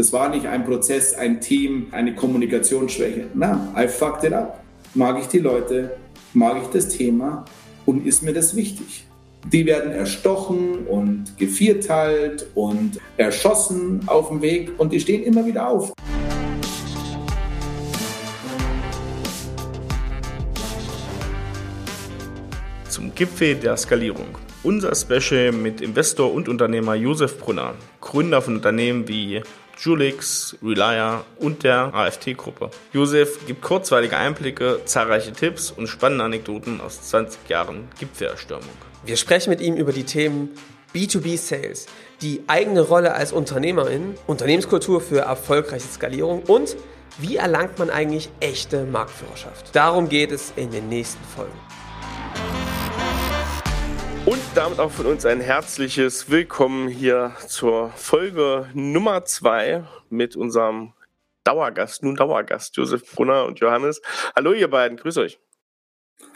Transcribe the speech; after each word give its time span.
Das 0.00 0.14
war 0.14 0.30
nicht 0.30 0.46
ein 0.46 0.64
Prozess, 0.64 1.12
ein 1.12 1.42
Team, 1.42 1.88
eine 1.90 2.14
Kommunikationsschwäche. 2.14 3.26
Na, 3.34 3.70
I 3.76 3.86
fucked 3.86 4.24
it 4.24 4.32
up. 4.32 4.64
Mag 4.94 5.20
ich 5.20 5.26
die 5.26 5.40
Leute, 5.40 5.94
mag 6.32 6.56
ich 6.62 6.68
das 6.68 6.88
Thema 6.88 7.44
und 7.84 8.06
ist 8.06 8.22
mir 8.22 8.32
das 8.32 8.56
wichtig? 8.56 9.04
Die 9.52 9.66
werden 9.66 9.92
erstochen 9.92 10.86
und 10.86 11.36
gevierteilt 11.36 12.46
und 12.54 12.98
erschossen 13.18 14.00
auf 14.06 14.28
dem 14.28 14.40
Weg 14.40 14.70
und 14.78 14.90
die 14.90 15.00
stehen 15.00 15.22
immer 15.22 15.44
wieder 15.44 15.68
auf. 15.68 15.92
Zum 22.88 23.14
Gipfel 23.14 23.54
der 23.56 23.76
Skalierung. 23.76 24.38
Unser 24.62 24.94
Special 24.94 25.52
mit 25.52 25.82
Investor 25.82 26.32
und 26.32 26.48
Unternehmer 26.48 26.94
Josef 26.94 27.38
Brunner, 27.38 27.74
Gründer 28.00 28.40
von 28.40 28.56
Unternehmen 28.56 29.06
wie 29.06 29.42
Julix, 29.82 30.56
Relia 30.62 31.24
und 31.38 31.64
der 31.64 31.94
AFT-Gruppe. 31.94 32.70
Josef 32.92 33.46
gibt 33.46 33.62
kurzweilige 33.62 34.14
Einblicke, 34.14 34.82
zahlreiche 34.84 35.32
Tipps 35.32 35.70
und 35.70 35.86
spannende 35.86 36.24
Anekdoten 36.24 36.82
aus 36.82 37.00
20 37.00 37.48
Jahren 37.48 37.88
Gipfelerstürmung. 37.98 38.68
Wir 39.06 39.16
sprechen 39.16 39.48
mit 39.48 39.62
ihm 39.62 39.76
über 39.76 39.92
die 39.92 40.04
Themen 40.04 40.50
B2B 40.94 41.38
Sales, 41.38 41.86
die 42.20 42.42
eigene 42.46 42.82
Rolle 42.82 43.14
als 43.14 43.32
Unternehmerin, 43.32 44.16
Unternehmenskultur 44.26 45.00
für 45.00 45.20
erfolgreiche 45.20 45.88
Skalierung 45.88 46.42
und 46.42 46.76
wie 47.18 47.36
erlangt 47.36 47.78
man 47.78 47.88
eigentlich 47.88 48.28
echte 48.40 48.84
Marktführerschaft. 48.84 49.74
Darum 49.74 50.10
geht 50.10 50.30
es 50.30 50.52
in 50.56 50.70
den 50.70 50.90
nächsten 50.90 51.24
Folgen. 51.24 51.69
Und 54.26 54.38
damit 54.54 54.78
auch 54.78 54.90
von 54.90 55.06
uns 55.06 55.24
ein 55.24 55.40
herzliches 55.40 56.30
Willkommen 56.30 56.88
hier 56.88 57.32
zur 57.46 57.88
Folge 57.90 58.68
Nummer 58.74 59.24
zwei 59.24 59.84
mit 60.10 60.36
unserem 60.36 60.92
Dauergast, 61.42 62.02
nun 62.02 62.16
Dauergast, 62.16 62.76
Josef 62.76 63.14
Brunner 63.14 63.46
und 63.46 63.60
Johannes. 63.60 64.02
Hallo 64.36 64.52
ihr 64.52 64.68
beiden, 64.68 64.98
grüß 64.98 65.16
euch. 65.16 65.40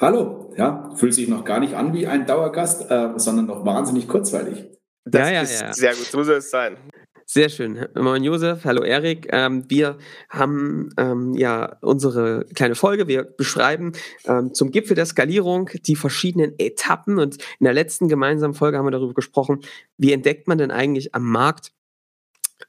Hallo, 0.00 0.52
ja, 0.56 0.90
fühlt 0.96 1.12
sich 1.12 1.28
noch 1.28 1.44
gar 1.44 1.60
nicht 1.60 1.74
an 1.74 1.92
wie 1.92 2.06
ein 2.06 2.26
Dauergast, 2.26 2.90
äh, 2.90 3.10
sondern 3.16 3.46
noch 3.46 3.66
wahnsinnig 3.66 4.08
kurzweilig. 4.08 4.64
Das 5.04 5.28
ja, 5.28 5.34
ja, 5.34 5.42
ist 5.42 5.60
ja. 5.60 5.72
sehr 5.74 5.94
gut, 5.94 6.06
so 6.06 6.22
soll 6.22 6.36
es 6.36 6.50
sein. 6.50 6.78
Sehr 7.26 7.48
schön. 7.48 7.86
Moin 7.94 8.22
Josef, 8.22 8.64
hallo 8.66 8.82
Erik. 8.82 9.28
Ähm, 9.30 9.64
wir 9.68 9.96
haben 10.28 10.90
ähm, 10.98 11.32
ja 11.34 11.76
unsere 11.80 12.44
kleine 12.54 12.74
Folge. 12.74 13.08
Wir 13.08 13.24
beschreiben 13.24 13.92
ähm, 14.26 14.52
zum 14.52 14.70
Gipfel 14.70 14.94
der 14.94 15.06
Skalierung 15.06 15.70
die 15.86 15.96
verschiedenen 15.96 16.52
Etappen 16.58 17.18
und 17.18 17.36
in 17.58 17.64
der 17.64 17.72
letzten 17.72 18.08
gemeinsamen 18.08 18.52
Folge 18.52 18.76
haben 18.76 18.84
wir 18.84 18.90
darüber 18.90 19.14
gesprochen, 19.14 19.60
wie 19.96 20.12
entdeckt 20.12 20.48
man 20.48 20.58
denn 20.58 20.70
eigentlich 20.70 21.14
am 21.14 21.24
Markt 21.24 21.72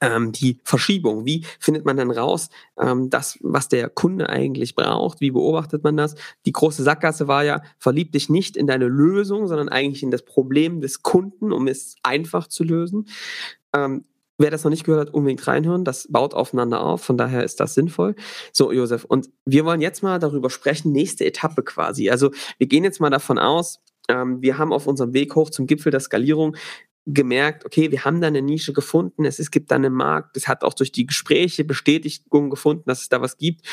ähm, 0.00 0.32
die 0.32 0.58
Verschiebung. 0.64 1.26
Wie 1.26 1.44
findet 1.60 1.84
man 1.84 1.98
dann 1.98 2.10
raus, 2.10 2.48
ähm, 2.80 3.10
das, 3.10 3.38
was 3.42 3.68
der 3.68 3.90
Kunde 3.90 4.30
eigentlich 4.30 4.74
braucht? 4.74 5.20
Wie 5.20 5.32
beobachtet 5.32 5.84
man 5.84 5.98
das? 5.98 6.14
Die 6.46 6.52
große 6.52 6.82
Sackgasse 6.82 7.28
war 7.28 7.44
ja, 7.44 7.62
verlieb 7.78 8.12
dich 8.12 8.30
nicht 8.30 8.56
in 8.56 8.66
deine 8.66 8.86
Lösung, 8.86 9.48
sondern 9.48 9.68
eigentlich 9.68 10.02
in 10.02 10.10
das 10.10 10.24
Problem 10.24 10.80
des 10.80 11.02
Kunden, 11.02 11.52
um 11.52 11.68
es 11.68 11.96
einfach 12.02 12.46
zu 12.46 12.64
lösen. 12.64 13.06
Wer 14.38 14.50
das 14.50 14.64
noch 14.64 14.70
nicht 14.70 14.84
gehört 14.84 15.08
hat, 15.08 15.14
unbedingt 15.14 15.46
reinhören. 15.46 15.84
Das 15.84 16.08
baut 16.10 16.34
aufeinander 16.34 16.82
auf. 16.82 17.02
Von 17.02 17.16
daher 17.16 17.42
ist 17.42 17.60
das 17.60 17.74
sinnvoll. 17.74 18.14
So, 18.52 18.72
Josef. 18.72 19.04
Und 19.04 19.30
wir 19.44 19.64
wollen 19.64 19.80
jetzt 19.80 20.02
mal 20.02 20.18
darüber 20.18 20.50
sprechen, 20.50 20.92
nächste 20.92 21.24
Etappe 21.24 21.62
quasi. 21.62 22.10
Also 22.10 22.30
wir 22.58 22.66
gehen 22.66 22.84
jetzt 22.84 23.00
mal 23.00 23.10
davon 23.10 23.38
aus, 23.38 23.80
ähm, 24.08 24.42
wir 24.42 24.58
haben 24.58 24.72
auf 24.72 24.86
unserem 24.86 25.14
Weg 25.14 25.34
hoch 25.34 25.50
zum 25.50 25.66
Gipfel 25.66 25.90
der 25.90 26.00
Skalierung 26.00 26.56
gemerkt, 27.06 27.64
okay, 27.64 27.92
wir 27.92 28.04
haben 28.04 28.20
da 28.20 28.26
eine 28.26 28.42
Nische 28.42 28.72
gefunden, 28.72 29.24
es, 29.24 29.38
es 29.38 29.52
gibt 29.52 29.70
da 29.70 29.76
einen 29.76 29.92
Markt, 29.92 30.36
es 30.36 30.48
hat 30.48 30.64
auch 30.64 30.74
durch 30.74 30.90
die 30.90 31.06
Gespräche 31.06 31.64
Bestätigung 31.64 32.50
gefunden, 32.50 32.82
dass 32.86 33.02
es 33.02 33.08
da 33.08 33.20
was 33.20 33.36
gibt 33.36 33.64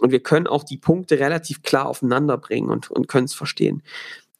und 0.00 0.10
wir 0.10 0.22
können 0.22 0.46
auch 0.46 0.64
die 0.64 0.78
Punkte 0.78 1.20
relativ 1.20 1.62
klar 1.62 1.86
aufeinander 1.86 2.38
bringen 2.38 2.70
und, 2.70 2.90
und 2.90 3.06
können 3.06 3.26
es 3.26 3.34
verstehen. 3.34 3.82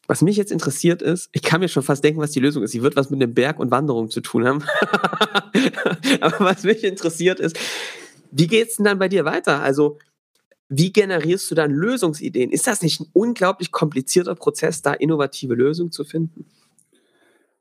Was 0.09 0.23
mich 0.23 0.37
jetzt 0.37 0.51
interessiert 0.51 1.03
ist, 1.03 1.29
ich 1.33 1.43
kann 1.43 1.61
mir 1.61 1.67
schon 1.67 1.83
fast 1.83 2.03
denken, 2.03 2.19
was 2.19 2.31
die 2.31 2.39
Lösung 2.39 2.63
ist. 2.63 2.71
Sie 2.71 2.81
wird 2.81 2.95
was 2.95 3.11
mit 3.11 3.21
dem 3.21 3.35
Berg 3.35 3.59
und 3.59 3.69
Wanderung 3.69 4.09
zu 4.09 4.21
tun 4.21 4.43
haben. 4.43 4.63
Aber 6.21 6.39
was 6.39 6.63
mich 6.63 6.83
interessiert 6.83 7.39
ist, 7.39 7.59
wie 8.31 8.47
geht's 8.47 8.77
denn 8.77 8.85
dann 8.85 8.97
bei 8.97 9.07
dir 9.07 9.23
weiter? 9.23 9.61
Also, 9.61 9.99
wie 10.67 10.91
generierst 10.91 11.51
du 11.51 11.53
dann 11.53 11.69
Lösungsideen? 11.69 12.49
Ist 12.49 12.65
das 12.65 12.81
nicht 12.81 12.99
ein 12.99 13.05
unglaublich 13.13 13.71
komplizierter 13.71 14.33
Prozess, 14.33 14.81
da 14.81 14.93
innovative 14.93 15.53
Lösungen 15.53 15.91
zu 15.91 16.03
finden? 16.03 16.47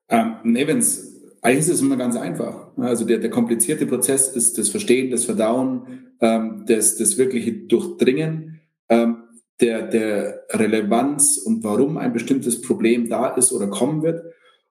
Ähm, 0.08 0.36
nee, 0.42 0.66
wenn's, 0.66 1.06
eigentlich 1.42 1.58
ist 1.58 1.68
es 1.68 1.82
immer 1.82 1.96
ganz 1.96 2.16
einfach. 2.16 2.68
Also 2.78 3.04
der, 3.04 3.18
der 3.18 3.28
komplizierte 3.28 3.84
Prozess 3.84 4.28
ist 4.28 4.56
das 4.56 4.70
Verstehen, 4.70 5.10
das 5.10 5.26
Verdauen, 5.26 6.14
ähm, 6.22 6.64
das, 6.66 6.96
das 6.96 7.18
wirkliche 7.18 7.52
Durchdringen 7.52 8.60
ähm, 8.88 9.24
der, 9.60 9.82
der 9.82 10.44
Relevanz 10.50 11.38
und 11.38 11.64
warum 11.64 11.96
ein 11.96 12.12
bestimmtes 12.12 12.62
Problem 12.62 13.08
da 13.08 13.28
ist 13.34 13.52
oder 13.52 13.68
kommen 13.68 14.02
wird. 14.02 14.22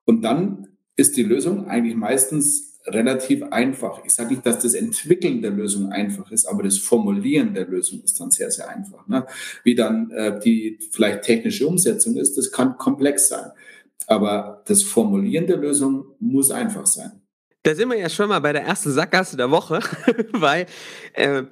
Und 0.06 0.22
dann 0.22 0.68
ist 0.96 1.18
die 1.18 1.24
Lösung 1.24 1.68
eigentlich 1.68 1.96
meistens 1.96 2.68
relativ 2.88 3.44
einfach. 3.44 4.04
Ich 4.06 4.14
sage 4.14 4.30
nicht, 4.30 4.46
dass 4.46 4.60
das 4.60 4.74
Entwickeln 4.74 5.42
der 5.42 5.52
Lösung 5.52 5.92
einfach 5.92 6.32
ist, 6.32 6.46
aber 6.46 6.64
das 6.64 6.78
Formulieren 6.78 7.54
der 7.54 7.68
Lösung 7.68 8.02
ist 8.02 8.20
dann 8.20 8.32
sehr, 8.32 8.50
sehr 8.50 8.70
einfach. 8.70 9.08
Ne? 9.08 9.26
Wie 9.64 9.76
dann 9.76 10.10
äh, 10.12 10.40
die 10.40 10.80
vielleicht 10.92 11.24
technische 11.24 11.68
Umsetzung 11.68 12.16
ist, 12.16 12.38
das 12.38 12.52
kann 12.52 12.78
komplex 12.78 13.28
sein. 13.28 13.52
Aber 14.08 14.64
das 14.68 14.84
Formulieren 14.84 15.48
der 15.48 15.58
Lösung 15.58 16.06
muss 16.20 16.50
einfach 16.50 16.86
sein. 16.86 17.22
Da 17.64 17.76
sind 17.76 17.90
wir 17.90 17.98
ja 17.98 18.10
schon 18.10 18.30
mal 18.30 18.40
bei 18.40 18.54
der 18.54 18.64
ersten 18.64 18.92
Sackgasse 18.92 19.36
der 19.36 19.52
Woche, 19.52 19.82
weil 20.32 20.66
äh, 21.14 21.44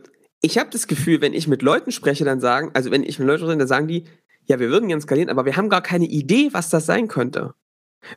ich 0.45 0.59
habe 0.59 0.69
das 0.69 0.85
Gefühl, 0.85 1.21
wenn 1.21 1.33
ich 1.33 1.47
mit 1.47 1.63
Leuten 1.63 1.91
spreche, 1.91 2.23
dann 2.23 2.39
sagen, 2.39 2.69
also 2.75 2.91
wenn 2.91 3.01
ich 3.01 3.17
mit 3.17 3.27
Leuten 3.27 3.45
rede, 3.45 3.57
dann 3.57 3.67
sagen 3.67 3.87
die, 3.87 4.03
ja, 4.45 4.59
wir 4.59 4.69
würden 4.69 4.87
gerne 4.87 5.01
skalieren, 5.01 5.31
aber 5.31 5.45
wir 5.45 5.57
haben 5.57 5.69
gar 5.69 5.81
keine 5.81 6.05
Idee, 6.05 6.49
was 6.51 6.69
das 6.69 6.85
sein 6.85 7.07
könnte. 7.07 7.55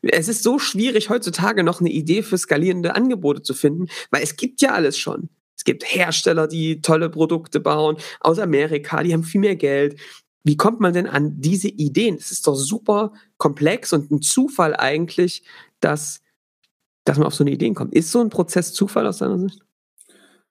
Es 0.02 0.28
ist 0.28 0.42
so 0.42 0.58
schwierig 0.58 1.08
heutzutage 1.08 1.64
noch 1.64 1.80
eine 1.80 1.88
Idee 1.88 2.22
für 2.22 2.36
skalierende 2.36 2.94
Angebote 2.94 3.40
zu 3.40 3.54
finden, 3.54 3.86
weil 4.10 4.22
es 4.22 4.36
gibt 4.36 4.60
ja 4.60 4.74
alles 4.74 4.98
schon. 4.98 5.30
Es 5.56 5.64
gibt 5.64 5.84
Hersteller, 5.84 6.46
die 6.46 6.82
tolle 6.82 7.08
Produkte 7.08 7.60
bauen 7.60 7.96
aus 8.20 8.38
Amerika, 8.38 9.02
die 9.02 9.14
haben 9.14 9.24
viel 9.24 9.40
mehr 9.40 9.56
Geld. 9.56 9.98
Wie 10.44 10.58
kommt 10.58 10.80
man 10.80 10.92
denn 10.92 11.06
an 11.06 11.40
diese 11.40 11.68
Ideen? 11.68 12.16
Es 12.16 12.30
ist 12.30 12.46
doch 12.46 12.56
super 12.56 13.14
komplex 13.38 13.94
und 13.94 14.10
ein 14.10 14.20
Zufall 14.20 14.76
eigentlich, 14.76 15.44
dass, 15.80 16.20
dass 17.04 17.16
man 17.16 17.26
auf 17.26 17.34
so 17.34 17.42
eine 17.42 17.52
Idee 17.52 17.72
kommt. 17.72 17.94
Ist 17.94 18.12
so 18.12 18.20
ein 18.20 18.28
Prozess 18.28 18.74
Zufall 18.74 19.06
aus 19.06 19.18
deiner 19.18 19.38
Sicht? 19.38 19.62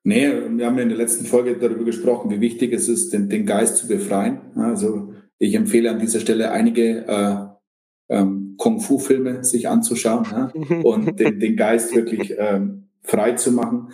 Nee, 0.07 0.31
wir 0.55 0.65
haben 0.65 0.77
in 0.77 0.87
der 0.87 0.97
letzten 0.97 1.25
Folge 1.25 1.57
darüber 1.57 1.83
gesprochen, 1.83 2.31
wie 2.31 2.39
wichtig 2.39 2.71
es 2.71 2.87
ist, 2.87 3.11
den, 3.11 3.27
den 3.27 3.45
Geist 3.45 3.75
zu 3.75 3.89
befreien. 3.89 4.39
Also 4.55 5.11
ich 5.37 5.53
empfehle 5.53 5.91
an 5.91 5.99
dieser 5.99 6.21
Stelle 6.21 6.51
einige 6.51 7.05
äh, 7.05 8.15
ähm, 8.15 8.55
Kung-Fu-Filme 8.57 9.43
sich 9.43 9.67
anzuschauen 9.67 10.25
ja, 10.31 10.53
und 10.83 11.19
den, 11.19 11.41
den 11.41 11.57
Geist 11.57 11.93
wirklich 11.93 12.33
ähm, 12.37 12.87
frei 13.03 13.33
zu 13.33 13.51
machen. 13.51 13.89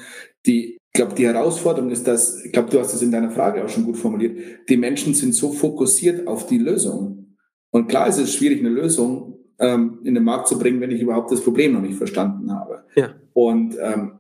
Die, 0.46 0.76
ich 0.76 0.94
glaube, 0.94 1.16
die 1.16 1.26
Herausforderung 1.26 1.90
ist, 1.90 2.08
dass, 2.08 2.46
ich 2.46 2.52
glaube, 2.52 2.70
du 2.70 2.80
hast 2.80 2.94
es 2.94 3.02
in 3.02 3.12
deiner 3.12 3.32
Frage 3.32 3.66
auch 3.66 3.70
schon 3.70 3.86
gut 3.86 3.98
formuliert, 3.98 4.38
die 4.70 4.78
Menschen 4.78 5.16
sind 5.16 5.34
so 5.34 5.52
fokussiert 5.52 6.28
auf 6.28 6.46
die 6.46 6.60
Lösung. 6.60 7.38
Und 7.72 7.88
klar 7.88 8.08
ist 8.08 8.20
es 8.20 8.36
schwierig, 8.36 8.60
eine 8.60 8.70
Lösung 8.70 9.40
ähm, 9.58 9.98
in 10.04 10.14
den 10.14 10.24
Markt 10.24 10.48
zu 10.48 10.60
bringen, 10.60 10.80
wenn 10.80 10.92
ich 10.92 11.02
überhaupt 11.02 11.32
das 11.32 11.42
Problem 11.42 11.74
noch 11.74 11.82
nicht 11.82 11.96
verstanden 11.96 12.52
habe. 12.54 12.84
Ja. 12.96 13.16
Und 13.34 13.76
ähm, 13.82 14.20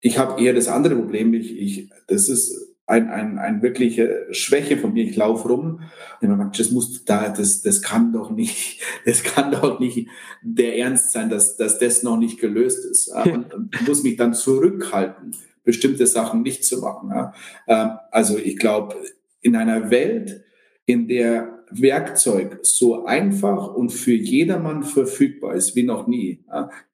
ich 0.00 0.18
habe 0.18 0.42
eher 0.42 0.52
das 0.52 0.68
andere 0.68 0.96
Problem. 0.96 1.34
Ich, 1.34 1.56
ich, 1.56 1.90
das 2.06 2.28
ist 2.28 2.76
ein, 2.86 3.10
ein, 3.10 3.38
ein 3.38 3.62
wirkliche 3.62 4.26
Schwäche 4.30 4.78
von 4.78 4.92
mir. 4.92 5.04
Ich 5.04 5.16
laufe 5.16 5.48
rum 5.48 5.80
und 6.20 6.28
man 6.28 6.52
das 6.56 6.70
muss 6.70 7.04
da, 7.04 7.28
das, 7.28 7.62
das 7.62 7.82
kann 7.82 8.12
doch 8.12 8.30
nicht, 8.30 8.80
das 9.04 9.22
kann 9.22 9.50
doch 9.50 9.80
nicht 9.80 10.08
der 10.42 10.78
Ernst 10.78 11.12
sein, 11.12 11.28
dass, 11.28 11.56
dass 11.56 11.78
das 11.78 12.02
noch 12.02 12.16
nicht 12.16 12.40
gelöst 12.40 12.84
ist. 12.84 13.08
Und, 13.08 13.52
und 13.52 13.88
muss 13.88 14.04
mich 14.04 14.16
dann 14.16 14.34
zurückhalten, 14.34 15.34
bestimmte 15.64 16.06
Sachen 16.06 16.42
nicht 16.42 16.64
zu 16.64 16.80
machen. 16.80 17.32
Ähm, 17.66 17.90
also 18.12 18.38
ich 18.38 18.56
glaube, 18.56 18.94
in 19.40 19.56
einer 19.56 19.90
Welt, 19.90 20.44
in 20.86 21.08
der 21.08 21.64
Werkzeug 21.70 22.60
so 22.62 23.04
einfach 23.06 23.74
und 23.74 23.90
für 23.90 24.14
jedermann 24.14 24.84
verfügbar 24.84 25.54
ist 25.54 25.74
wie 25.74 25.82
noch 25.82 26.06
nie, 26.06 26.44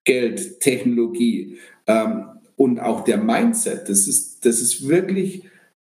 Geld, 0.05 0.61
Technologie, 0.61 1.59
ähm, 1.87 2.25
und 2.57 2.81
auch 2.81 3.05
der 3.05 3.19
Mindset, 3.19 3.89
das 3.89 4.07
ist, 4.07 4.45
das 4.45 4.61
ist 4.61 4.89
wirklich 4.89 5.45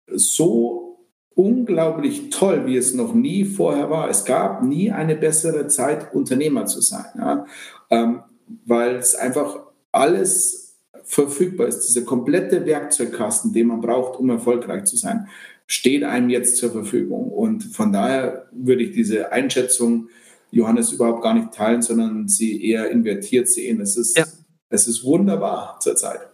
so 0.07 0.99
unglaublich 1.35 2.29
toll, 2.31 2.65
wie 2.65 2.77
es 2.77 2.93
noch 2.93 3.13
nie 3.13 3.45
vorher 3.45 3.89
war. 3.89 4.09
Es 4.09 4.25
gab 4.25 4.63
nie 4.63 4.91
eine 4.91 5.15
bessere 5.15 5.67
Zeit, 5.67 6.13
Unternehmer 6.13 6.65
zu 6.65 6.81
sein, 6.81 7.05
ja? 7.17 7.45
ähm, 7.91 8.23
weil 8.65 8.95
es 8.95 9.13
einfach 9.13 9.59
alles 9.91 10.77
verfügbar 11.03 11.67
ist. 11.67 11.87
Dieser 11.87 12.01
komplette 12.05 12.65
Werkzeugkasten, 12.65 13.53
den 13.53 13.67
man 13.67 13.81
braucht, 13.81 14.19
um 14.19 14.29
erfolgreich 14.29 14.85
zu 14.85 14.97
sein, 14.97 15.27
steht 15.67 16.03
einem 16.03 16.29
jetzt 16.29 16.57
zur 16.57 16.71
Verfügung. 16.71 17.29
Und 17.29 17.63
von 17.63 17.93
daher 17.93 18.47
würde 18.51 18.83
ich 18.83 18.91
diese 18.91 19.31
Einschätzung 19.31 20.09
Johannes 20.51 20.91
überhaupt 20.91 21.21
gar 21.21 21.33
nicht 21.33 21.53
teilen, 21.53 21.81
sondern 21.81 22.27
sie 22.27 22.65
eher 22.65 22.89
invertiert 22.89 23.47
sehen. 23.47 23.81
Es 23.81 23.97
ist, 23.97 24.17
ja. 24.17 24.25
es 24.69 24.87
ist 24.87 25.03
wunderbar 25.03 25.77
zurzeit. 25.81 26.26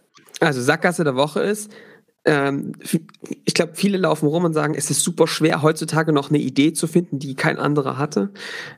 Also 0.44 0.62
Sackgasse 0.62 1.04
der 1.04 1.16
Woche 1.16 1.42
ist, 1.42 1.72
ähm, 2.26 2.74
ich 3.46 3.54
glaube, 3.54 3.74
viele 3.76 3.98
laufen 3.98 4.28
rum 4.28 4.46
und 4.46 4.54
sagen, 4.54 4.76
es 4.76 4.90
ist 4.90 5.04
super 5.04 5.28
schwer, 5.28 5.62
heutzutage 5.62 6.14
noch 6.14 6.30
eine 6.30 6.40
Idee 6.40 6.74
zu 6.74 6.88
finden, 6.88 7.20
die 7.20 7.36
kein 7.36 7.60
anderer 7.60 7.98
hatte. 7.98 8.32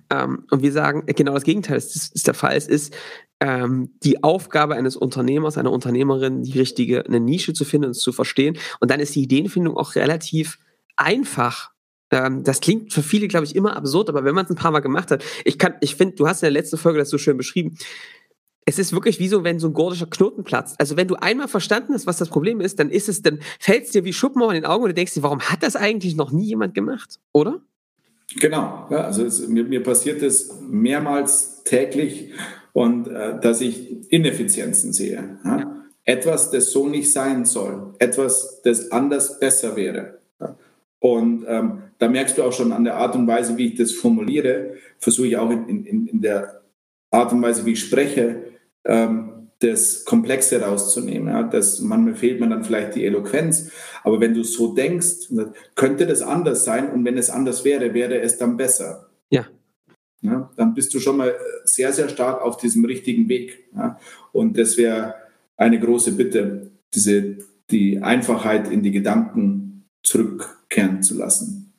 Ähm, 0.10 0.46
und 0.50 0.64
wir 0.64 0.72
sagen, 0.72 1.04
genau 1.06 1.34
das 1.34 1.44
Gegenteil 1.44 1.78
ist, 1.78 1.96
ist 2.16 2.28
der 2.28 2.34
Fall. 2.34 2.56
Es 2.56 2.68
ist 2.68 2.96
ähm, 3.40 3.92
die 4.04 4.24
Aufgabe 4.24 4.76
eines 4.76 4.96
Unternehmers, 4.96 5.58
einer 5.58 5.72
Unternehmerin, 5.72 6.44
die 6.44 6.58
richtige, 6.58 7.06
eine 7.06 7.20
Nische 7.20 7.54
zu 7.54 7.66
finden 7.66 7.88
und 7.88 7.94
zu 7.94 8.12
verstehen. 8.12 8.58
Und 8.80 8.90
dann 8.90 9.00
ist 9.00 9.14
die 9.16 9.24
Ideenfindung 9.24 9.78
auch 9.78 9.96
relativ 9.96 10.58
einfach. 10.96 11.72
Ähm, 12.12 12.44
das 12.44 12.62
klingt 12.62 12.94
für 12.94 13.04
viele, 13.04 13.28
glaube 13.28 13.46
ich, 13.46 13.56
immer 13.56 13.76
absurd, 13.76 14.10
aber 14.10 14.24
wenn 14.24 14.34
man 14.34 14.46
es 14.46 14.52
ein 14.52 14.58
paar 14.58 14.72
Mal 14.72 14.80
gemacht 14.80 15.12
hat, 15.12 15.24
ich 15.44 15.60
kann, 15.60 15.76
ich 15.82 15.96
finde, 15.96 16.16
du 16.16 16.28
hast 16.28 16.42
in 16.42 16.48
der 16.48 16.52
letzten 16.52 16.78
Folge 16.78 16.98
das 16.98 17.10
so 17.10 17.18
schön 17.18 17.38
beschrieben 17.38 17.78
es 18.66 18.80
ist 18.80 18.94
wirklich 18.94 19.20
wie 19.20 19.28
so, 19.28 19.44
wenn 19.44 19.60
so 19.60 19.68
ein 19.68 19.74
gordischer 19.74 20.08
Knoten 20.08 20.44
platzt. 20.44 20.80
Also 20.80 20.98
wenn 20.98 21.08
du 21.08 21.16
einmal 21.16 21.48
verstanden 21.48 21.94
hast, 21.94 22.08
was 22.08 22.18
das 22.18 22.30
Problem 22.30 22.60
ist, 22.62 22.80
dann 22.80 22.90
ist 22.90 23.08
es, 23.08 23.22
dann 23.22 23.40
fällt 23.60 23.86
es 23.86 23.92
dir 23.92 24.04
wie 24.04 24.14
Schuppen 24.14 24.42
in 24.42 24.56
den 24.56 24.66
Augen 24.66 24.84
und 24.84 24.90
du 24.90 24.94
denkst 24.96 25.14
dir, 25.14 25.24
warum 25.24 25.42
hat 25.42 25.62
das 25.62 25.76
eigentlich 25.76 26.16
noch 26.16 26.32
nie 26.32 26.46
jemand 26.46 26.74
gemacht, 26.74 27.20
oder? 27.32 27.62
Genau, 28.40 28.88
ja, 28.90 29.02
also 29.02 29.24
es, 29.24 29.48
mir, 29.48 29.66
mir, 29.66 29.84
passiert 29.84 30.24
es 30.24 30.60
mehrmals 30.68 31.64
täglich 31.64 32.32
und 32.74 33.08
äh, 33.08 33.40
dass 33.40 33.62
ich 33.62 34.12
Ineffizienzen 34.12 34.94
sehe. 34.94 35.38
Ja? 35.46 35.58
Ja. 35.58 35.86
Etwas, 36.04 36.50
das 36.50 36.72
so 36.72 36.88
nicht 36.88 37.12
sein 37.12 37.46
soll, 37.46 37.94
etwas, 38.00 38.62
das 38.64 38.92
anders 38.92 39.40
besser 39.40 39.76
wäre. 39.76 40.20
Und 41.00 41.46
ähm, 41.48 41.84
da 42.00 42.08
merkst 42.08 42.38
du 42.38 42.44
auch 42.44 42.54
schon 42.54 42.72
an 42.72 42.84
der 42.84 42.96
Art 42.98 43.16
und 43.16 43.28
Weise, 43.28 43.58
wie 43.58 43.68
ich 43.68 43.76
das 43.76 43.92
formuliere, 43.92 44.74
versuche 44.98 45.28
ich 45.28 45.38
auch 45.38 45.52
in, 45.52 45.86
in, 45.86 46.08
in 46.08 46.22
der 46.22 46.62
Art 47.12 47.32
und 47.32 47.44
Weise, 47.44 47.66
wie 47.66 47.74
ich 47.74 47.80
spreche, 47.80 48.55
ähm, 48.86 49.50
das 49.60 50.06
Komplexe 50.06 50.62
rauszunehmen. 50.62 51.30
Ja, 51.30 51.44
das, 51.44 51.80
manchmal 51.80 52.16
fehlt 52.16 52.40
mir 52.40 52.50
dann 52.50 52.64
vielleicht 52.64 52.96
die 52.96 53.06
Eloquenz, 53.06 53.72
aber 54.04 54.20
wenn 54.20 54.34
du 54.34 54.44
so 54.44 54.74
denkst, 54.74 55.30
könnte 55.76 56.06
das 56.06 56.22
anders 56.22 56.66
sein 56.66 56.92
und 56.92 57.06
wenn 57.06 57.18
es 57.18 57.30
anders 57.30 57.64
wäre, 57.64 57.94
wäre 57.94 58.20
es 58.20 58.38
dann 58.38 58.58
besser. 58.58 59.10
Ja. 59.30 59.48
ja 60.22 60.52
dann 60.58 60.74
bist 60.74 60.94
du 60.94 61.00
schon 61.00 61.18
mal 61.18 61.34
sehr, 61.64 61.94
sehr 61.94 62.10
stark 62.10 62.42
auf 62.42 62.58
diesem 62.58 62.86
richtigen 62.86 63.30
Weg. 63.30 63.70
Ja, 63.76 64.00
und 64.34 64.58
das 64.58 64.78
wäre 64.78 65.16
eine 65.58 65.80
große 65.80 66.12
Bitte, 66.14 66.72
diese, 66.94 67.38
die 67.72 68.02
Einfachheit 68.02 68.70
in 68.70 68.84
die 68.84 68.92
Gedanken 68.92 69.86
zurückkehren 70.04 71.02
zu 71.02 71.18
lassen. 71.18 71.74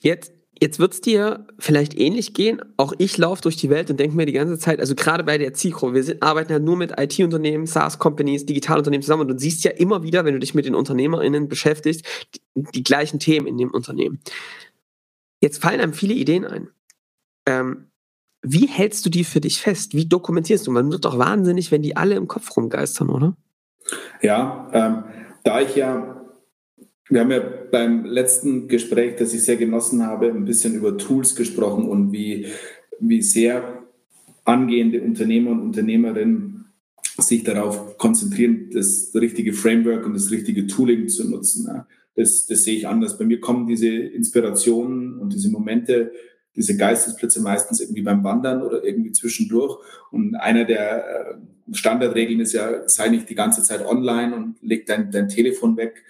Jetzt 0.00 0.32
Jetzt 0.60 0.78
wird 0.80 0.92
es 0.92 1.00
dir 1.00 1.46
vielleicht 1.58 1.96
ähnlich 1.98 2.34
gehen. 2.34 2.60
Auch 2.76 2.92
ich 2.98 3.16
laufe 3.16 3.42
durch 3.42 3.56
die 3.56 3.70
Welt 3.70 3.90
und 3.90 4.00
denke 4.00 4.16
mir 4.16 4.26
die 4.26 4.32
ganze 4.32 4.58
Zeit, 4.58 4.80
also 4.80 4.94
gerade 4.94 5.22
bei 5.22 5.38
der 5.38 5.54
Zielgruppe, 5.54 5.94
wir 5.94 6.02
sind, 6.02 6.22
arbeiten 6.22 6.50
ja 6.50 6.58
nur 6.58 6.76
mit 6.76 6.98
IT-Unternehmen, 6.98 7.66
SaaS-Companies, 7.66 8.46
Digitalunternehmen 8.46 9.02
zusammen 9.02 9.22
und 9.22 9.28
du 9.28 9.38
siehst 9.38 9.62
ja 9.64 9.70
immer 9.70 10.02
wieder, 10.02 10.24
wenn 10.24 10.34
du 10.34 10.40
dich 10.40 10.54
mit 10.54 10.64
den 10.64 10.74
UnternehmerInnen 10.74 11.48
beschäftigst, 11.48 12.04
die, 12.34 12.64
die 12.74 12.82
gleichen 12.82 13.20
Themen 13.20 13.46
in 13.46 13.56
dem 13.56 13.70
Unternehmen. 13.70 14.20
Jetzt 15.40 15.62
fallen 15.62 15.80
einem 15.80 15.92
viele 15.92 16.14
Ideen 16.14 16.44
ein. 16.44 16.68
Ähm, 17.46 17.90
wie 18.42 18.66
hältst 18.66 19.06
du 19.06 19.10
die 19.10 19.24
für 19.24 19.40
dich 19.40 19.60
fest? 19.60 19.94
Wie 19.94 20.06
dokumentierst 20.06 20.66
du? 20.66 20.72
Man 20.72 20.90
wird 20.90 21.04
doch 21.04 21.18
wahnsinnig, 21.18 21.70
wenn 21.70 21.82
die 21.82 21.96
alle 21.96 22.16
im 22.16 22.28
Kopf 22.28 22.56
rumgeistern, 22.56 23.10
oder? 23.10 23.36
Ja, 24.22 24.68
ähm, 24.72 25.04
da 25.44 25.60
ich 25.60 25.76
ja 25.76 26.17
wir 27.10 27.20
haben 27.20 27.30
ja 27.30 27.40
beim 27.70 28.04
letzten 28.04 28.68
Gespräch, 28.68 29.16
das 29.16 29.32
ich 29.32 29.42
sehr 29.42 29.56
genossen 29.56 30.04
habe, 30.04 30.26
ein 30.26 30.44
bisschen 30.44 30.74
über 30.74 30.96
Tools 30.98 31.34
gesprochen 31.34 31.88
und 31.88 32.12
wie, 32.12 32.46
wie 33.00 33.22
sehr 33.22 33.84
angehende 34.44 35.02
Unternehmer 35.02 35.52
und 35.52 35.60
Unternehmerinnen 35.60 36.66
sich 37.18 37.44
darauf 37.44 37.98
konzentrieren, 37.98 38.70
das 38.72 39.10
richtige 39.14 39.52
Framework 39.52 40.06
und 40.06 40.14
das 40.14 40.30
richtige 40.30 40.66
Tooling 40.66 41.08
zu 41.08 41.28
nutzen. 41.28 41.68
Das, 42.14 42.46
das 42.46 42.64
sehe 42.64 42.76
ich 42.76 42.88
anders. 42.88 43.18
Bei 43.18 43.24
mir 43.24 43.40
kommen 43.40 43.66
diese 43.66 43.88
Inspirationen 43.88 45.18
und 45.18 45.32
diese 45.32 45.50
Momente, 45.50 46.12
diese 46.54 46.76
Geistesblitze 46.76 47.40
meistens 47.40 47.80
irgendwie 47.80 48.02
beim 48.02 48.24
Wandern 48.24 48.62
oder 48.62 48.84
irgendwie 48.84 49.12
zwischendurch. 49.12 49.78
Und 50.10 50.34
einer 50.34 50.64
der 50.64 51.04
äh, 51.06 51.74
Standardregeln 51.74 52.40
ist 52.40 52.52
ja, 52.52 52.88
sei 52.88 53.08
nicht 53.08 53.28
die 53.28 53.34
ganze 53.34 53.62
Zeit 53.62 53.84
online 53.84 54.34
und 54.34 54.56
leg 54.62 54.86
dein, 54.86 55.10
dein 55.10 55.28
Telefon 55.28 55.76
weg. 55.76 56.04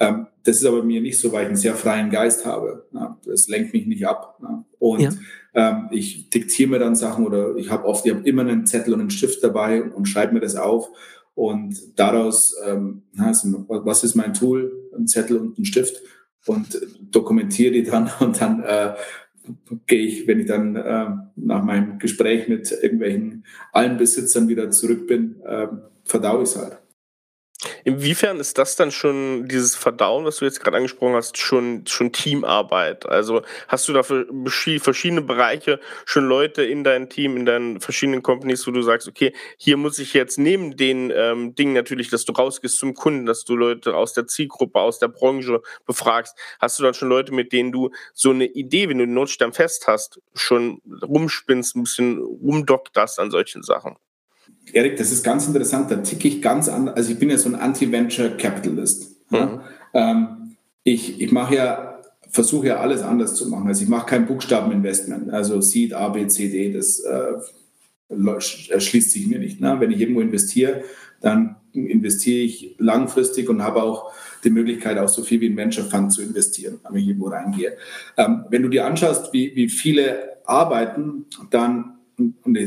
Ähm, 0.00 0.26
das 0.44 0.56
ist 0.56 0.66
aber 0.66 0.82
mir 0.82 1.00
nicht 1.00 1.18
so, 1.18 1.32
weil 1.32 1.42
ich 1.42 1.48
einen 1.48 1.56
sehr 1.56 1.74
freien 1.74 2.10
Geist 2.10 2.44
habe. 2.44 2.86
Das 3.24 3.48
lenkt 3.48 3.72
mich 3.72 3.86
nicht 3.86 4.06
ab. 4.06 4.38
Und 4.78 5.00
ja. 5.00 5.10
ähm, 5.54 5.88
ich 5.90 6.28
diktiere 6.30 6.70
mir 6.70 6.78
dann 6.78 6.96
Sachen 6.96 7.26
oder 7.26 7.56
ich 7.56 7.70
habe 7.70 7.86
oft, 7.86 8.04
ich 8.04 8.12
habe 8.12 8.28
immer 8.28 8.42
einen 8.42 8.66
Zettel 8.66 8.92
und 8.92 9.00
einen 9.00 9.10
Stift 9.10 9.42
dabei 9.42 9.82
und, 9.82 10.06
schreibe 10.06 10.34
mir 10.34 10.40
das 10.40 10.56
auf. 10.56 10.88
Und 11.34 11.98
daraus, 11.98 12.54
ähm, 12.66 13.02
was 13.12 14.04
ist 14.04 14.14
mein 14.14 14.34
Tool? 14.34 14.72
Ein 14.96 15.06
Zettel 15.06 15.38
und 15.38 15.58
ein 15.58 15.64
Stift 15.64 16.02
und 16.46 16.78
dokumentiere 17.10 17.72
die 17.72 17.82
dann 17.84 18.10
und 18.20 18.40
dann 18.40 18.62
äh, 18.62 18.94
gehe 19.86 20.06
ich, 20.06 20.26
wenn 20.26 20.40
ich 20.40 20.46
dann 20.46 20.76
äh, 20.76 21.06
nach 21.36 21.64
meinem 21.64 21.98
Gespräch 21.98 22.48
mit 22.48 22.70
irgendwelchen 22.70 23.44
allen 23.72 23.96
Besitzern 23.96 24.48
wieder 24.48 24.70
zurück 24.70 25.06
bin, 25.06 25.40
äh, 25.44 25.68
verdaue 26.04 26.42
ich 26.42 26.50
es 26.50 26.56
halt. 26.56 26.78
Inwiefern 27.86 28.40
ist 28.40 28.56
das 28.56 28.76
dann 28.76 28.90
schon, 28.90 29.46
dieses 29.46 29.76
Verdauen, 29.76 30.24
was 30.24 30.38
du 30.38 30.46
jetzt 30.46 30.60
gerade 30.60 30.78
angesprochen 30.78 31.14
hast, 31.14 31.36
schon, 31.36 31.86
schon 31.86 32.12
Teamarbeit? 32.12 33.04
Also 33.04 33.42
hast 33.68 33.86
du 33.86 33.92
da 33.92 34.02
für 34.02 34.26
verschiedene 34.80 35.20
Bereiche 35.20 35.78
schon 36.06 36.24
Leute 36.26 36.64
in 36.64 36.82
deinem 36.82 37.10
Team, 37.10 37.36
in 37.36 37.44
deinen 37.44 37.80
verschiedenen 37.80 38.22
Companies, 38.22 38.66
wo 38.66 38.70
du 38.70 38.80
sagst, 38.80 39.06
okay, 39.06 39.34
hier 39.58 39.76
muss 39.76 39.98
ich 39.98 40.14
jetzt 40.14 40.38
neben 40.38 40.78
den 40.78 41.12
ähm, 41.14 41.54
Dingen 41.54 41.74
natürlich, 41.74 42.08
dass 42.08 42.24
du 42.24 42.32
rausgehst 42.32 42.78
zum 42.78 42.94
Kunden, 42.94 43.26
dass 43.26 43.44
du 43.44 43.54
Leute 43.54 43.94
aus 43.94 44.14
der 44.14 44.26
Zielgruppe, 44.26 44.80
aus 44.80 44.98
der 44.98 45.08
Branche 45.08 45.60
befragst, 45.84 46.34
hast 46.60 46.78
du 46.78 46.84
dann 46.84 46.94
schon 46.94 47.10
Leute, 47.10 47.34
mit 47.34 47.52
denen 47.52 47.70
du 47.70 47.90
so 48.14 48.30
eine 48.30 48.46
Idee, 48.46 48.88
wenn 48.88 48.96
du 48.96 49.04
den 49.04 49.12
Notstamm 49.12 49.52
fest 49.52 49.86
hast, 49.88 50.22
schon 50.32 50.80
rumspinnst, 51.02 51.76
ein 51.76 51.82
bisschen 51.82 52.18
rumdokterst 52.18 53.20
an 53.20 53.30
solchen 53.30 53.62
Sachen? 53.62 53.96
Erik, 54.72 54.96
das 54.96 55.12
ist 55.12 55.22
ganz 55.22 55.46
interessant, 55.46 55.90
da 55.90 55.96
ticke 55.96 56.26
ich 56.26 56.42
ganz 56.42 56.68
an. 56.68 56.88
Also 56.88 57.12
ich 57.12 57.18
bin 57.18 57.30
ja 57.30 57.38
so 57.38 57.48
ein 57.48 57.54
Anti-Venture 57.54 58.36
Capitalist. 58.36 59.16
Mhm. 59.30 59.60
Ähm, 59.92 60.56
ich 60.82 61.20
ich 61.20 61.32
mache 61.32 61.54
ja, 61.54 62.02
versuche 62.28 62.68
ja 62.68 62.80
alles 62.80 63.02
anders 63.02 63.34
zu 63.34 63.48
machen. 63.48 63.68
Also 63.68 63.82
ich 63.82 63.88
mache 63.88 64.06
kein 64.06 64.26
Buchstabeninvestment, 64.26 65.30
also 65.30 65.60
Seed, 65.60 65.94
A, 65.94 66.08
B, 66.08 66.26
C, 66.26 66.48
D, 66.48 66.72
das 66.72 67.00
äh, 67.00 67.34
erschließt 68.08 69.12
sich 69.12 69.26
mir 69.26 69.38
nicht. 69.38 69.60
Ne? 69.60 69.76
Wenn 69.78 69.90
ich 69.90 70.00
irgendwo 70.00 70.20
investiere, 70.20 70.82
dann 71.20 71.56
investiere 71.72 72.44
ich 72.44 72.76
langfristig 72.78 73.48
und 73.48 73.62
habe 73.62 73.82
auch 73.82 74.12
die 74.44 74.50
Möglichkeit, 74.50 74.98
auch 74.98 75.08
so 75.08 75.22
viel 75.22 75.40
wie 75.40 75.48
ein 75.48 75.56
Venture 75.56 75.84
Fund 75.84 76.12
zu 76.12 76.22
investieren, 76.22 76.80
wenn 76.88 77.00
ich 77.00 77.08
irgendwo 77.08 77.28
reingehe. 77.28 77.76
Ähm, 78.16 78.44
wenn 78.50 78.62
du 78.62 78.68
dir 78.68 78.86
anschaust, 78.86 79.32
wie, 79.32 79.54
wie 79.56 79.68
viele 79.68 80.36
arbeiten, 80.44 81.26
dann 81.50 81.93
und 82.16 82.58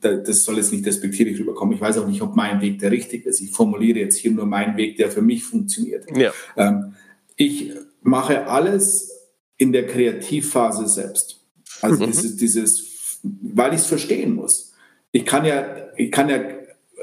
das 0.00 0.44
soll 0.44 0.56
jetzt 0.56 0.72
nicht 0.72 0.84
despektierlich 0.84 1.38
rüberkommen. 1.38 1.74
Ich 1.74 1.80
weiß 1.80 1.98
auch 1.98 2.08
nicht, 2.08 2.22
ob 2.22 2.34
mein 2.34 2.60
Weg 2.60 2.78
der 2.80 2.90
richtige 2.90 3.28
ist. 3.28 3.40
Ich 3.40 3.50
formuliere 3.50 4.00
jetzt 4.00 4.18
hier 4.18 4.32
nur 4.32 4.46
meinen 4.46 4.76
Weg, 4.76 4.96
der 4.96 5.10
für 5.10 5.22
mich 5.22 5.44
funktioniert. 5.44 6.04
Ja. 6.16 6.32
Ähm, 6.56 6.94
ich 7.36 7.72
mache 8.02 8.46
alles 8.46 9.12
in 9.56 9.72
der 9.72 9.86
Kreativphase 9.86 10.88
selbst. 10.88 11.40
Also 11.82 12.02
mhm. 12.04 12.10
dieses, 12.10 12.36
dieses, 12.36 13.20
weil 13.22 13.74
ich 13.74 13.80
es 13.80 13.86
verstehen 13.86 14.34
muss. 14.34 14.72
Ich 15.12 15.24
kann 15.24 15.44
ja, 15.44 15.64
ich 15.96 16.10
kann 16.10 16.28
ja, 16.28 16.40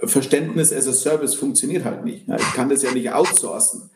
Verständnis 0.04 0.74
as 0.74 0.88
a 0.88 0.94
Service 0.94 1.34
funktioniert 1.34 1.86
halt 1.86 2.04
nicht. 2.04 2.28
Ich 2.28 2.54
kann 2.54 2.70
das 2.70 2.84
ja 2.84 2.92
nicht 2.92 3.12
outsourcen. 3.12 3.90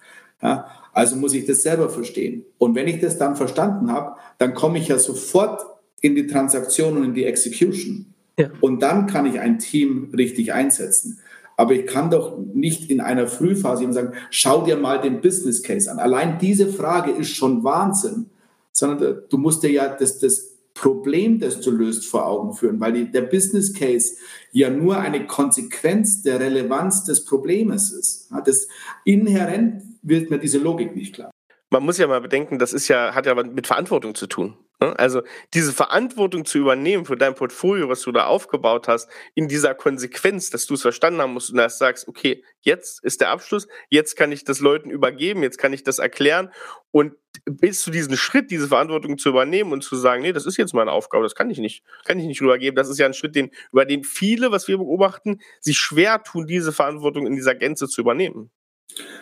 Also 0.94 1.16
muss 1.16 1.34
ich 1.34 1.46
das 1.46 1.64
selber 1.64 1.90
verstehen. 1.90 2.46
Und 2.58 2.76
wenn 2.76 2.88
ich 2.88 3.02
das 3.02 3.18
dann 3.18 3.36
verstanden 3.36 3.92
habe, 3.92 4.16
dann 4.38 4.54
komme 4.54 4.80
ich 4.80 4.88
ja 4.88 4.98
sofort 4.98 5.62
in 6.02 6.16
die 6.16 6.28
Transaktion 6.28 6.98
und 6.98 7.04
in 7.04 7.14
die 7.14 7.26
Execution. 7.26 8.14
Ja. 8.40 8.52
Und 8.62 8.82
dann 8.82 9.08
kann 9.08 9.26
ich 9.26 9.40
ein 9.40 9.60
Team 9.60 10.12
richtig 10.16 10.54
einsetzen. 10.54 11.20
Aber 11.56 11.74
ich 11.74 11.88
kann 11.88 12.12
doch 12.12 12.38
nicht 12.38 12.92
in 12.92 13.02
einer 13.02 13.28
Frühphase 13.28 13.92
sagen, 13.92 14.14
schau 14.30 14.64
dir 14.64 14.78
mal 14.78 15.02
den 15.02 15.22
Business 15.22 15.64
Case 15.64 15.92
an. 15.92 15.98
Allein 15.98 16.38
diese 16.38 16.68
Frage 16.68 17.12
ist 17.12 17.30
schon 17.30 17.64
Wahnsinn. 17.64 18.28
Sondern 18.72 19.24
du 19.28 19.38
musst 19.40 19.64
dir 19.64 19.72
ja 19.72 19.88
das, 19.88 20.20
das 20.20 20.52
Problem, 20.76 21.40
das 21.40 21.62
du 21.62 21.72
löst, 21.72 22.06
vor 22.06 22.28
Augen 22.28 22.54
führen, 22.54 22.80
weil 22.80 22.94
die, 22.94 23.12
der 23.12 23.22
Business 23.22 23.74
Case 23.74 24.18
ja 24.52 24.70
nur 24.70 25.00
eine 25.00 25.26
Konsequenz 25.26 26.22
der 26.22 26.40
Relevanz 26.40 27.06
des 27.06 27.26
Problems 27.26 27.92
ist. 27.92 28.30
Das 28.46 28.68
inhärent 29.04 29.82
wird 30.04 30.30
mir 30.30 30.38
diese 30.38 30.60
Logik 30.60 30.96
nicht 30.96 31.16
klar 31.16 31.32
man 31.70 31.84
muss 31.84 31.98
ja 31.98 32.08
mal 32.08 32.22
bedenken, 32.22 32.60
das 32.60 32.74
ist 32.74 32.88
ja, 32.88 33.14
hat 33.14 33.26
ja 33.26 33.36
mit 33.36 33.68
Verantwortung 33.68 34.16
zu 34.16 34.28
tun. 34.28 34.58
Ne? 34.80 34.98
Also 34.98 35.22
diese 35.54 35.74
Verantwortung 35.74 36.46
zu 36.46 36.60
übernehmen 36.60 37.06
für 37.06 37.18
dein 37.18 37.36
Portfolio, 37.36 37.90
was 37.90 38.02
du 38.02 38.12
da 38.12 38.26
aufgebaut 38.26 38.88
hast, 38.88 39.10
in 39.36 39.48
dieser 39.48 39.76
Konsequenz, 39.76 40.50
dass 40.50 40.66
du 40.66 40.76
es 40.76 40.82
verstanden 40.82 41.22
haben 41.22 41.34
musst 41.34 41.50
und 41.50 41.58
dass 41.58 41.78
sagst, 41.78 42.08
okay, 42.08 42.44
jetzt 42.62 43.04
ist 43.04 43.22
der 43.22 43.32
Abschluss, 43.32 43.68
jetzt 43.90 44.16
kann 44.16 44.32
ich 44.32 44.44
das 44.44 44.60
Leuten 44.60 44.90
übergeben, 44.90 45.44
jetzt 45.44 45.58
kann 45.58 45.74
ich 45.74 45.84
das 45.84 46.00
erklären 46.00 46.52
und 46.92 47.14
bis 47.46 47.82
zu 47.82 47.92
diesem 47.92 48.16
Schritt, 48.16 48.50
diese 48.50 48.68
Verantwortung 48.68 49.18
zu 49.18 49.30
übernehmen 49.30 49.72
und 49.72 49.84
zu 49.84 49.96
sagen, 49.96 50.22
nee, 50.22 50.34
das 50.34 50.46
ist 50.46 50.58
jetzt 50.58 50.74
meine 50.74 50.92
Aufgabe, 50.92 51.24
das 51.24 51.36
kann 51.36 51.50
ich 51.50 51.60
nicht, 51.60 51.84
kann 52.06 52.20
ich 52.20 52.26
nicht 52.26 52.42
rübergeben. 52.42 52.76
Das 52.76 52.90
ist 52.90 52.98
ja 52.98 53.06
ein 53.06 53.14
Schritt, 53.14 53.36
den, 53.36 53.52
über 53.72 53.86
den 53.86 54.04
viele, 54.04 54.52
was 54.52 54.68
wir 54.68 54.78
beobachten, 54.78 55.40
sich 55.60 55.78
schwer 55.78 56.24
tun, 56.24 56.48
diese 56.48 56.72
Verantwortung 56.72 57.28
in 57.28 57.36
dieser 57.36 57.56
Gänze 57.56 57.88
zu 57.88 58.02
übernehmen. 58.02 58.52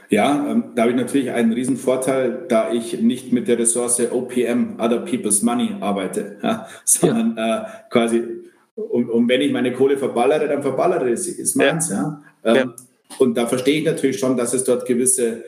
Ja, 0.09 0.47
ähm, 0.49 0.71
da 0.75 0.83
habe 0.83 0.91
ich 0.91 0.97
natürlich 0.97 1.31
einen 1.31 1.51
riesen 1.51 1.77
Vorteil, 1.77 2.45
da 2.47 2.71
ich 2.71 3.01
nicht 3.01 3.31
mit 3.31 3.47
der 3.47 3.57
Ressource 3.57 3.99
OPM, 3.99 4.79
Other 4.79 4.99
People's 4.99 5.41
Money, 5.41 5.75
arbeite, 5.79 6.37
ja, 6.43 6.67
sondern 6.83 7.35
ja. 7.37 7.63
Äh, 7.63 7.67
quasi, 7.89 8.23
und, 8.75 9.09
und, 9.09 9.27
wenn 9.27 9.41
ich 9.41 9.51
meine 9.51 9.73
Kohle 9.73 9.97
verballere, 9.97 10.47
dann 10.47 10.61
verballere 10.61 11.11
ich 11.11 11.19
sie, 11.19 11.41
ist 11.41 11.55
meins. 11.55 11.89
Ja. 11.89 12.21
ja. 12.43 12.55
Ähm, 12.55 12.73
und 13.19 13.37
da 13.37 13.47
verstehe 13.47 13.79
ich 13.79 13.85
natürlich 13.85 14.19
schon, 14.19 14.37
dass 14.37 14.53
es 14.53 14.63
dort 14.63 14.85
gewisse 14.85 15.43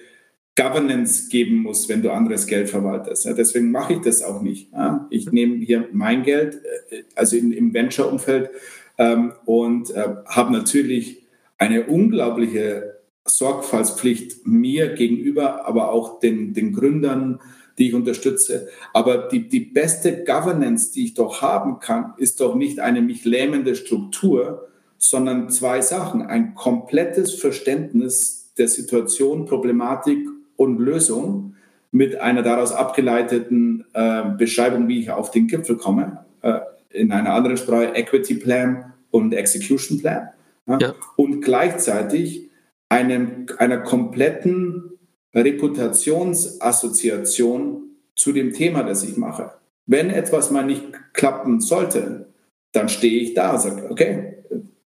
Governance 0.56 1.30
geben 1.30 1.58
muss, 1.58 1.88
wenn 1.88 2.02
du 2.02 2.12
anderes 2.12 2.48
Geld 2.48 2.70
verwaltest. 2.70 3.26
Ja, 3.26 3.34
deswegen 3.34 3.70
mache 3.70 3.94
ich 3.94 4.02
das 4.02 4.24
auch 4.24 4.42
nicht. 4.42 4.72
Ja. 4.72 5.06
Ich 5.10 5.32
nehme 5.32 5.58
hier 5.58 5.88
mein 5.92 6.24
Geld, 6.24 6.62
äh, 6.90 7.04
also 7.16 7.36
in, 7.36 7.52
im 7.52 7.74
Venture-Umfeld, 7.74 8.50
ähm, 8.98 9.34
und 9.46 9.92
äh, 9.92 10.08
habe 10.26 10.52
natürlich 10.52 11.24
eine 11.60 11.84
unglaubliche 11.86 12.97
Sorgfaltspflicht 13.27 14.48
mir 14.48 14.93
gegenüber, 14.93 15.67
aber 15.67 15.91
auch 15.91 16.19
den, 16.19 16.53
den 16.53 16.74
Gründern, 16.74 17.39
die 17.77 17.89
ich 17.89 17.93
unterstütze. 17.93 18.67
Aber 18.93 19.27
die, 19.27 19.48
die 19.48 19.60
beste 19.60 20.24
Governance, 20.24 20.91
die 20.91 21.05
ich 21.05 21.13
doch 21.13 21.41
haben 21.41 21.79
kann, 21.79 22.13
ist 22.17 22.39
doch 22.39 22.55
nicht 22.55 22.79
eine 22.79 23.01
mich 23.01 23.25
lähmende 23.25 23.75
Struktur, 23.75 24.67
sondern 24.98 25.50
zwei 25.50 25.81
Sachen. 25.81 26.24
Ein 26.24 26.55
komplettes 26.55 27.36
Verständnis 27.36 28.53
der 28.57 28.67
Situation, 28.67 29.46
Problematik 29.46 30.27
und 30.55 30.79
Lösung 30.79 31.55
mit 31.91 32.19
einer 32.19 32.41
daraus 32.41 32.72
abgeleiteten 32.72 33.86
äh, 33.93 34.24
Beschreibung, 34.38 34.88
wie 34.88 35.00
ich 35.00 35.12
auf 35.12 35.31
den 35.31 35.48
Gipfel 35.48 35.77
komme. 35.77 36.25
Äh, 36.41 36.60
in 36.89 37.12
einer 37.12 37.34
anderen 37.34 37.57
Sprache 37.57 37.96
Equity 37.96 38.36
Plan 38.36 38.93
und 39.12 39.34
Execution 39.34 40.00
Plan. 40.00 40.29
Ja? 40.67 40.77
Ja. 40.79 40.96
Und 41.15 41.41
gleichzeitig 41.41 42.47
einem, 42.89 43.48
einer 43.58 43.79
kompletten 43.79 44.91
Reputationsassoziation 45.34 47.84
zu 48.15 48.32
dem 48.32 48.53
Thema, 48.53 48.84
das 48.84 49.03
ich 49.03 49.17
mache. 49.17 49.51
Wenn 49.86 50.10
etwas 50.10 50.51
mal 50.51 50.65
nicht 50.65 50.86
klappen 51.13 51.60
sollte, 51.62 52.27
dann 52.72 52.89
stehe 52.89 53.22
ich 53.22 53.34
da 53.34 53.53
und 53.53 53.62
sage, 53.62 53.89
okay, 53.89 54.34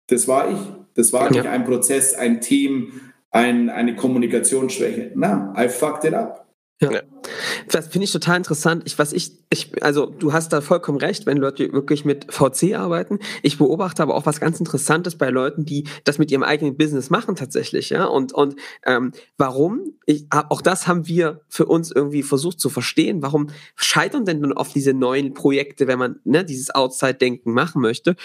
das 0.06 0.28
war 0.28 0.50
ich. 0.50 0.58
Das 0.94 1.12
war 1.12 1.24
ja. 1.24 1.30
nicht 1.30 1.46
ein 1.46 1.64
Prozess, 1.64 2.14
ein 2.14 2.40
Team, 2.40 3.00
ein, 3.30 3.70
eine 3.70 3.96
Kommunikationsschwäche. 3.96 5.12
Na, 5.14 5.54
I 5.56 5.68
fucked 5.68 6.04
it 6.04 6.14
up. 6.14 6.46
Ja. 6.80 7.02
Das 7.68 7.88
finde 7.88 8.06
ich 8.06 8.12
total 8.12 8.38
interessant. 8.38 8.82
Ich, 8.86 8.98
was 8.98 9.12
ich, 9.12 9.38
ich, 9.50 9.84
also 9.84 10.06
du 10.06 10.32
hast 10.32 10.52
da 10.52 10.60
vollkommen 10.60 10.98
recht, 10.98 11.26
wenn 11.26 11.36
Leute 11.36 11.72
wirklich 11.72 12.04
mit 12.04 12.32
VC 12.32 12.74
arbeiten. 12.74 13.20
Ich 13.42 13.58
beobachte 13.58 14.02
aber 14.02 14.16
auch 14.16 14.26
was 14.26 14.40
ganz 14.40 14.58
Interessantes 14.58 15.16
bei 15.16 15.30
Leuten, 15.30 15.64
die 15.64 15.86
das 16.04 16.18
mit 16.18 16.30
ihrem 16.32 16.42
eigenen 16.42 16.76
Business 16.76 17.08
machen 17.08 17.36
tatsächlich, 17.36 17.90
ja. 17.90 18.04
Und, 18.06 18.32
und 18.32 18.56
ähm, 18.84 19.12
warum? 19.38 19.94
Ich, 20.06 20.26
auch 20.30 20.60
das 20.60 20.88
haben 20.88 21.06
wir 21.06 21.42
für 21.48 21.66
uns 21.66 21.92
irgendwie 21.92 22.24
versucht 22.24 22.58
zu 22.58 22.68
verstehen. 22.68 23.22
Warum 23.22 23.50
scheitern 23.76 24.24
denn 24.24 24.42
dann 24.42 24.52
oft 24.52 24.74
diese 24.74 24.92
neuen 24.92 25.34
Projekte, 25.34 25.86
wenn 25.86 25.98
man 25.98 26.20
ne, 26.24 26.44
dieses 26.44 26.74
Outside-Denken 26.74 27.52
machen 27.52 27.80
möchte? 27.80 28.16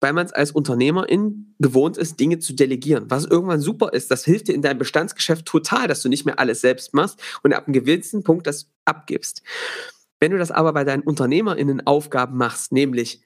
Weil 0.00 0.12
man 0.12 0.26
es 0.26 0.32
als 0.32 0.52
Unternehmerin 0.52 1.54
gewohnt 1.58 1.96
ist, 1.96 2.20
Dinge 2.20 2.38
zu 2.38 2.52
delegieren. 2.52 3.06
Was 3.08 3.24
irgendwann 3.24 3.60
super 3.60 3.92
ist, 3.92 4.10
das 4.10 4.24
hilft 4.24 4.48
dir 4.48 4.54
in 4.54 4.62
deinem 4.62 4.78
Bestandsgeschäft 4.78 5.46
total, 5.46 5.88
dass 5.88 6.02
du 6.02 6.08
nicht 6.08 6.24
mehr 6.24 6.38
alles 6.38 6.60
selbst 6.60 6.94
machst 6.94 7.20
und 7.42 7.52
ab 7.52 7.66
einem 7.66 7.74
gewissen 7.74 8.22
Punkt 8.22 8.46
das 8.46 8.70
abgibst. 8.84 9.42
Wenn 10.20 10.32
du 10.32 10.38
das 10.38 10.50
aber 10.50 10.72
bei 10.72 10.84
deinen 10.84 11.02
UnternehmerInnen 11.02 11.86
Aufgaben 11.86 12.36
machst, 12.36 12.72
nämlich 12.72 13.22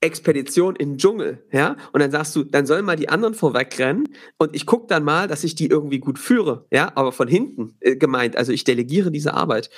Expedition 0.00 0.76
in 0.76 0.90
den 0.90 0.98
Dschungel, 0.98 1.44
ja, 1.50 1.76
und 1.92 2.00
dann 2.00 2.12
sagst 2.12 2.36
du, 2.36 2.44
dann 2.44 2.66
sollen 2.66 2.84
mal 2.84 2.96
die 2.96 3.08
anderen 3.08 3.34
vorwegrennen 3.34 4.08
und 4.38 4.54
ich 4.54 4.64
gucke 4.64 4.86
dann 4.86 5.02
mal, 5.02 5.26
dass 5.26 5.42
ich 5.42 5.56
die 5.56 5.66
irgendwie 5.66 5.98
gut 5.98 6.18
führe, 6.18 6.66
ja, 6.70 6.92
aber 6.94 7.10
von 7.10 7.26
hinten 7.26 7.76
äh, 7.80 7.96
gemeint, 7.96 8.36
also 8.36 8.52
ich 8.52 8.62
delegiere 8.64 9.10
diese 9.10 9.34
Arbeit 9.34 9.70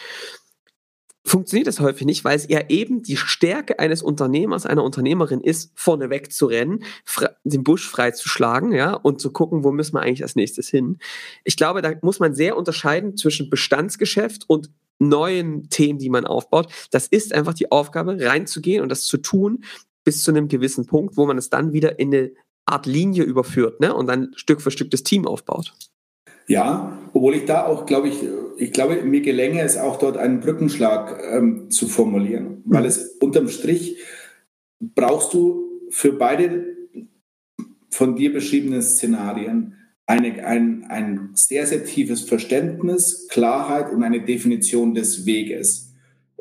funktioniert 1.25 1.67
das 1.67 1.81
häufig 1.81 2.07
nicht, 2.07 2.25
weil 2.25 2.37
es 2.37 2.49
ja 2.49 2.63
eben 2.69 3.03
die 3.03 3.17
Stärke 3.17 3.79
eines 3.79 4.03
Unternehmers, 4.03 4.67
einer 4.67 4.85
Unternehmerin 4.85 5.41
ist, 5.41 5.73
vorneweg 5.75 6.33
zu 6.33 6.47
rennen, 6.47 6.85
den 7.45 7.63
Busch 7.63 7.89
freizuschlagen, 7.89 8.73
ja, 8.73 8.95
und 8.95 9.21
zu 9.21 9.33
gucken, 9.33 9.65
wo 9.65 9.71
müssen 9.71 9.95
wir 9.95 10.01
eigentlich 10.01 10.23
als 10.23 10.37
nächstes 10.37 10.69
hin. 10.69 10.99
Ich 11.45 11.57
glaube, 11.57 11.83
da 11.83 11.93
muss 12.03 12.21
man 12.21 12.35
sehr 12.35 12.57
unterscheiden 12.57 13.17
zwischen 13.17 13.51
Bestandsgeschäft 13.51 14.45
und 14.49 14.71
neuen 14.99 15.69
Themen, 15.71 15.99
die 15.99 16.11
man 16.11 16.27
aufbaut. 16.27 16.73
Das 16.91 17.07
ist 17.07 17.35
einfach 17.35 17.55
die 17.55 17.73
Aufgabe, 17.73 18.19
reinzugehen 18.21 18.83
und 18.83 18.91
das 18.91 19.05
zu 19.05 19.19
tun 19.19 19.65
bis 20.05 20.23
zu 20.23 20.31
einem 20.31 20.49
gewissen 20.49 20.87
Punkt, 20.87 21.17
wo 21.17 21.27
man 21.27 21.39
es 21.39 21.51
dann 21.51 21.73
wieder 21.73 21.99
in 21.99 22.15
eine 22.15 22.33
Art 22.67 22.87
Linie 22.87 23.25
überführt, 23.25 23.81
ne, 23.81 23.95
und 23.95 24.07
dann 24.07 24.33
Stück 24.35 24.61
für 24.61 24.71
Stück 24.71 24.91
das 24.91 25.03
Team 25.03 25.27
aufbaut. 25.27 25.75
Ja, 26.47 26.99
obwohl 27.13 27.35
ich 27.35 27.45
da 27.45 27.67
auch, 27.67 27.87
glaube 27.87 28.09
ich, 28.09 28.23
ich 28.61 28.73
glaube, 28.73 29.03
mir 29.03 29.23
gelänge 29.23 29.63
es 29.63 29.79
auch 29.79 29.99
dort 29.99 30.19
einen 30.19 30.41
Brückenschlag 30.41 31.19
ähm, 31.33 31.71
zu 31.71 31.89
formulieren, 31.89 32.63
weil 32.67 32.85
es 32.85 33.17
unterm 33.21 33.49
Strich 33.49 33.97
brauchst 34.81 35.33
du 35.33 35.81
für 35.89 36.13
beide 36.13 36.77
von 37.91 38.17
dir 38.17 38.33
beschriebenen 38.33 38.83
Szenarien 38.83 39.77
eine, 40.07 40.45
ein, 40.45 40.85
ein 40.89 41.31
sehr, 41.35 41.67
sehr 41.67 41.85
tiefes 41.85 42.23
Verständnis, 42.23 43.29
Klarheit 43.31 43.93
und 43.93 44.03
eine 44.03 44.23
Definition 44.23 44.95
des 44.95 45.25
Weges. 45.25 45.95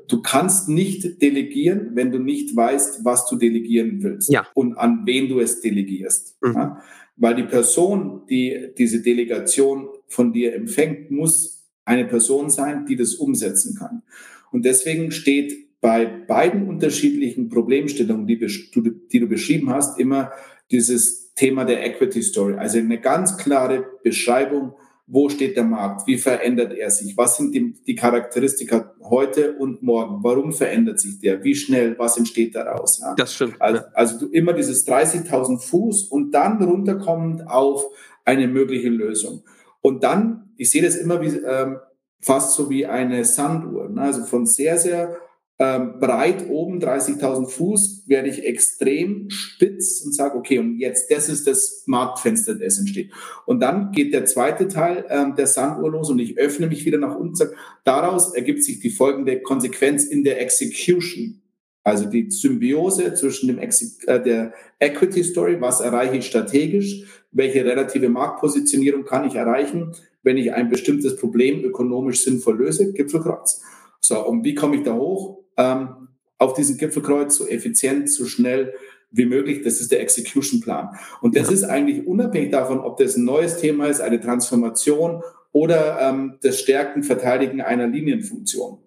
Du 0.08 0.22
kannst 0.22 0.68
nicht 0.68 1.22
delegieren, 1.22 1.92
wenn 1.94 2.12
du 2.12 2.20
nicht 2.20 2.56
weißt, 2.56 3.06
was 3.06 3.30
du 3.30 3.38
delegieren 3.38 4.04
willst 4.04 4.30
ja. 4.30 4.46
und 4.56 4.78
an 4.78 5.04
wen 5.06 5.30
du 5.30 5.40
es 5.40 5.62
delegierst. 5.62 6.38
Mhm. 6.42 6.54
Ja? 6.54 6.82
Weil 7.16 7.36
die 7.36 7.44
Person, 7.44 8.24
die 8.30 8.72
diese 8.78 9.02
Delegation 9.02 9.88
von 10.08 10.34
dir 10.34 10.56
empfängt, 10.56 11.12
muss 11.12 11.59
eine 11.90 12.06
Person 12.06 12.52
sein, 12.52 12.86
die 12.86 12.96
das 12.96 13.16
umsetzen 13.16 13.76
kann. 13.76 14.04
Und 14.52 14.64
deswegen 14.64 15.12
steht 15.12 15.82
bei 15.82 16.06
beiden 16.06 16.68
unterschiedlichen 16.68 17.50
Problemstellungen, 17.50 18.28
die, 18.28 18.38
die 18.38 19.20
du 19.20 19.28
beschrieben 19.28 19.72
hast, 19.72 20.00
immer 20.00 20.32
dieses 20.70 21.34
Thema 21.34 21.66
der 21.66 21.84
Equity 21.84 22.22
Story. 22.22 22.56
Also 22.58 22.78
eine 22.78 23.02
ganz 23.02 23.38
klare 23.38 23.86
Beschreibung, 24.04 24.74
wo 25.08 25.30
steht 25.30 25.58
der 25.58 25.64
Markt, 25.64 26.06
wie 26.06 26.20
verändert 26.20 26.74
er 26.74 26.92
sich, 26.92 27.18
was 27.18 27.38
sind 27.38 27.56
die, 27.56 27.74
die 27.88 27.96
Charakteristika 27.96 28.94
heute 29.02 29.54
und 29.54 29.82
morgen, 29.82 30.24
warum 30.24 30.54
verändert 30.54 31.00
sich 31.00 31.20
der, 31.20 31.44
wie 31.44 31.56
schnell, 31.56 31.98
was 31.98 32.18
entsteht 32.18 32.54
daraus. 32.54 33.00
Ja? 33.00 33.16
Das 33.16 33.34
stimmt. 33.34 33.60
Also, 33.60 33.82
also 33.94 34.28
immer 34.28 34.54
dieses 34.54 34.88
30.000 34.88 35.60
Fuß 35.60 36.04
und 36.04 36.32
dann 36.36 36.62
runterkommend 36.62 37.48
auf 37.48 37.84
eine 38.26 38.48
mögliche 38.48 38.90
Lösung. 38.90 39.42
Und 39.82 40.04
dann, 40.04 40.54
ich 40.58 40.72
sehe 40.72 40.82
das 40.82 40.96
immer 40.96 41.22
wie, 41.22 41.28
ähm, 41.28 41.80
fast 42.22 42.56
so 42.56 42.70
wie 42.70 42.86
eine 42.86 43.24
Sanduhr. 43.26 43.90
Ne? 43.90 44.02
Also 44.02 44.26
von 44.26 44.46
sehr, 44.46 44.78
sehr 44.78 45.18
ähm, 45.62 46.00
breit 46.00 46.48
oben, 46.50 46.80
30.000 46.80 47.50
Fuß, 47.50 48.04
werde 48.08 48.30
ich 48.30 48.46
extrem 48.46 49.30
spitz 49.30 50.02
und 50.06 50.16
sage, 50.16 50.38
okay, 50.38 50.58
und 50.58 50.78
jetzt, 50.78 51.12
das 51.12 51.28
ist 51.28 51.48
das 51.48 51.84
Marktfenster, 51.86 52.56
das 52.56 52.80
entsteht. 52.80 53.12
Und 53.46 53.60
dann 53.60 53.92
geht 53.92 54.14
der 54.14 54.26
zweite 54.26 54.70
Teil 54.70 55.06
ähm, 55.10 55.36
der 55.36 55.48
Sanduhr 55.48 55.92
los 55.92 56.10
und 56.10 56.20
ich 56.20 56.38
öffne 56.38 56.68
mich 56.68 56.86
wieder 56.86 56.98
nach 56.98 57.16
unten. 57.16 57.50
Daraus 57.84 58.34
ergibt 58.34 58.64
sich 58.64 58.80
die 58.80 58.90
folgende 58.90 59.42
Konsequenz 59.42 60.06
in 60.06 60.24
der 60.24 60.42
Execution. 60.42 61.42
Also 61.84 62.06
die 62.06 62.30
Symbiose 62.30 63.14
zwischen 63.14 63.48
dem 63.48 63.58
Exe 63.58 63.92
äh, 64.08 64.22
der 64.22 64.54
Equity 64.80 65.24
Story, 65.24 65.60
was 65.60 65.82
erreiche 65.82 66.18
ich 66.18 66.26
strategisch, 66.26 67.06
welche 67.32 67.64
relative 67.64 68.10
Marktpositionierung 68.10 69.06
kann 69.06 69.28
ich 69.28 69.36
erreichen, 69.36 69.96
wenn 70.24 70.38
ich 70.38 70.54
ein 70.54 70.70
bestimmtes 70.70 71.16
Problem 71.16 71.64
ökonomisch 71.64 72.24
sinnvoll 72.24 72.58
löse, 72.58 72.92
Gipfelkreuz. 72.94 73.62
So, 74.02 74.26
und 74.26 74.44
wie 74.44 74.56
komme 74.56 74.78
ich 74.78 74.84
da 74.84 74.94
hoch? 74.94 75.40
Ähm, 75.58 76.10
auf 76.38 76.54
diesen 76.54 76.78
Gipfelkreuz 76.78 77.36
so 77.36 77.48
effizient, 77.48 78.10
so 78.10 78.26
schnell 78.26 78.74
wie 79.12 79.26
möglich. 79.26 79.62
Das 79.64 79.82
ist 79.82 79.92
der 79.92 80.02
Execution 80.02 80.62
Plan. 80.62 80.90
Und 81.22 81.36
das 81.36 81.48
ja. 81.48 81.54
ist 81.54 81.64
eigentlich 81.64 82.06
unabhängig 82.06 82.52
davon, 82.52 82.80
ob 82.80 82.98
das 82.98 83.18
ein 83.18 83.26
neues 83.26 83.58
Thema 83.58 83.88
ist, 83.88 84.02
eine 84.02 84.20
Transformation 84.20 85.22
oder 85.52 86.00
ähm, 86.02 86.38
das 86.42 86.60
Stärken, 86.60 87.04
Verteidigen 87.04 87.62
einer 87.62 87.88
Linienfunktion. 87.88 88.80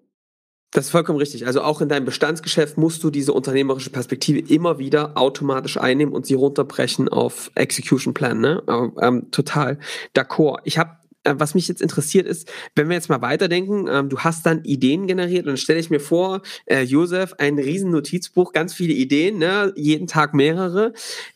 Das 0.73 0.87
ist 0.87 0.91
vollkommen 0.91 1.19
richtig. 1.19 1.47
Also 1.47 1.61
auch 1.61 1.83
in 1.83 1.91
deinem 1.91 2.07
Bestandsgeschäft 2.07 2.79
musst 2.79 3.05
du 3.05 3.11
diese 3.11 3.35
unternehmerische 3.35 3.91
Perspektive 3.91 4.39
immer 4.39 4.79
wieder 4.79 5.19
automatisch 5.19 5.77
einnehmen 5.77 6.15
und 6.15 6.25
sie 6.25 6.35
runterbrechen 6.35 7.11
auf 7.11 7.51
Execution 7.55 8.15
Plan. 8.15 8.41
Ne? 8.41 8.63
Ähm, 8.67 8.93
ähm 9.01 9.31
total 9.31 9.79
d'accord. 10.17 10.61
Ich 10.65 10.79
habe 10.79 10.97
äh, 11.25 11.35
was 11.37 11.55
mich 11.55 11.69
jetzt 11.69 11.83
interessiert 11.83 12.27
ist, 12.27 12.51
wenn 12.75 12.89
wir 12.89 12.97
jetzt 12.97 13.11
mal 13.11 13.21
weiterdenken, 13.21 13.87
ähm, 13.87 14.09
du 14.09 14.21
hast 14.21 14.47
dann 14.47 14.65
Ideen 14.65 15.07
generiert 15.07 15.45
und 15.45 15.51
dann 15.51 15.57
stelle 15.59 15.79
ich 15.79 15.91
mir 15.91 16.01
vor, 16.01 16.41
äh, 16.65 16.83
Josef, 16.83 17.35
ein 17.39 17.59
riesen 17.59 17.91
Notizbuch, 17.91 18.53
ganz 18.53 18.73
viele 18.75 18.95
Ideen, 18.95 19.39
ne? 19.39 19.73
jeden 19.77 20.07
Tag 20.07 20.33
mehrere. 20.33 20.95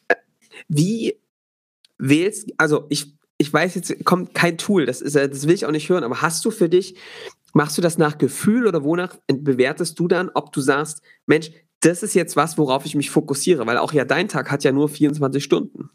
Äh, 0.08 0.14
wie 0.68 1.16
wählst, 1.98 2.52
also 2.56 2.86
ich, 2.88 3.14
ich 3.38 3.52
weiß 3.52 3.74
jetzt, 3.74 4.04
kommt 4.04 4.34
kein 4.34 4.56
Tool, 4.58 4.86
das 4.86 5.02
ist, 5.02 5.14
das 5.14 5.46
will 5.46 5.54
ich 5.54 5.66
auch 5.66 5.70
nicht 5.70 5.88
hören, 5.88 6.04
aber 6.04 6.22
hast 6.22 6.44
du 6.44 6.50
für 6.50 6.68
dich 6.68 6.96
Machst 7.56 7.78
du 7.78 7.80
das 7.80 7.96
nach 7.96 8.18
Gefühl 8.18 8.66
oder 8.66 8.84
wonach 8.84 9.16
bewertest 9.28 9.98
du 9.98 10.08
dann, 10.08 10.30
ob 10.34 10.52
du 10.52 10.60
sagst, 10.60 11.00
Mensch, 11.24 11.52
das 11.80 12.02
ist 12.02 12.12
jetzt 12.12 12.36
was, 12.36 12.58
worauf 12.58 12.84
ich 12.84 12.94
mich 12.94 13.08
fokussiere, 13.08 13.66
weil 13.66 13.78
auch 13.78 13.94
ja 13.94 14.04
dein 14.04 14.28
Tag 14.28 14.50
hat 14.50 14.62
ja 14.62 14.72
nur 14.72 14.90
24 14.90 15.42
Stunden. 15.42 15.88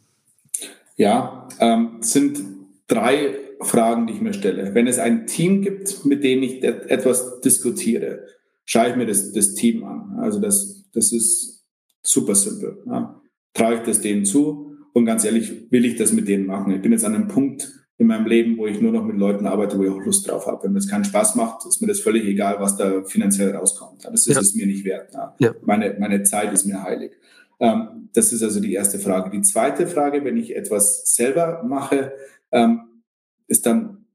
Ja, 0.95 1.47
ähm, 1.59 1.97
sind 1.99 2.39
drei 2.87 3.35
Fragen, 3.59 4.07
die 4.07 4.13
ich 4.13 4.21
mir 4.21 4.33
stelle. 4.33 4.73
Wenn 4.73 4.87
es 4.87 4.97
ein 4.97 5.27
Team 5.27 5.61
gibt, 5.61 6.03
mit 6.03 6.23
dem 6.23 6.41
ich 6.41 6.63
etwas 6.63 7.41
diskutiere, 7.41 8.25
schaue 8.65 8.89
ich 8.89 8.95
mir 8.95 9.05
das, 9.05 9.31
das 9.31 9.53
Team 9.53 9.83
an. 9.83 10.17
Also 10.17 10.39
das, 10.39 10.89
das 10.95 11.11
ist 11.11 11.63
super 12.01 12.33
simpel. 12.33 12.81
Ja. 12.87 13.21
Traue 13.53 13.75
ich 13.75 13.81
das 13.81 14.01
denen 14.01 14.25
zu 14.25 14.77
und 14.93 15.05
ganz 15.05 15.25
ehrlich, 15.25 15.71
will 15.71 15.85
ich 15.85 15.95
das 15.95 16.11
mit 16.11 16.27
denen 16.27 16.47
machen. 16.47 16.73
Ich 16.73 16.81
bin 16.81 16.91
jetzt 16.91 17.05
an 17.05 17.13
einem 17.13 17.27
Punkt, 17.27 17.71
in 18.01 18.07
meinem 18.07 18.25
Leben, 18.25 18.57
wo 18.57 18.65
ich 18.65 18.81
nur 18.81 18.91
noch 18.91 19.05
mit 19.05 19.15
Leuten 19.15 19.45
arbeite, 19.45 19.77
wo 19.77 19.83
ich 19.83 19.91
auch 19.91 20.03
Lust 20.03 20.27
drauf 20.27 20.47
habe. 20.47 20.63
Wenn 20.63 20.71
mir 20.71 20.79
das 20.79 20.87
keinen 20.87 21.03
Spaß 21.03 21.35
macht, 21.35 21.67
ist 21.67 21.81
mir 21.81 21.87
das 21.87 21.99
völlig 21.99 22.25
egal, 22.25 22.55
was 22.59 22.75
da 22.75 23.03
finanziell 23.03 23.55
rauskommt. 23.55 24.03
Das 24.03 24.25
ist 24.25 24.33
ja. 24.33 24.41
es 24.41 24.55
mir 24.55 24.65
nicht 24.65 24.83
wert. 24.85 25.13
Ja. 25.37 25.53
Meine, 25.61 25.95
meine 25.99 26.23
Zeit 26.23 26.51
ist 26.51 26.65
mir 26.65 26.81
heilig. 26.81 27.11
Ähm, 27.59 28.09
das 28.11 28.33
ist 28.33 28.41
also 28.41 28.59
die 28.59 28.73
erste 28.73 28.97
Frage. 28.97 29.29
Die 29.29 29.43
zweite 29.43 29.85
Frage, 29.85 30.25
wenn 30.25 30.35
ich 30.35 30.55
etwas 30.55 31.13
selber 31.13 31.61
mache, 31.63 32.13
ähm, 32.51 33.03
ist 33.47 33.67
dann, 33.67 34.07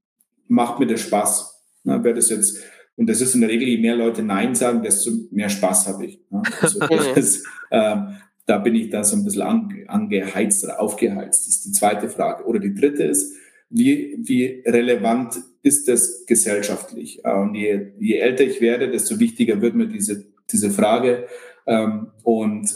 macht 0.48 0.80
mir 0.80 0.88
das 0.88 1.02
Spaß? 1.02 1.62
Na, 1.84 2.02
Wäre 2.02 2.16
das 2.16 2.28
jetzt, 2.30 2.60
und 2.96 3.08
das 3.08 3.20
ist 3.20 3.36
in 3.36 3.42
der 3.42 3.50
Regel, 3.50 3.68
je 3.68 3.78
mehr 3.78 3.94
Leute 3.94 4.24
Nein 4.24 4.56
sagen, 4.56 4.82
desto 4.82 5.12
mehr 5.30 5.48
Spaß 5.48 5.86
habe 5.86 6.06
ich. 6.06 6.20
Also 6.60 6.80
das, 7.14 7.44
ähm, 7.70 8.16
da 8.46 8.58
bin 8.58 8.74
ich 8.74 8.90
da 8.90 9.04
so 9.04 9.14
ein 9.14 9.24
bisschen 9.24 9.42
angeheizt 9.86 10.64
oder 10.64 10.80
aufgeheizt. 10.80 11.46
Das 11.46 11.54
ist 11.54 11.66
die 11.66 11.72
zweite 11.72 12.08
Frage. 12.08 12.46
Oder 12.46 12.58
die 12.58 12.74
dritte 12.74 13.04
ist, 13.04 13.45
wie, 13.68 14.18
wie 14.22 14.62
relevant 14.66 15.36
ist 15.62 15.88
das 15.88 16.24
gesellschaftlich? 16.26 17.24
Äh, 17.24 17.34
und 17.34 17.54
je, 17.54 17.92
je 17.98 18.18
älter 18.18 18.44
ich 18.44 18.60
werde, 18.60 18.90
desto 18.90 19.18
wichtiger 19.18 19.60
wird 19.60 19.74
mir 19.74 19.86
diese, 19.86 20.26
diese 20.50 20.70
Frage. 20.70 21.26
Ähm, 21.66 22.08
und 22.22 22.72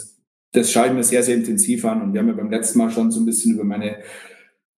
das 0.51 0.71
schaue 0.71 0.87
ich 0.87 0.93
mir 0.93 1.03
sehr, 1.03 1.23
sehr 1.23 1.35
intensiv 1.35 1.85
an. 1.85 2.01
Und 2.01 2.13
wir 2.13 2.19
haben 2.19 2.27
ja 2.27 2.33
beim 2.33 2.51
letzten 2.51 2.79
Mal 2.79 2.91
schon 2.91 3.11
so 3.11 3.21
ein 3.21 3.25
bisschen 3.25 3.53
über 3.53 3.63
meine 3.63 3.99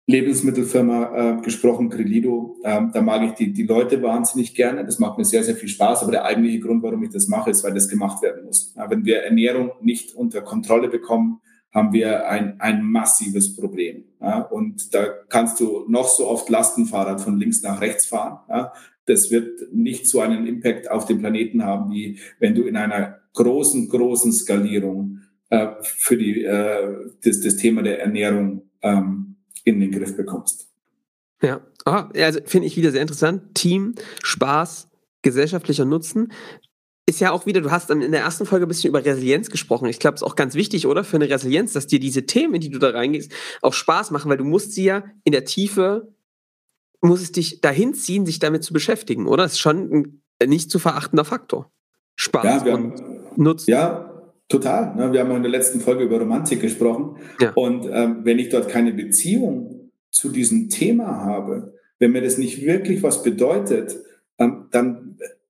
Lebensmittelfirma 0.05 1.39
äh, 1.39 1.41
gesprochen, 1.41 1.89
Crelido. 1.89 2.57
Ähm, 2.63 2.91
da 2.93 3.01
mag 3.01 3.23
ich 3.23 3.31
die, 3.31 3.53
die 3.53 3.63
Leute 3.63 4.03
wahnsinnig 4.03 4.53
gerne. 4.53 4.85
Das 4.85 4.99
macht 4.99 5.17
mir 5.17 5.25
sehr, 5.25 5.43
sehr 5.43 5.55
viel 5.55 5.69
Spaß. 5.69 6.03
Aber 6.03 6.11
der 6.11 6.25
eigentliche 6.25 6.59
Grund, 6.59 6.83
warum 6.83 7.01
ich 7.03 7.09
das 7.09 7.27
mache, 7.27 7.49
ist, 7.49 7.63
weil 7.63 7.73
das 7.73 7.87
gemacht 7.87 8.21
werden 8.21 8.45
muss. 8.45 8.75
Wenn 8.89 9.05
wir 9.05 9.23
Ernährung 9.23 9.71
nicht 9.81 10.13
unter 10.13 10.41
Kontrolle 10.41 10.89
bekommen, 10.89 11.39
haben 11.73 11.91
wir 11.91 12.27
ein, 12.27 12.59
ein 12.61 12.83
massives 12.83 13.55
Problem. 13.55 14.05
Ja? 14.21 14.39
Und 14.39 14.93
da 14.93 15.05
kannst 15.29 15.59
du 15.59 15.85
noch 15.87 16.07
so 16.07 16.27
oft 16.27 16.49
Lastenfahrrad 16.49 17.19
von 17.19 17.37
links 17.37 17.61
nach 17.63 17.81
rechts 17.81 18.05
fahren. 18.05 18.39
Ja? 18.47 18.73
Das 19.05 19.31
wird 19.31 19.73
nicht 19.73 20.07
so 20.07 20.21
einen 20.21 20.45
Impact 20.45 20.89
auf 20.89 21.05
den 21.05 21.19
Planeten 21.19 21.63
haben, 21.63 21.91
wie 21.91 22.19
wenn 22.39 22.55
du 22.55 22.63
in 22.63 22.77
einer 22.77 23.19
großen, 23.33 23.89
großen 23.89 24.31
Skalierung 24.31 25.21
äh, 25.49 25.69
für 25.81 26.17
die, 26.17 26.43
äh, 26.43 27.09
das, 27.23 27.41
das 27.41 27.57
Thema 27.57 27.81
der 27.81 28.01
Ernährung 28.01 28.69
ähm, 28.81 29.35
in 29.63 29.79
den 29.79 29.91
Griff 29.91 30.15
bekommst. 30.15 30.69
Ja, 31.41 31.61
ah, 31.85 32.09
also 32.15 32.39
finde 32.45 32.67
ich 32.67 32.77
wieder 32.77 32.91
sehr 32.91 33.01
interessant. 33.01 33.55
Team, 33.55 33.95
Spaß, 34.23 34.89
gesellschaftlicher 35.23 35.85
Nutzen 35.85 36.31
ist 37.05 37.19
ja 37.19 37.31
auch 37.31 37.45
wieder, 37.45 37.61
du 37.61 37.71
hast 37.71 37.89
dann 37.89 38.01
in 38.01 38.11
der 38.11 38.21
ersten 38.21 38.45
Folge 38.45 38.65
ein 38.65 38.69
bisschen 38.69 38.89
über 38.89 39.03
Resilienz 39.03 39.49
gesprochen. 39.49 39.87
Ich 39.87 39.99
glaube, 39.99 40.15
es 40.15 40.21
ist 40.21 40.27
auch 40.27 40.35
ganz 40.35 40.55
wichtig, 40.55 40.87
oder? 40.87 41.03
Für 41.03 41.17
eine 41.17 41.29
Resilienz, 41.29 41.73
dass 41.73 41.87
dir 41.87 41.99
diese 41.99 42.25
Themen, 42.25 42.55
in 42.55 42.61
die 42.61 42.69
du 42.69 42.79
da 42.79 42.91
reingehst, 42.91 43.31
auch 43.61 43.73
Spaß 43.73 44.11
machen, 44.11 44.29
weil 44.29 44.37
du 44.37 44.45
musst 44.45 44.71
sie 44.71 44.85
ja 44.85 45.03
in 45.25 45.33
der 45.33 45.43
Tiefe, 45.43 46.13
muss 47.01 47.21
es 47.21 47.33
dich 47.33 47.59
dahin 47.59 47.93
ziehen, 47.93 48.25
sich 48.25 48.39
damit 48.39 48.63
zu 48.63 48.71
beschäftigen, 48.71 49.27
oder? 49.27 49.43
Das 49.43 49.53
ist 49.53 49.59
schon 49.59 49.91
ein 50.41 50.49
nicht 50.49 50.71
zu 50.71 50.79
verachtender 50.79 51.25
Faktor. 51.25 51.71
Spaß 52.15 52.65
ja, 52.65 52.75
und 52.75 52.99
haben, 53.01 53.19
Nutzen. 53.35 53.71
Ja, 53.71 54.21
total. 54.47 54.95
Ne? 54.95 55.11
Wir 55.11 55.21
haben 55.21 55.31
in 55.31 55.41
der 55.41 55.51
letzten 55.51 55.81
Folge 55.81 56.03
über 56.03 56.19
Romantik 56.19 56.61
gesprochen. 56.61 57.17
Ja. 57.41 57.51
Und 57.55 57.87
ähm, 57.91 58.21
wenn 58.23 58.39
ich 58.39 58.49
dort 58.49 58.69
keine 58.69 58.93
Beziehung 58.93 59.91
zu 60.09 60.29
diesem 60.29 60.69
Thema 60.69 61.25
habe, 61.25 61.73
wenn 61.99 62.11
mir 62.11 62.21
das 62.21 62.37
nicht 62.37 62.61
wirklich 62.61 63.03
was 63.03 63.23
bedeutet, 63.23 63.97
ähm, 64.37 64.67
dann 64.71 65.02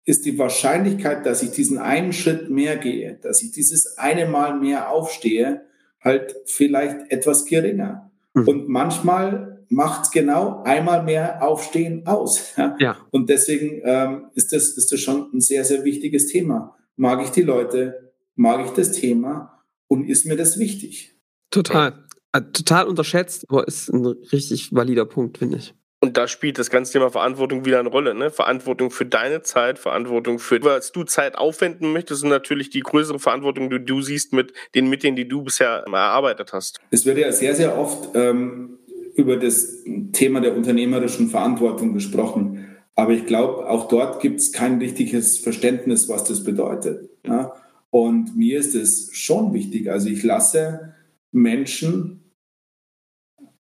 ist 0.05 0.25
die 0.25 0.37
Wahrscheinlichkeit, 0.37 1.25
dass 1.25 1.43
ich 1.43 1.51
diesen 1.51 1.77
einen 1.77 2.13
Schritt 2.13 2.49
mehr 2.49 2.77
gehe, 2.77 3.19
dass 3.21 3.41
ich 3.41 3.51
dieses 3.51 3.97
eine 3.97 4.27
Mal 4.27 4.59
mehr 4.59 4.89
aufstehe, 4.89 5.61
halt 6.01 6.35
vielleicht 6.45 7.11
etwas 7.11 7.45
geringer. 7.45 8.11
Mhm. 8.33 8.47
Und 8.47 8.69
manchmal 8.69 9.65
macht 9.69 10.11
genau 10.11 10.61
einmal 10.63 11.03
mehr 11.03 11.41
Aufstehen 11.41 12.05
aus. 12.05 12.53
Ja? 12.79 12.97
Und 13.11 13.29
deswegen 13.29 13.81
ähm, 13.83 14.25
ist, 14.35 14.51
das, 14.51 14.69
ist 14.69 14.91
das 14.91 14.99
schon 14.99 15.29
ein 15.33 15.41
sehr, 15.41 15.63
sehr 15.63 15.83
wichtiges 15.83 16.27
Thema. 16.27 16.75
Mag 16.95 17.23
ich 17.23 17.29
die 17.29 17.41
Leute? 17.41 18.13
Mag 18.35 18.65
ich 18.65 18.71
das 18.71 18.91
Thema? 18.91 19.63
Und 19.87 20.09
ist 20.09 20.25
mir 20.25 20.35
das 20.35 20.59
wichtig? 20.59 21.15
Total. 21.49 22.05
Äh, 22.33 22.41
total 22.51 22.87
unterschätzt, 22.87 23.45
aber 23.49 23.67
ist 23.67 23.89
ein 23.89 24.05
richtig 24.05 24.73
valider 24.73 25.05
Punkt, 25.05 25.37
finde 25.37 25.57
ich. 25.57 25.75
Und 26.03 26.17
da 26.17 26.27
spielt 26.27 26.59
das 26.59 26.69
ganze 26.69 26.91
Thema 26.91 27.09
Verantwortung 27.11 27.63
wieder 27.63 27.79
eine 27.79 27.87
Rolle. 27.87 28.13
Ne? 28.13 28.29
Verantwortung 28.29 28.91
für 28.91 29.05
deine 29.05 29.41
Zeit, 29.41 29.79
Verantwortung 29.79 30.37
für, 30.37 30.61
was 30.61 30.91
du 30.91 31.05
Zeit 31.05 31.37
aufwenden 31.37 31.93
möchtest 31.93 32.25
und 32.25 32.29
natürlich 32.29 32.69
die 32.69 32.81
größere 32.81 33.19
Verantwortung, 33.19 33.69
die 33.69 33.85
du 33.85 34.01
siehst 34.01 34.33
mit 34.33 34.51
den 34.75 34.89
Mitteln, 34.89 35.15
die 35.15 35.29
du 35.29 35.43
bisher 35.43 35.85
erarbeitet 35.87 36.51
hast. 36.51 36.81
Es 36.91 37.05
wird 37.05 37.19
ja 37.19 37.31
sehr, 37.31 37.55
sehr 37.55 37.77
oft 37.79 38.09
ähm, 38.15 38.79
über 39.15 39.37
das 39.37 39.85
Thema 40.11 40.41
der 40.41 40.57
unternehmerischen 40.57 41.29
Verantwortung 41.29 41.93
gesprochen. 41.93 42.67
Aber 42.95 43.13
ich 43.13 43.25
glaube, 43.25 43.69
auch 43.69 43.87
dort 43.87 44.21
gibt 44.21 44.41
es 44.41 44.51
kein 44.51 44.79
richtiges 44.79 45.37
Verständnis, 45.37 46.09
was 46.09 46.25
das 46.25 46.43
bedeutet. 46.43 47.11
Ja? 47.25 47.53
Und 47.91 48.35
mir 48.35 48.59
ist 48.59 48.75
es 48.75 49.09
schon 49.13 49.53
wichtig. 49.53 49.89
Also 49.89 50.09
ich 50.09 50.21
lasse 50.21 50.95
Menschen 51.31 52.33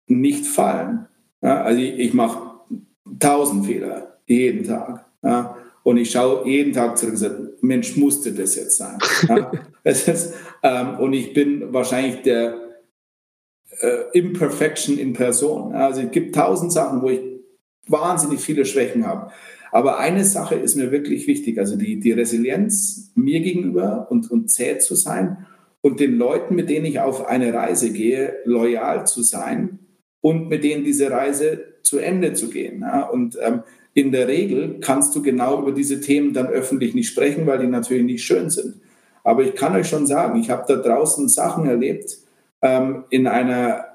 nicht 0.08 0.46
fallen. 0.46 1.09
Ja, 1.42 1.62
also 1.62 1.80
ich, 1.80 1.98
ich 2.00 2.14
mache 2.14 2.60
tausend 3.20 3.66
Fehler 3.66 4.20
jeden 4.26 4.64
Tag. 4.66 5.06
Ja, 5.24 5.56
und 5.84 5.98
ich 5.98 6.12
schaue 6.12 6.48
jeden 6.48 6.74
Tag 6.74 6.98
zurück 6.98 7.14
und 7.14 7.18
sage, 7.18 7.54
Mensch, 7.62 7.98
musste 7.98 8.32
das 8.34 8.56
jetzt 8.56 8.78
sein? 8.78 8.98
Ja, 9.28 9.52
ist, 9.84 10.34
ähm, 10.64 11.00
und 11.00 11.14
ich 11.14 11.34
bin 11.34 11.74
wahrscheinlich 11.74 12.22
der 12.22 12.58
äh, 13.82 14.18
Imperfection 14.18 14.98
in 14.98 15.14
Person. 15.14 15.74
Also 15.74 16.02
es 16.02 16.12
gibt 16.12 16.36
tausend 16.36 16.72
Sachen, 16.72 17.02
wo 17.02 17.10
ich 17.10 17.22
wahnsinnig 17.88 18.40
viele 18.40 18.66
Schwächen 18.66 19.08
habe. 19.08 19.32
Aber 19.72 20.00
eine 20.00 20.26
Sache 20.26 20.56
ist 20.56 20.76
mir 20.76 20.92
wirklich 20.92 21.28
wichtig, 21.28 21.60
also 21.60 21.76
die, 21.76 22.00
die 22.00 22.12
Resilienz 22.12 23.12
mir 23.16 23.40
gegenüber 23.40 24.08
und, 24.10 24.30
und 24.32 24.50
zäh 24.50 24.80
zu 24.80 24.96
sein 24.96 25.46
und 25.82 26.00
den 26.00 26.18
Leuten, 26.18 26.56
mit 26.56 26.70
denen 26.70 26.86
ich 26.86 27.00
auf 27.00 27.28
eine 27.28 27.54
Reise 27.54 27.92
gehe, 27.92 28.38
loyal 28.46 29.06
zu 29.06 29.22
sein 29.22 29.80
und 30.22 30.50
mit 30.50 30.64
denen 30.64 30.84
diese 30.84 31.10
Reise 31.12 31.64
zu 31.84 32.00
Ende 32.00 32.34
zu 32.34 32.50
gehen. 32.50 32.82
Ja? 32.82 33.04
Und 33.04 33.38
ähm, 33.42 33.64
in 33.94 34.12
der 34.12 34.28
Regel 34.28 34.80
kannst 34.82 35.16
du 35.16 35.22
genau 35.22 35.62
über 35.62 35.72
diese 35.72 36.02
Themen 36.02 36.34
dann 36.34 36.48
öffentlich 36.48 36.94
nicht 36.94 37.10
sprechen, 37.10 37.48
weil 37.48 37.60
die 37.60 37.68
natürlich 37.68 38.04
nicht 38.04 38.24
schön 38.24 38.50
sind. 38.50 38.76
Aber 39.24 39.44
ich 39.44 39.56
kann 39.56 39.76
euch 39.76 39.88
schon 39.88 40.08
sagen, 40.08 40.40
ich 40.40 40.50
habe 40.50 40.66
da 40.68 40.76
draußen 40.76 41.28
Sachen 41.28 41.68
erlebt 41.68 42.18
ähm, 42.62 43.04
in 43.10 43.28
einer 43.28 43.86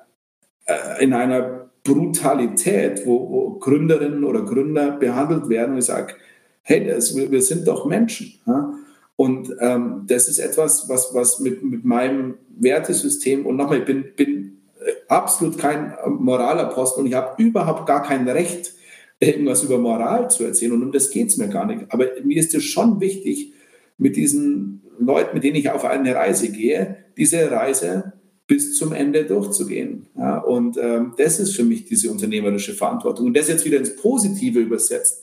äh, 0.66 1.02
in 1.04 1.12
einer 1.12 1.70
Brutalität, 1.82 3.06
wo, 3.06 3.30
wo, 3.30 3.58
Gründerinnen 3.58 4.24
oder 4.24 4.42
Gründer 4.42 4.92
behandelt 4.92 5.48
werden 5.48 5.72
und 5.72 5.78
ich 5.78 5.84
sage, 5.84 6.14
hey, 6.62 6.86
das, 6.86 7.14
wir, 7.14 7.30
wir, 7.30 7.42
sind 7.42 7.68
doch 7.68 7.84
Menschen. 7.84 8.40
Ja? 8.46 8.72
Und 9.16 9.54
ähm, 9.60 10.04
das 10.06 10.28
ist 10.28 10.38
etwas, 10.38 10.88
was, 10.88 11.14
was 11.14 11.40
mit, 11.40 11.62
mit 11.62 11.84
meinem 11.84 12.34
Wertesystem, 12.56 13.44
und 13.44 13.56
nochmal, 13.56 13.80
ich 13.80 13.84
bin, 13.84 14.04
bin 14.16 14.62
absolut 15.08 15.58
kein 15.58 15.94
Moralapostel 16.06 17.02
und 17.02 17.08
ich 17.08 17.14
habe 17.14 17.42
überhaupt 17.42 17.86
gar 17.86 18.02
kein 18.02 18.28
Recht, 18.28 18.74
irgendwas 19.20 19.62
über 19.62 19.78
Moral 19.78 20.30
zu 20.30 20.44
erzählen. 20.44 20.72
Und 20.72 20.82
um 20.82 20.92
das 20.92 21.10
geht 21.10 21.28
es 21.28 21.36
mir 21.36 21.48
gar 21.48 21.66
nicht. 21.66 21.86
Aber 21.88 22.06
mir 22.22 22.36
ist 22.36 22.54
es 22.54 22.64
schon 22.64 23.00
wichtig, 23.00 23.52
mit 23.96 24.16
diesen 24.16 24.82
Leuten, 24.98 25.34
mit 25.34 25.44
denen 25.44 25.56
ich 25.56 25.70
auf 25.70 25.84
eine 25.84 26.14
Reise 26.14 26.50
gehe, 26.50 26.96
diese 27.16 27.50
Reise 27.50 28.12
bis 28.46 28.76
zum 28.76 28.92
Ende 28.92 29.24
durchzugehen. 29.24 30.06
Ja, 30.16 30.38
und 30.38 30.76
ähm, 30.76 31.14
das 31.16 31.40
ist 31.40 31.56
für 31.56 31.64
mich 31.64 31.86
diese 31.86 32.10
unternehmerische 32.10 32.74
Verantwortung. 32.74 33.26
Und 33.26 33.36
das 33.36 33.48
jetzt 33.48 33.64
wieder 33.64 33.78
ins 33.78 33.96
Positive 33.96 34.60
übersetzt. 34.60 35.22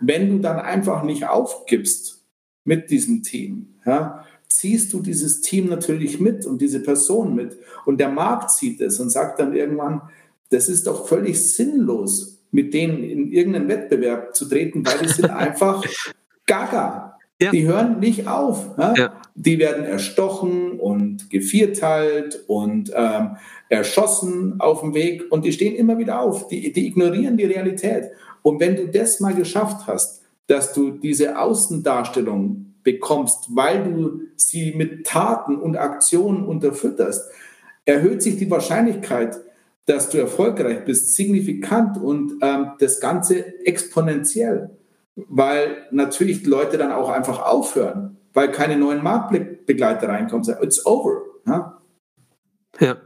Wenn 0.00 0.30
du 0.30 0.38
dann 0.38 0.58
einfach 0.58 1.02
nicht 1.02 1.26
aufgibst 1.28 2.24
mit 2.64 2.90
diesem 2.90 3.22
Team, 3.22 3.74
ja, 3.84 4.24
ziehst 4.54 4.92
du 4.92 5.00
dieses 5.00 5.40
Team 5.40 5.68
natürlich 5.68 6.20
mit 6.20 6.46
und 6.46 6.60
diese 6.60 6.80
Person 6.80 7.34
mit. 7.34 7.58
Und 7.84 7.98
der 7.98 8.08
Markt 8.08 8.50
sieht 8.50 8.80
es 8.80 9.00
und 9.00 9.10
sagt 9.10 9.40
dann 9.40 9.54
irgendwann, 9.54 10.02
das 10.50 10.68
ist 10.68 10.86
doch 10.86 11.08
völlig 11.08 11.52
sinnlos, 11.54 12.38
mit 12.50 12.74
denen 12.74 13.02
in 13.02 13.32
irgendeinen 13.32 13.68
Wettbewerb 13.68 14.36
zu 14.36 14.46
treten, 14.46 14.84
weil 14.84 14.98
die 14.98 15.08
sind 15.08 15.30
einfach 15.30 15.84
gaga. 16.46 17.18
Ja. 17.40 17.50
Die 17.50 17.66
hören 17.66 17.98
nicht 17.98 18.28
auf. 18.28 18.70
Ja? 18.78 18.94
Ja. 18.96 19.20
Die 19.34 19.58
werden 19.58 19.84
erstochen 19.84 20.78
und 20.78 21.28
gevierteilt 21.30 22.44
und 22.46 22.92
ähm, 22.94 23.36
erschossen 23.68 24.60
auf 24.60 24.80
dem 24.80 24.94
Weg 24.94 25.24
und 25.30 25.44
die 25.44 25.52
stehen 25.52 25.74
immer 25.74 25.98
wieder 25.98 26.20
auf. 26.20 26.46
Die, 26.48 26.72
die 26.72 26.86
ignorieren 26.86 27.36
die 27.36 27.46
Realität. 27.46 28.10
Und 28.42 28.60
wenn 28.60 28.76
du 28.76 28.86
das 28.86 29.18
mal 29.18 29.34
geschafft 29.34 29.86
hast, 29.86 30.22
dass 30.46 30.72
du 30.72 30.90
diese 30.90 31.38
Außendarstellung 31.38 32.71
bekommst, 32.82 33.48
weil 33.54 33.84
du 33.84 34.22
sie 34.36 34.74
mit 34.74 35.06
Taten 35.06 35.56
und 35.56 35.76
Aktionen 35.76 36.44
unterfütterst, 36.44 37.30
erhöht 37.84 38.22
sich 38.22 38.36
die 38.36 38.50
Wahrscheinlichkeit, 38.50 39.40
dass 39.86 40.08
du 40.08 40.18
erfolgreich 40.18 40.84
bist, 40.84 41.14
signifikant 41.14 41.98
und 41.98 42.38
ähm, 42.40 42.72
das 42.78 43.00
Ganze 43.00 43.66
exponentiell, 43.66 44.70
weil 45.16 45.86
natürlich 45.90 46.46
Leute 46.46 46.78
dann 46.78 46.92
auch 46.92 47.08
einfach 47.08 47.42
aufhören, 47.42 48.16
weil 48.32 48.52
keine 48.52 48.76
neuen 48.76 49.02
Marktbegleiter 49.02 50.08
reinkommen. 50.08 50.46
It's 50.62 50.86
over. 50.86 51.22
Ja? 51.46 51.81
Ja, 52.80 52.96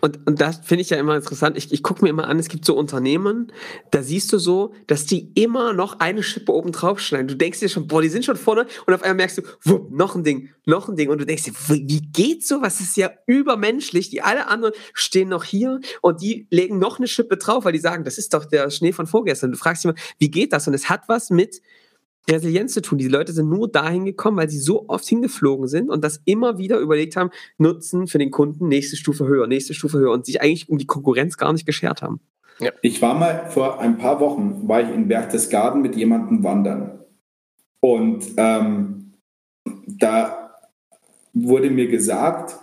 und, 0.00 0.24
und 0.28 0.40
das 0.40 0.58
finde 0.58 0.82
ich 0.82 0.90
ja 0.90 0.96
immer 0.96 1.16
interessant. 1.16 1.56
Ich, 1.56 1.72
ich 1.72 1.82
gucke 1.82 2.04
mir 2.04 2.08
immer 2.08 2.28
an, 2.28 2.38
es 2.38 2.48
gibt 2.48 2.64
so 2.64 2.76
Unternehmen, 2.76 3.52
da 3.90 4.04
siehst 4.04 4.32
du 4.32 4.38
so, 4.38 4.74
dass 4.86 5.06
die 5.06 5.32
immer 5.34 5.72
noch 5.72 5.98
eine 5.98 6.22
Schippe 6.22 6.52
oben 6.52 6.70
drauf 6.70 7.00
schneiden. 7.00 7.26
Du 7.26 7.34
denkst 7.34 7.58
dir 7.58 7.68
schon, 7.68 7.88
boah, 7.88 8.00
die 8.00 8.10
sind 8.10 8.24
schon 8.24 8.36
vorne 8.36 8.68
und 8.86 8.94
auf 8.94 9.02
einmal 9.02 9.16
merkst 9.16 9.38
du, 9.38 9.42
wupp, 9.64 9.90
noch 9.90 10.14
ein 10.14 10.22
Ding, 10.22 10.50
noch 10.66 10.88
ein 10.88 10.94
Ding. 10.94 11.10
Und 11.10 11.20
du 11.20 11.26
denkst 11.26 11.42
dir, 11.42 11.52
wie 11.68 12.00
geht 12.00 12.46
so? 12.46 12.62
Was 12.62 12.80
ist 12.80 12.96
ja 12.96 13.10
übermenschlich? 13.26 14.08
Die 14.08 14.22
alle 14.22 14.46
anderen 14.46 14.72
stehen 14.94 15.30
noch 15.30 15.42
hier 15.42 15.80
und 16.00 16.22
die 16.22 16.46
legen 16.50 16.78
noch 16.78 16.98
eine 16.98 17.08
Schippe 17.08 17.38
drauf, 17.38 17.64
weil 17.64 17.72
die 17.72 17.80
sagen, 17.80 18.04
das 18.04 18.18
ist 18.18 18.32
doch 18.34 18.44
der 18.44 18.70
Schnee 18.70 18.92
von 18.92 19.08
vorgestern. 19.08 19.50
Du 19.50 19.58
fragst 19.58 19.82
dich 19.82 19.90
immer, 19.90 19.98
wie 20.18 20.30
geht 20.30 20.52
das? 20.52 20.68
Und 20.68 20.74
es 20.74 20.88
hat 20.88 21.08
was 21.08 21.30
mit 21.30 21.60
Resilienz 22.30 22.74
zu 22.74 22.82
tun. 22.82 22.98
Die 22.98 23.08
Leute 23.08 23.32
sind 23.32 23.48
nur 23.48 23.70
dahin 23.70 24.04
gekommen, 24.04 24.36
weil 24.36 24.50
sie 24.50 24.58
so 24.58 24.88
oft 24.88 25.06
hingeflogen 25.06 25.68
sind 25.68 25.90
und 25.90 26.04
das 26.04 26.20
immer 26.24 26.58
wieder 26.58 26.78
überlegt 26.78 27.16
haben, 27.16 27.30
Nutzen 27.58 28.06
für 28.06 28.18
den 28.18 28.30
Kunden, 28.30 28.68
nächste 28.68 28.96
Stufe 28.96 29.26
höher, 29.26 29.46
nächste 29.46 29.74
Stufe 29.74 29.98
höher 29.98 30.12
und 30.12 30.26
sich 30.26 30.40
eigentlich 30.40 30.68
um 30.68 30.78
die 30.78 30.86
Konkurrenz 30.86 31.36
gar 31.36 31.52
nicht 31.52 31.66
geschert 31.66 32.02
haben. 32.02 32.20
Ja. 32.60 32.72
Ich 32.82 33.00
war 33.00 33.14
mal 33.14 33.48
vor 33.50 33.80
ein 33.80 33.98
paar 33.98 34.20
Wochen, 34.20 34.66
war 34.66 34.82
ich 34.82 34.94
in 34.94 35.08
Berchtesgaden 35.08 35.80
mit 35.80 35.94
jemandem 35.96 36.42
wandern 36.42 36.98
und 37.80 38.24
ähm, 38.36 39.14
da 39.86 40.56
wurde 41.32 41.70
mir 41.70 41.88
gesagt, 41.88 42.56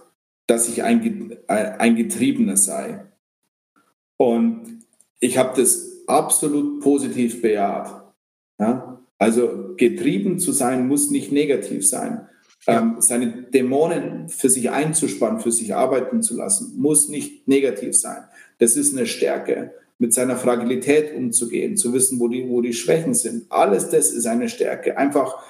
dass 0.47 0.69
ich 0.69 0.83
ein, 0.83 1.37
ein 1.47 1.95
Getriebener 1.95 2.57
sei. 2.57 3.05
Und 4.17 4.85
ich 5.19 5.37
habe 5.37 5.59
das 5.59 6.03
absolut 6.07 6.81
positiv 6.81 7.41
bejaht. 7.41 8.13
Ja? 8.59 8.99
Also 9.17 9.73
getrieben 9.77 10.39
zu 10.39 10.51
sein 10.51 10.87
muss 10.87 11.09
nicht 11.09 11.31
negativ 11.31 11.87
sein. 11.87 12.27
Ja. 12.67 12.81
Ähm, 12.81 12.95
seine 12.99 13.43
Dämonen 13.43 14.29
für 14.29 14.49
sich 14.49 14.71
einzuspannen, 14.71 15.39
für 15.39 15.51
sich 15.51 15.75
arbeiten 15.75 16.21
zu 16.21 16.35
lassen, 16.35 16.73
muss 16.77 17.09
nicht 17.09 17.47
negativ 17.47 17.95
sein. 17.95 18.23
Das 18.57 18.75
ist 18.75 18.95
eine 18.95 19.05
Stärke. 19.05 19.73
Mit 19.97 20.13
seiner 20.13 20.35
Fragilität 20.35 21.15
umzugehen, 21.15 21.77
zu 21.77 21.93
wissen, 21.93 22.19
wo 22.19 22.27
die, 22.27 22.49
wo 22.49 22.59
die 22.59 22.73
Schwächen 22.73 23.13
sind. 23.13 23.49
Alles 23.49 23.89
das 23.89 24.11
ist 24.11 24.25
eine 24.25 24.49
Stärke. 24.49 24.97
Einfach 24.97 25.41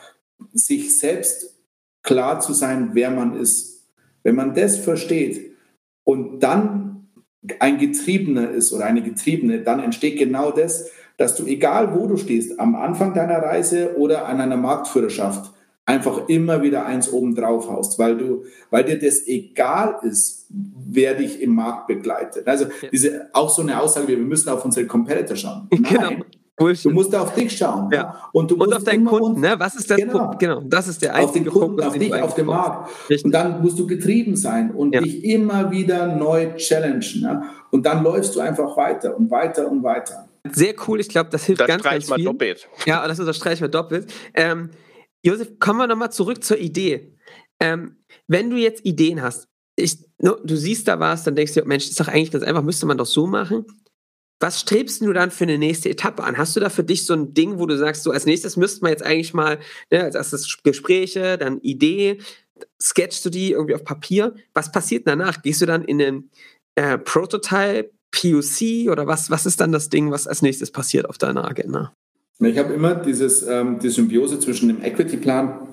sich 0.53 0.99
selbst 0.99 1.55
klar 2.03 2.39
zu 2.39 2.53
sein, 2.53 2.91
wer 2.93 3.09
man 3.09 3.35
ist. 3.35 3.87
Wenn 4.21 4.35
man 4.35 4.53
das 4.53 4.77
versteht 4.77 5.55
und 6.03 6.41
dann 6.41 7.07
ein 7.59 7.77
Getriebener 7.79 8.51
ist 8.51 8.71
oder 8.71 8.85
eine 8.85 9.01
Getriebene, 9.01 9.61
dann 9.61 9.79
entsteht 9.79 10.17
genau 10.17 10.51
das, 10.51 10.91
dass 11.17 11.35
du, 11.35 11.45
egal 11.45 11.95
wo 11.95 12.07
du 12.07 12.17
stehst, 12.17 12.59
am 12.59 12.75
Anfang 12.75 13.13
deiner 13.13 13.37
Reise 13.37 13.95
oder 13.97 14.27
an 14.27 14.41
einer 14.41 14.57
Marktführerschaft, 14.57 15.51
einfach 15.85 16.27
immer 16.27 16.61
wieder 16.63 16.85
eins 16.85 17.11
oben 17.11 17.35
drauf 17.35 17.69
haust, 17.69 17.99
weil 17.99 18.17
du, 18.17 18.43
weil 18.71 18.83
dir 18.83 18.99
das 18.99 19.27
egal 19.27 19.99
ist, 20.01 20.47
wer 20.49 21.13
dich 21.13 21.41
im 21.41 21.55
Markt 21.55 21.87
begleitet. 21.87 22.47
Also 22.47 22.65
ja. 22.65 22.89
diese, 22.91 23.29
auch 23.33 23.49
so 23.49 23.61
eine 23.61 23.79
Aussage, 23.79 24.07
wir 24.07 24.17
müssen 24.17 24.49
auf 24.49 24.65
unsere 24.65 24.87
Competitor 24.87 25.35
schauen. 25.35 25.67
Genau. 25.75 26.01
Nein. 26.01 26.09
Genau. 26.09 26.25
Bullshit. 26.57 26.85
Du 26.85 26.91
musst 26.91 27.13
auf 27.13 27.33
dich 27.33 27.57
schauen. 27.57 27.89
Ja. 27.91 28.15
Und, 28.31 28.49
du 28.49 28.55
und 28.55 28.73
auf 28.73 28.83
deinen 28.85 29.05
Kunden, 29.05 29.41
ne? 29.41 29.55
Was 29.57 29.75
ist 29.75 29.91
das 29.91 29.97
genau. 29.97 30.19
Punkt? 30.19 30.39
Genau, 30.39 30.61
das 30.61 30.87
ist 30.87 31.01
der 31.01 31.13
einzige 31.13 31.27
Auf 31.27 31.33
den 31.33 31.45
Kunden, 31.47 31.75
Punkt, 31.75 31.83
auf 31.83 31.97
dich, 31.97 32.13
auf 32.13 32.33
den 32.33 32.45
Markt. 32.45 32.89
Richtig. 33.09 33.25
Und 33.25 33.31
dann 33.33 33.61
musst 33.61 33.77
du 33.77 33.85
getrieben 33.85 34.37
sein 34.37 34.71
und 34.71 34.95
ja. 34.95 35.01
dich 35.01 35.25
immer 35.25 35.69
wieder 35.71 36.15
neu 36.15 36.55
challengen. 36.55 37.21
Ne? 37.21 37.43
Und 37.71 37.85
dann 37.85 38.03
läufst 38.03 38.35
du 38.35 38.39
einfach 38.39 38.77
weiter 38.77 39.17
und 39.17 39.29
weiter 39.29 39.69
und 39.69 39.83
weiter. 39.83 40.29
Sehr 40.51 40.75
cool, 40.87 40.99
ich 40.99 41.09
glaube, 41.09 41.29
das 41.29 41.45
hilft 41.45 41.61
das 41.61 41.67
ganz, 41.67 41.83
ganz 41.83 42.13
viel. 42.13 42.25
doppelt. 42.25 42.67
Ja, 42.85 43.07
das 43.07 43.19
unterstreichen 43.19 43.61
wir 43.61 43.67
doppelt. 43.69 44.13
Ähm, 44.33 44.71
Josef, 45.23 45.59
kommen 45.59 45.79
wir 45.79 45.87
nochmal 45.87 46.11
zurück 46.11 46.43
zur 46.43 46.57
Idee. 46.57 47.15
Ähm, 47.59 48.03
wenn 48.27 48.49
du 48.49 48.57
jetzt 48.57 48.85
Ideen 48.85 49.21
hast, 49.21 49.47
ich, 49.75 49.97
du 50.19 50.55
siehst 50.55 50.87
da 50.87 50.99
was, 50.99 51.23
dann 51.23 51.35
denkst 51.35 51.53
du, 51.53 51.63
Mensch, 51.65 51.85
das 51.85 51.91
ist 51.91 51.99
doch 51.99 52.07
eigentlich 52.07 52.31
ganz 52.31 52.43
einfach, 52.43 52.61
müsste 52.61 52.85
man 52.85 52.97
doch 52.97 53.05
so 53.05 53.27
machen. 53.27 53.65
Was 54.39 54.61
strebst 54.61 55.01
du 55.01 55.13
dann 55.13 55.31
für 55.31 55.45
eine 55.45 55.57
nächste 55.57 55.89
Etappe 55.89 56.23
an? 56.23 56.37
Hast 56.37 56.55
du 56.55 56.59
da 56.59 56.69
für 56.69 56.83
dich 56.83 57.05
so 57.05 57.13
ein 57.13 57.33
Ding, 57.33 57.57
wo 57.57 57.65
du 57.65 57.77
sagst, 57.77 58.03
so 58.03 58.11
als 58.11 58.25
nächstes 58.25 58.57
müsste 58.57 58.81
man 58.81 58.91
jetzt 58.91 59.03
eigentlich 59.03 59.33
mal, 59.33 59.59
ne, 59.91 60.03
als 60.03 60.15
erstes 60.15 60.59
Gespräche, 60.61 61.37
dann 61.37 61.59
Idee, 61.61 62.19
sketchst 62.81 63.25
du 63.25 63.29
die 63.29 63.51
irgendwie 63.51 63.75
auf 63.75 63.83
Papier? 63.83 64.35
Was 64.53 64.71
passiert 64.71 65.07
danach? 65.07 65.41
Gehst 65.41 65.61
du 65.61 65.65
dann 65.65 65.83
in 65.83 66.01
einen 66.01 66.31
äh, 66.75 66.97
Prototype, 66.97 67.91
POC 68.15 68.89
oder 68.91 69.07
was, 69.07 69.29
was 69.29 69.45
ist 69.45 69.59
dann 69.59 69.71
das 69.71 69.89
Ding, 69.89 70.11
was 70.11 70.27
als 70.27 70.41
nächstes 70.41 70.71
passiert 70.71 71.09
auf 71.09 71.17
deiner 71.17 71.45
Agenda? 71.45 71.93
Ich 72.39 72.57
habe 72.57 72.73
immer 72.73 72.95
dieses, 72.95 73.43
ähm, 73.43 73.79
die 73.79 73.89
Symbiose 73.89 74.39
zwischen 74.39 74.67
dem 74.67 74.83
Equity-Plan 74.83 75.67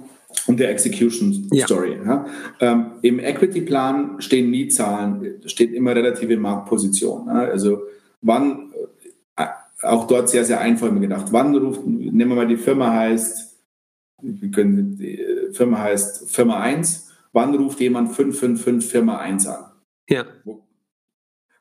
und 0.46 0.60
der 0.60 0.70
Execution 0.70 1.48
Story. 1.64 1.98
Ja. 2.04 2.26
Ja. 2.60 2.72
Ähm, 2.72 2.86
Im 3.02 3.18
Equity-Plan 3.18 4.20
stehen 4.20 4.50
nie 4.50 4.68
Zahlen, 4.68 5.40
steht 5.46 5.72
immer 5.72 5.94
relative 5.94 6.36
Marktposition. 6.36 7.26
Ja. 7.26 7.34
Also 7.44 7.82
wann, 8.22 8.72
äh, 9.36 9.46
auch 9.82 10.06
dort 10.06 10.28
sehr, 10.28 10.44
sehr 10.44 10.60
einfach 10.60 10.88
immer 10.88 11.00
gedacht, 11.00 11.26
wann 11.30 11.54
ruft, 11.54 11.86
nehmen 11.86 12.30
wir 12.30 12.36
mal 12.36 12.46
die 12.46 12.56
Firma 12.56 12.92
heißt, 12.92 13.56
wir 14.22 14.50
können, 14.50 14.96
die 14.96 15.20
Firma 15.52 15.78
heißt 15.78 16.30
Firma 16.30 16.60
1, 16.60 17.10
wann 17.32 17.54
ruft 17.54 17.80
jemand 17.80 18.12
555 18.12 18.90
Firma 18.90 19.18
1 19.18 19.46
an? 19.48 19.64
Ja. 20.08 20.24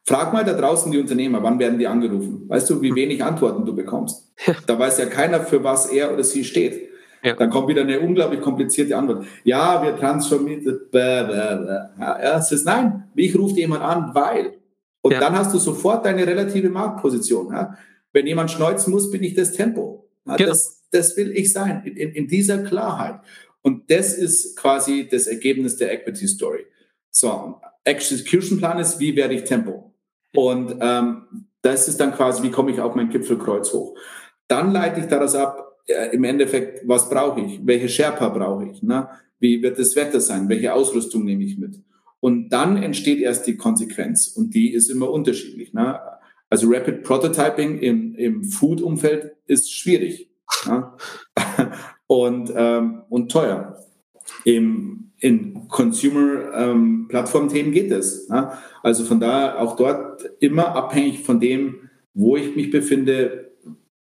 Frag 0.05 0.33
mal 0.33 0.43
da 0.43 0.53
draußen 0.53 0.91
die 0.91 0.97
Unternehmer, 0.97 1.43
wann 1.43 1.59
werden 1.59 1.77
die 1.77 1.87
angerufen? 1.87 2.45
Weißt 2.47 2.69
du, 2.69 2.81
wie 2.81 2.89
hm. 2.89 2.95
wenig 2.95 3.23
Antworten 3.23 3.65
du 3.65 3.75
bekommst? 3.75 4.33
Da 4.65 4.77
weiß 4.77 4.97
ja 4.97 5.05
keiner, 5.05 5.41
für 5.41 5.63
was 5.63 5.87
er 5.87 6.13
oder 6.13 6.23
sie 6.23 6.43
steht. 6.43 6.89
Ja. 7.23 7.35
Dann 7.35 7.51
kommt 7.51 7.67
wieder 7.67 7.81
eine 7.81 7.99
unglaublich 7.99 8.41
komplizierte 8.41 8.97
Antwort. 8.97 9.25
Ja, 9.43 9.83
wir 9.83 9.95
transformieren. 9.95 10.79
Ja, 10.91 12.37
es 12.37 12.51
ist 12.51 12.65
nein. 12.65 13.03
Mich 13.13 13.37
ruft 13.37 13.57
jemand 13.57 13.83
an, 13.83 14.15
weil. 14.15 14.57
Und 15.01 15.13
ja. 15.13 15.19
dann 15.19 15.35
hast 15.35 15.53
du 15.53 15.59
sofort 15.59 16.05
deine 16.05 16.25
relative 16.25 16.69
Marktposition. 16.69 17.53
Ja? 17.53 17.77
Wenn 18.11 18.25
jemand 18.25 18.49
schneuzen 18.51 18.91
muss, 18.91 19.11
bin 19.11 19.23
ich 19.23 19.35
das 19.35 19.53
Tempo. 19.53 20.09
Ja, 20.25 20.35
genau. 20.35 20.49
das, 20.49 20.83
das 20.91 21.15
will 21.17 21.31
ich 21.31 21.53
sein, 21.53 21.83
in, 21.85 22.11
in 22.11 22.27
dieser 22.27 22.59
Klarheit. 22.59 23.19
Und 23.61 23.91
das 23.91 24.13
ist 24.13 24.57
quasi 24.57 25.07
das 25.09 25.27
Ergebnis 25.27 25.77
der 25.77 25.93
Equity 25.93 26.27
Story. 26.27 26.65
So, 27.11 27.61
Execution 27.83 28.57
Plan 28.57 28.79
ist, 28.79 28.99
wie 28.99 29.15
werde 29.15 29.35
ich 29.35 29.43
Tempo? 29.43 29.90
Und 30.33 30.75
ähm, 30.79 31.47
das 31.61 31.87
ist 31.87 31.99
dann 31.99 32.13
quasi, 32.13 32.43
wie 32.43 32.51
komme 32.51 32.71
ich 32.71 32.81
auf 32.81 32.95
mein 32.95 33.09
Gipfelkreuz 33.09 33.73
hoch? 33.73 33.97
Dann 34.47 34.71
leite 34.71 35.01
ich 35.01 35.07
daraus 35.07 35.35
ab, 35.35 35.77
äh, 35.87 36.15
im 36.15 36.23
Endeffekt, 36.23 36.87
was 36.87 37.09
brauche 37.09 37.41
ich? 37.41 37.59
Welche 37.65 37.89
Sherpa 37.89 38.29
brauche 38.29 38.67
ich? 38.67 38.81
Ne? 38.81 39.09
Wie 39.39 39.61
wird 39.61 39.79
das 39.79 39.95
Wetter 39.95 40.19
sein? 40.19 40.49
Welche 40.49 40.73
Ausrüstung 40.73 41.25
nehme 41.25 41.43
ich 41.43 41.57
mit? 41.57 41.79
Und 42.19 42.49
dann 42.49 42.81
entsteht 42.81 43.19
erst 43.19 43.47
die 43.47 43.57
Konsequenz. 43.57 44.27
Und 44.27 44.53
die 44.53 44.73
ist 44.73 44.89
immer 44.89 45.09
unterschiedlich. 45.09 45.73
Ne? 45.73 45.99
Also 46.49 46.67
Rapid 46.69 47.03
Prototyping 47.03 47.79
im, 47.79 48.15
im 48.15 48.43
Food-Umfeld 48.43 49.31
ist 49.47 49.73
schwierig 49.73 50.29
ne? 50.67 50.91
und, 52.07 52.51
ähm, 52.55 53.03
und 53.09 53.31
teuer. 53.31 53.77
Im, 54.43 55.11
in 55.19 55.67
Consumer-Plattform-Themen 55.67 57.67
ähm, 57.67 57.73
geht 57.73 57.91
es. 57.91 58.27
Ne? 58.29 58.51
Also 58.83 59.05
von 59.05 59.19
daher 59.19 59.61
auch 59.61 59.75
dort 59.75 60.29
immer 60.39 60.75
abhängig 60.75 61.23
von 61.23 61.39
dem, 61.39 61.89
wo 62.13 62.37
ich 62.37 62.55
mich 62.55 62.71
befinde, 62.71 63.51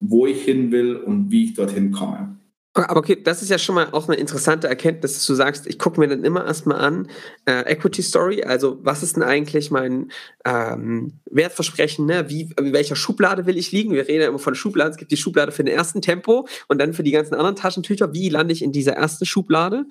wo 0.00 0.26
ich 0.26 0.42
hin 0.42 0.72
will 0.72 0.96
und 0.96 1.30
wie 1.30 1.44
ich 1.44 1.54
dorthin 1.54 1.92
komme. 1.92 2.39
Aber 2.72 2.98
okay, 2.98 3.20
das 3.20 3.42
ist 3.42 3.48
ja 3.48 3.58
schon 3.58 3.74
mal 3.74 3.88
auch 3.90 4.06
eine 4.06 4.16
interessante 4.16 4.68
Erkenntnis, 4.68 5.14
dass 5.14 5.26
du 5.26 5.34
sagst, 5.34 5.66
ich 5.66 5.76
gucke 5.76 5.98
mir 5.98 6.06
dann 6.06 6.22
immer 6.22 6.46
erstmal 6.46 6.78
an, 6.78 7.08
äh, 7.44 7.62
Equity 7.62 8.00
Story, 8.00 8.44
also 8.44 8.78
was 8.82 9.02
ist 9.02 9.16
denn 9.16 9.24
eigentlich 9.24 9.72
mein 9.72 10.12
ähm, 10.44 11.18
Wertversprechen, 11.28 12.06
ne? 12.06 12.30
Wie, 12.30 12.50
in 12.56 12.72
welcher 12.72 12.94
Schublade 12.94 13.46
will 13.46 13.58
ich 13.58 13.72
liegen? 13.72 13.92
Wir 13.92 14.06
reden 14.06 14.22
ja 14.22 14.28
immer 14.28 14.38
von 14.38 14.54
Schubladen, 14.54 14.92
es 14.92 14.98
gibt 14.98 15.10
die 15.10 15.16
Schublade 15.16 15.50
für 15.50 15.64
den 15.64 15.74
ersten 15.74 16.00
Tempo 16.00 16.46
und 16.68 16.80
dann 16.80 16.92
für 16.92 17.02
die 17.02 17.10
ganzen 17.10 17.34
anderen 17.34 17.56
Taschentücher, 17.56 18.12
wie 18.12 18.28
lande 18.28 18.52
ich 18.52 18.62
in 18.62 18.70
dieser 18.70 18.92
ersten 18.92 19.26
Schublade? 19.26 19.86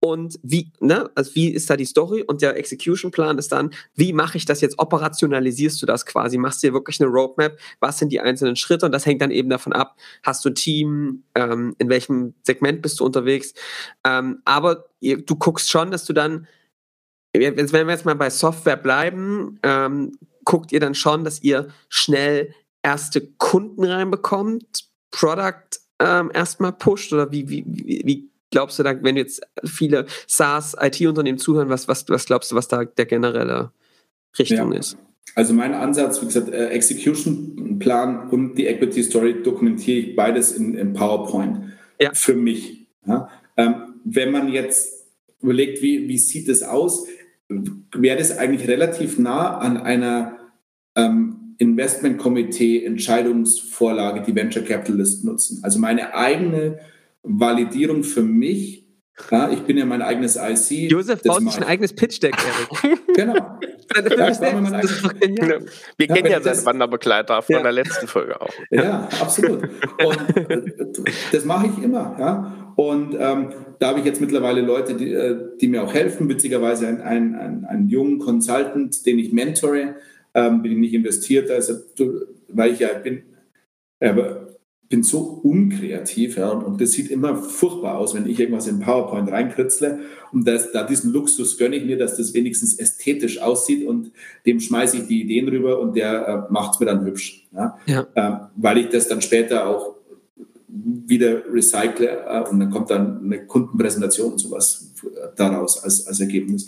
Und 0.00 0.38
wie, 0.42 0.72
ne, 0.80 1.10
also 1.14 1.34
wie 1.34 1.50
ist 1.50 1.68
da 1.68 1.76
die 1.76 1.84
Story? 1.84 2.24
Und 2.26 2.40
der 2.40 2.56
Execution-Plan 2.56 3.36
ist 3.36 3.52
dann, 3.52 3.70
wie 3.94 4.14
mache 4.14 4.38
ich 4.38 4.46
das 4.46 4.62
jetzt, 4.62 4.78
operationalisierst 4.78 5.80
du 5.82 5.86
das 5.86 6.06
quasi, 6.06 6.38
machst 6.38 6.62
dir 6.62 6.72
wirklich 6.72 6.98
eine 7.00 7.10
Roadmap, 7.10 7.58
was 7.78 7.98
sind 7.98 8.10
die 8.10 8.20
einzelnen 8.20 8.56
Schritte? 8.56 8.86
Und 8.86 8.92
das 8.92 9.04
hängt 9.04 9.20
dann 9.20 9.30
eben 9.30 9.50
davon 9.50 9.74
ab, 9.74 9.96
hast 10.22 10.44
du 10.44 10.48
ein 10.48 10.54
Team, 10.54 11.24
ähm, 11.34 11.74
in 11.78 11.90
welchem 11.90 12.21
Segment 12.42 12.82
bist 12.82 13.00
du 13.00 13.04
unterwegs. 13.04 13.54
Ähm, 14.04 14.42
aber 14.44 14.86
ihr, 15.00 15.22
du 15.24 15.36
guckst 15.36 15.70
schon, 15.70 15.90
dass 15.90 16.04
du 16.04 16.12
dann, 16.12 16.46
wenn 17.32 17.56
wir 17.56 17.88
jetzt 17.88 18.04
mal 18.04 18.14
bei 18.14 18.30
Software 18.30 18.76
bleiben, 18.76 19.58
ähm, 19.62 20.12
guckt 20.44 20.72
ihr 20.72 20.80
dann 20.80 20.94
schon, 20.94 21.24
dass 21.24 21.42
ihr 21.42 21.68
schnell 21.88 22.54
erste 22.82 23.20
Kunden 23.38 23.84
reinbekommt, 23.84 24.88
Product 25.10 25.78
ähm, 26.00 26.30
erstmal 26.34 26.72
pusht 26.72 27.12
oder 27.12 27.30
wie, 27.30 27.48
wie, 27.48 27.64
wie, 27.66 28.30
glaubst 28.50 28.78
du 28.78 28.82
da, 28.82 29.02
wenn 29.02 29.16
jetzt 29.16 29.42
viele 29.64 30.06
SaaS-IT-Unternehmen 30.26 31.38
zuhören, 31.38 31.68
was, 31.68 31.88
was, 31.88 32.08
was 32.08 32.26
glaubst 32.26 32.50
du, 32.50 32.56
was 32.56 32.68
da 32.68 32.84
der 32.84 33.06
generelle 33.06 33.70
Richtung 34.38 34.72
ja. 34.72 34.78
ist? 34.78 34.96
Also 35.34 35.54
mein 35.54 35.72
Ansatz, 35.72 36.20
wie 36.20 36.26
gesagt, 36.26 36.48
äh, 36.50 36.68
Execution-Plan 36.68 38.28
und 38.28 38.54
die 38.56 38.66
Equity 38.66 39.02
Story 39.02 39.42
dokumentiere 39.42 39.98
ich 39.98 40.16
beides 40.16 40.52
in, 40.52 40.74
in 40.74 40.92
PowerPoint 40.92 41.72
ja. 42.02 42.14
für 42.14 42.34
mich. 42.34 42.86
Ja? 43.06 43.28
Ähm, 43.56 43.74
wenn 44.04 44.30
man 44.30 44.48
jetzt 44.48 45.06
überlegt, 45.40 45.82
wie, 45.82 46.06
wie 46.08 46.18
sieht 46.18 46.48
es 46.48 46.62
aus, 46.62 47.06
wäre 47.94 48.18
das 48.18 48.38
eigentlich 48.38 48.68
relativ 48.68 49.18
nah 49.18 49.58
an 49.58 49.76
einer 49.76 50.38
ähm, 50.96 51.56
Investmentkomitee-Entscheidungsvorlage, 51.58 54.22
die 54.22 54.34
Venture 54.34 54.64
Capitalist 54.64 55.22
nutzen. 55.24 55.60
Also 55.62 55.78
meine 55.78 56.14
eigene 56.14 56.78
Validierung 57.22 58.04
für 58.04 58.22
mich 58.22 58.81
ja, 59.30 59.50
ich 59.50 59.60
bin 59.60 59.76
ja 59.76 59.84
mein 59.84 60.02
eigenes 60.02 60.36
IC. 60.36 60.90
Josef 60.90 61.22
baut 61.22 61.42
sich 61.42 61.56
ein 61.56 61.64
eigenes 61.64 61.92
Pitch-Deck, 61.92 62.34
Erik. 62.34 63.00
genau. 63.14 63.34
ja, 63.34 64.28
ich 64.30 64.40
mein 64.40 64.74
eigenes, 64.74 65.02
Wir 65.02 66.06
ja, 66.06 66.14
kennen 66.14 66.30
ja 66.30 66.40
seinen 66.40 66.64
Wanderbegleiter 66.64 67.42
von 67.42 67.56
ja. 67.56 67.62
der 67.62 67.72
letzten 67.72 68.08
Folge 68.08 68.40
auch. 68.40 68.52
Ja, 68.70 69.08
absolut. 69.20 69.64
Und 70.04 70.36
äh, 70.50 70.62
das 71.30 71.44
mache 71.44 71.66
ich 71.66 71.84
immer. 71.84 72.16
Ja? 72.18 72.74
Und 72.76 73.14
ähm, 73.18 73.52
da 73.78 73.88
habe 73.88 73.98
ich 74.00 74.06
jetzt 74.06 74.20
mittlerweile 74.20 74.62
Leute, 74.62 74.94
die, 74.94 75.12
äh, 75.12 75.36
die 75.60 75.68
mir 75.68 75.82
auch 75.82 75.92
helfen. 75.92 76.28
Witzigerweise 76.28 76.88
einen, 76.88 77.34
einen, 77.34 77.64
einen 77.66 77.88
jungen 77.88 78.18
Consultant, 78.18 79.04
den 79.04 79.18
ich 79.18 79.32
mentore, 79.32 79.96
ähm, 80.34 80.62
bin 80.62 80.72
ich 80.72 80.78
nicht 80.78 80.94
investiert, 80.94 81.50
also, 81.50 81.74
weil 82.48 82.72
ich 82.72 82.78
ja 82.78 82.88
bin. 82.94 83.24
Aber 84.00 84.51
bin 84.92 85.02
so 85.02 85.40
unkreativ 85.42 86.36
ja, 86.36 86.50
und, 86.50 86.64
und, 86.64 86.78
das 86.78 86.92
sieht 86.92 87.10
immer 87.10 87.34
furchtbar 87.34 87.96
aus, 87.96 88.14
wenn 88.14 88.26
ich 88.26 88.38
irgendwas 88.38 88.66
in 88.66 88.78
PowerPoint 88.78 89.32
reinkritzle 89.32 90.00
und 90.32 90.46
das, 90.46 90.70
da 90.70 90.82
diesen 90.82 91.14
Luxus 91.14 91.56
gönne 91.56 91.76
ich 91.76 91.86
mir, 91.86 91.96
dass 91.96 92.18
das 92.18 92.34
wenigstens 92.34 92.78
ästhetisch 92.78 93.40
aussieht 93.40 93.86
und 93.86 94.12
dem 94.44 94.60
schmeiße 94.60 94.98
ich 94.98 95.06
die 95.06 95.22
Ideen 95.22 95.48
rüber 95.48 95.80
und 95.80 95.96
der 95.96 96.28
äh, 96.28 96.52
macht 96.52 96.74
es 96.74 96.80
mir 96.80 96.84
dann 96.84 97.06
hübsch, 97.06 97.48
ja, 97.56 97.78
ja. 97.86 98.06
Äh, 98.14 98.48
weil 98.56 98.76
ich 98.76 98.90
das 98.90 99.08
dann 99.08 99.22
später 99.22 99.66
auch 99.66 99.94
wieder 100.68 101.42
recycle 101.50 102.06
äh, 102.06 102.50
und 102.50 102.60
dann 102.60 102.68
kommt 102.68 102.90
dann 102.90 103.24
eine 103.24 103.46
Kundenpräsentation 103.46 104.32
und 104.32 104.38
sowas 104.38 104.92
daraus 105.36 105.82
als, 105.82 106.06
als 106.06 106.20
Ergebnis. 106.20 106.66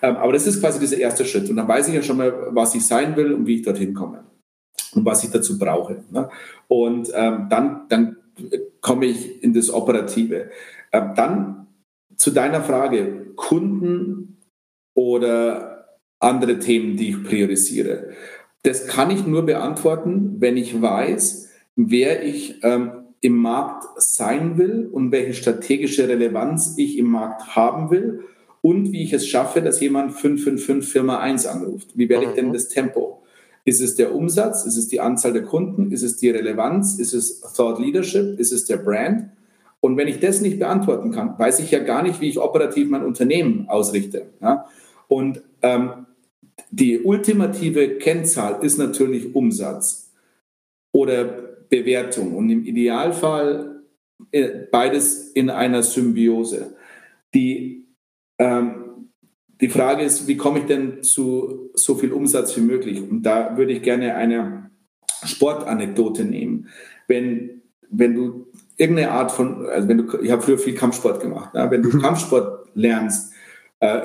Ähm, 0.00 0.16
aber 0.16 0.32
das 0.32 0.46
ist 0.46 0.60
quasi 0.60 0.80
dieser 0.80 0.96
erste 0.96 1.26
Schritt 1.26 1.50
und 1.50 1.56
dann 1.56 1.68
weiß 1.68 1.88
ich 1.88 1.94
ja 1.94 2.02
schon 2.02 2.16
mal, 2.16 2.32
was 2.52 2.74
ich 2.74 2.86
sein 2.86 3.16
will 3.16 3.34
und 3.34 3.46
wie 3.46 3.56
ich 3.56 3.62
dorthin 3.62 3.92
komme 3.92 4.24
und 4.94 5.04
was 5.04 5.24
ich 5.24 5.30
dazu 5.30 5.58
brauche. 5.58 6.02
Ne? 6.10 6.28
Und 6.68 7.10
ähm, 7.14 7.46
dann, 7.48 7.82
dann 7.88 8.16
komme 8.80 9.06
ich 9.06 9.42
in 9.42 9.52
das 9.52 9.70
Operative. 9.70 10.50
Ähm, 10.92 11.12
dann 11.14 11.66
zu 12.16 12.30
deiner 12.30 12.62
Frage, 12.62 13.32
Kunden 13.36 14.38
oder 14.94 15.98
andere 16.18 16.58
Themen, 16.58 16.96
die 16.96 17.10
ich 17.10 17.24
priorisiere. 17.24 18.10
Das 18.62 18.86
kann 18.86 19.10
ich 19.10 19.26
nur 19.26 19.44
beantworten, 19.44 20.36
wenn 20.40 20.56
ich 20.56 20.80
weiß, 20.80 21.50
wer 21.76 22.24
ich 22.24 22.64
ähm, 22.64 22.90
im 23.20 23.36
Markt 23.36 23.84
sein 23.96 24.58
will 24.58 24.88
und 24.90 25.12
welche 25.12 25.34
strategische 25.34 26.08
Relevanz 26.08 26.74
ich 26.76 26.98
im 26.98 27.06
Markt 27.06 27.54
haben 27.54 27.90
will 27.90 28.24
und 28.62 28.92
wie 28.92 29.02
ich 29.02 29.12
es 29.12 29.28
schaffe, 29.28 29.62
dass 29.62 29.80
jemand 29.80 30.12
555 30.12 30.90
Firma 30.90 31.18
1 31.18 31.46
anruft. 31.46 31.96
Wie 31.96 32.08
werde 32.08 32.26
ich 32.26 32.32
denn 32.32 32.48
mhm. 32.48 32.52
das 32.54 32.68
Tempo? 32.68 33.15
Ist 33.66 33.80
es 33.80 33.96
der 33.96 34.14
Umsatz? 34.14 34.64
Ist 34.64 34.76
es 34.76 34.86
die 34.86 35.00
Anzahl 35.00 35.32
der 35.32 35.42
Kunden? 35.42 35.90
Ist 35.90 36.04
es 36.04 36.16
die 36.16 36.30
Relevanz? 36.30 37.00
Ist 37.00 37.12
es 37.12 37.40
Thought 37.40 37.80
Leadership? 37.80 38.38
Ist 38.38 38.52
es 38.52 38.64
der 38.64 38.76
Brand? 38.76 39.28
Und 39.80 39.96
wenn 39.96 40.06
ich 40.06 40.20
das 40.20 40.40
nicht 40.40 40.60
beantworten 40.60 41.10
kann, 41.10 41.36
weiß 41.36 41.58
ich 41.58 41.72
ja 41.72 41.80
gar 41.80 42.04
nicht, 42.04 42.20
wie 42.20 42.28
ich 42.28 42.38
operativ 42.38 42.88
mein 42.88 43.04
Unternehmen 43.04 43.68
ausrichte. 43.68 44.28
Ja? 44.40 44.66
Und 45.08 45.42
ähm, 45.62 46.06
die 46.70 47.00
ultimative 47.00 47.98
Kennzahl 47.98 48.64
ist 48.64 48.78
natürlich 48.78 49.34
Umsatz 49.34 50.12
oder 50.92 51.24
Bewertung 51.68 52.36
und 52.36 52.48
im 52.48 52.64
Idealfall 52.64 53.82
äh, 54.30 54.48
beides 54.70 55.32
in 55.32 55.50
einer 55.50 55.82
Symbiose. 55.82 56.76
Die 57.34 57.88
ähm, 58.38 58.85
die 59.60 59.68
Frage 59.68 60.02
ist, 60.02 60.26
wie 60.26 60.36
komme 60.36 60.60
ich 60.60 60.66
denn 60.66 61.02
zu 61.02 61.70
so 61.74 61.94
viel 61.94 62.12
Umsatz 62.12 62.56
wie 62.56 62.62
möglich? 62.62 63.00
Und 63.00 63.22
da 63.22 63.56
würde 63.56 63.72
ich 63.72 63.82
gerne 63.82 64.14
eine 64.14 64.70
Sportanekdote 65.24 66.24
nehmen. 66.24 66.68
Wenn, 67.08 67.62
wenn 67.90 68.14
du 68.14 68.46
irgendeine 68.76 69.12
Art 69.12 69.32
von, 69.32 69.66
also 69.66 69.88
wenn 69.88 69.98
du, 69.98 70.18
ich 70.20 70.30
habe 70.30 70.42
früher 70.42 70.58
viel 70.58 70.74
Kampfsport 70.74 71.20
gemacht, 71.20 71.50
ja, 71.54 71.70
wenn 71.70 71.82
du 71.82 71.88
mhm. 71.88 72.02
Kampfsport 72.02 72.68
lernst, 72.74 73.32
äh, 73.80 74.00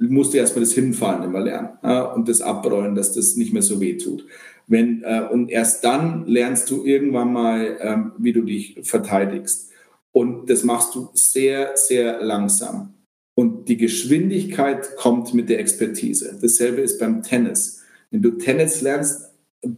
musst 0.00 0.32
du 0.32 0.38
erstmal 0.38 0.64
das 0.64 0.74
Hinfallen 0.74 1.24
immer 1.24 1.40
lernen 1.40 1.70
ja, 1.82 2.02
und 2.02 2.28
das 2.28 2.40
Abrollen, 2.40 2.94
dass 2.94 3.12
das 3.12 3.36
nicht 3.36 3.52
mehr 3.52 3.62
so 3.62 3.80
weh 3.80 3.96
tut. 3.96 4.24
Wenn, 4.66 5.02
äh, 5.02 5.26
und 5.30 5.48
erst 5.48 5.84
dann 5.84 6.26
lernst 6.26 6.70
du 6.70 6.84
irgendwann 6.84 7.32
mal, 7.32 7.78
ähm, 7.80 8.12
wie 8.18 8.32
du 8.32 8.42
dich 8.42 8.78
verteidigst. 8.82 9.70
Und 10.12 10.50
das 10.50 10.62
machst 10.62 10.94
du 10.94 11.10
sehr, 11.14 11.72
sehr 11.76 12.22
langsam. 12.22 12.94
Und 13.38 13.68
die 13.68 13.76
Geschwindigkeit 13.76 14.96
kommt 14.96 15.32
mit 15.32 15.48
der 15.48 15.60
Expertise. 15.60 16.36
Dasselbe 16.42 16.80
ist 16.80 16.98
beim 16.98 17.22
Tennis. 17.22 17.84
Wenn 18.10 18.20
du 18.20 18.32
Tennis 18.32 18.80
lernst, 18.80 19.30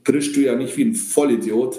trischst 0.03 0.35
du 0.35 0.41
ja 0.41 0.57
nicht 0.57 0.79
wie 0.79 0.85
ein 0.87 0.95
Vollidiot 0.95 1.79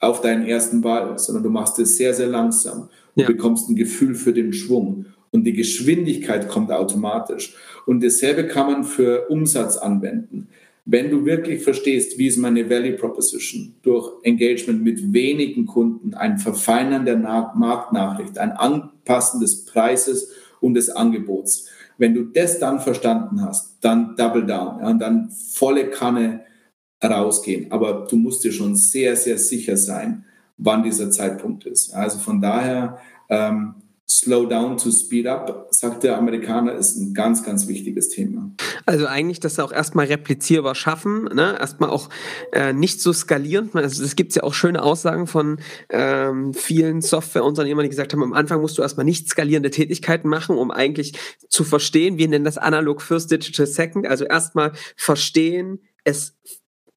auf 0.00 0.20
deinen 0.20 0.44
ersten 0.44 0.82
Ball, 0.82 1.18
sondern 1.18 1.42
du 1.42 1.48
machst 1.48 1.78
es 1.78 1.96
sehr, 1.96 2.12
sehr 2.12 2.26
langsam. 2.26 2.90
Du 3.16 3.22
ja. 3.22 3.26
bekommst 3.26 3.70
ein 3.70 3.74
Gefühl 3.74 4.14
für 4.14 4.34
den 4.34 4.52
Schwung. 4.52 5.06
Und 5.30 5.44
die 5.44 5.54
Geschwindigkeit 5.54 6.46
kommt 6.46 6.70
automatisch. 6.70 7.54
Und 7.86 8.04
dasselbe 8.04 8.46
kann 8.46 8.66
man 8.66 8.84
für 8.84 9.30
Umsatz 9.30 9.78
anwenden. 9.78 10.48
Wenn 10.84 11.10
du 11.10 11.24
wirklich 11.24 11.62
verstehst, 11.62 12.18
wie 12.18 12.26
ist 12.26 12.36
meine 12.36 12.68
Value 12.68 12.98
Proposition 12.98 13.76
durch 13.80 14.12
Engagement 14.24 14.84
mit 14.84 15.14
wenigen 15.14 15.64
Kunden, 15.64 16.12
ein 16.12 16.36
Verfeinern 16.36 17.06
der 17.06 17.16
Marktnachricht, 17.16 18.36
ein 18.36 18.52
Anpassen 18.52 19.40
des 19.40 19.64
Preises 19.64 20.30
und 20.64 20.74
des 20.74 20.90
Angebots. 20.90 21.68
Wenn 21.98 22.14
du 22.14 22.24
das 22.24 22.58
dann 22.58 22.80
verstanden 22.80 23.42
hast, 23.42 23.78
dann 23.80 24.16
double 24.16 24.46
down 24.46 24.80
ja, 24.80 24.88
und 24.88 24.98
dann 24.98 25.30
volle 25.30 25.90
Kanne 25.90 26.40
rausgehen. 27.02 27.70
Aber 27.70 28.06
du 28.08 28.16
musst 28.16 28.42
dir 28.44 28.52
schon 28.52 28.74
sehr, 28.74 29.14
sehr 29.14 29.38
sicher 29.38 29.76
sein, 29.76 30.24
wann 30.56 30.82
dieser 30.82 31.10
Zeitpunkt 31.10 31.66
ist. 31.66 31.94
Also 31.94 32.18
von 32.18 32.40
daher, 32.40 32.98
ähm, 33.28 33.74
Slow 34.14 34.46
down 34.46 34.76
to 34.78 34.92
speed 34.92 35.26
up, 35.26 35.66
sagt 35.70 36.04
der 36.04 36.16
Amerikaner, 36.16 36.72
ist 36.74 36.94
ein 36.96 37.14
ganz, 37.14 37.42
ganz 37.42 37.66
wichtiges 37.66 38.10
Thema. 38.10 38.52
Also 38.86 39.06
eigentlich 39.06 39.40
das 39.40 39.58
auch 39.58 39.72
erstmal 39.72 40.06
replizierbar 40.06 40.76
schaffen, 40.76 41.24
ne? 41.24 41.56
erstmal 41.58 41.90
auch 41.90 42.10
äh, 42.52 42.72
nicht 42.72 43.00
so 43.00 43.12
skalierend. 43.12 43.74
Also 43.74 44.04
es 44.04 44.14
gibt 44.14 44.32
ja 44.36 44.44
auch 44.44 44.54
schöne 44.54 44.84
Aussagen 44.84 45.26
von 45.26 45.58
ähm, 45.90 46.54
vielen 46.54 47.00
Softwareunternehmern, 47.00 47.82
die 47.82 47.88
gesagt 47.88 48.12
haben, 48.12 48.22
am 48.22 48.34
Anfang 48.34 48.60
musst 48.60 48.78
du 48.78 48.82
erstmal 48.82 49.04
nicht 49.04 49.28
skalierende 49.28 49.70
Tätigkeiten 49.70 50.28
machen, 50.28 50.58
um 50.58 50.70
eigentlich 50.70 51.18
zu 51.48 51.64
verstehen, 51.64 52.16
wir 52.16 52.28
nennen 52.28 52.44
das 52.44 52.56
Analog 52.56 53.02
First 53.02 53.32
Digital 53.32 53.66
Second, 53.66 54.06
also 54.06 54.24
erstmal 54.26 54.74
verstehen, 54.96 55.80
es 56.04 56.36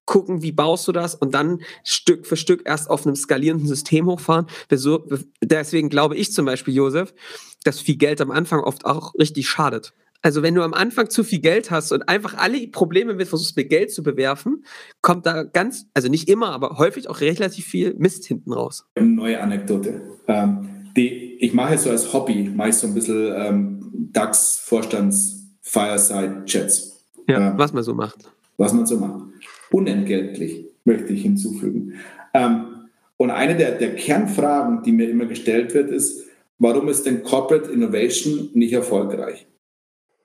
gucken, 0.08 0.42
wie 0.42 0.50
baust 0.52 0.88
du 0.88 0.92
das 0.92 1.14
und 1.14 1.34
dann 1.34 1.60
Stück 1.84 2.26
für 2.26 2.36
Stück 2.36 2.62
erst 2.64 2.88
auf 2.90 3.06
einem 3.06 3.14
skalierenden 3.14 3.68
System 3.68 4.06
hochfahren. 4.06 4.46
Deswegen 4.70 5.90
glaube 5.90 6.16
ich 6.16 6.32
zum 6.32 6.46
Beispiel, 6.46 6.74
Josef, 6.74 7.14
dass 7.62 7.80
viel 7.80 7.96
Geld 7.96 8.20
am 8.20 8.32
Anfang 8.32 8.60
oft 8.60 8.86
auch 8.86 9.14
richtig 9.14 9.48
schadet. 9.48 9.92
Also 10.22 10.42
wenn 10.42 10.54
du 10.54 10.62
am 10.62 10.72
Anfang 10.74 11.08
zu 11.10 11.22
viel 11.22 11.38
Geld 11.40 11.70
hast 11.70 11.92
und 11.92 12.08
einfach 12.08 12.36
alle 12.38 12.66
Probleme 12.68 13.12
mit 13.14 13.28
versuchst 13.28 13.56
mit 13.56 13.68
Geld 13.68 13.92
zu 13.92 14.02
bewerfen, 14.02 14.64
kommt 15.02 15.26
da 15.26 15.42
ganz, 15.44 15.86
also 15.94 16.08
nicht 16.08 16.28
immer, 16.28 16.50
aber 16.52 16.78
häufig 16.78 17.08
auch 17.08 17.20
relativ 17.20 17.66
viel 17.66 17.94
Mist 17.98 18.24
hinten 18.24 18.52
raus. 18.52 18.84
Eine 18.96 19.06
neue 19.08 19.40
Anekdote. 19.40 20.00
Ähm, 20.26 20.90
die, 20.96 21.36
ich 21.38 21.52
mache 21.52 21.74
es 21.74 21.84
so 21.84 21.90
als 21.90 22.12
Hobby, 22.14 22.50
mache 22.52 22.70
ich 22.70 22.76
so 22.76 22.88
ein 22.88 22.94
bisschen 22.94 23.32
ähm, 23.36 24.08
DAX-Vorstands-Fireside-Chats. 24.12 27.04
Ja, 27.28 27.50
ähm, 27.50 27.58
was 27.58 27.74
man 27.74 27.84
so 27.84 27.94
macht. 27.94 28.32
Was 28.56 28.72
man 28.72 28.86
so 28.86 28.96
macht 28.96 29.27
unentgeltlich, 29.70 30.66
möchte 30.84 31.12
ich 31.12 31.22
hinzufügen. 31.22 31.94
Ähm, 32.34 32.88
und 33.16 33.30
eine 33.30 33.56
der, 33.56 33.72
der 33.72 33.96
Kernfragen, 33.96 34.82
die 34.82 34.92
mir 34.92 35.10
immer 35.10 35.26
gestellt 35.26 35.74
wird, 35.74 35.90
ist, 35.90 36.24
warum 36.58 36.88
ist 36.88 37.04
denn 37.04 37.22
Corporate 37.22 37.70
Innovation 37.70 38.50
nicht 38.54 38.72
erfolgreich? 38.72 39.46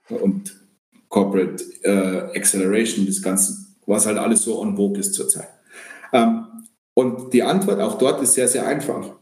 Und 0.09 0.55
Corporate 1.09 1.63
äh, 1.83 2.37
Acceleration, 2.37 3.05
das 3.05 3.21
Ganze, 3.21 3.55
was 3.85 4.05
halt 4.05 4.17
alles 4.17 4.43
so 4.43 4.59
on 4.59 4.75
vogue 4.75 4.99
ist 4.99 5.13
zurzeit. 5.13 5.49
Ähm, 6.11 6.45
und 6.93 7.33
die 7.33 7.43
Antwort 7.43 7.79
auch 7.79 7.97
dort 7.97 8.21
ist 8.21 8.33
sehr, 8.33 8.47
sehr 8.47 8.67
einfach. 8.67 9.15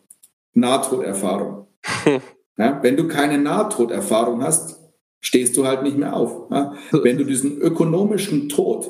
Nahtoderfahrung. 0.53 1.67
ja, 2.57 2.79
wenn 2.83 2.97
du 2.97 3.07
keine 3.07 3.37
Nahtoderfahrung 3.37 4.43
hast, 4.43 4.79
stehst 5.21 5.55
du 5.55 5.65
halt 5.65 5.83
nicht 5.83 5.97
mehr 5.97 6.13
auf. 6.13 6.51
Ja? 6.51 6.73
Wenn 6.91 7.17
du 7.17 7.23
diesen 7.23 7.57
ökonomischen 7.59 8.49
Tod 8.49 8.89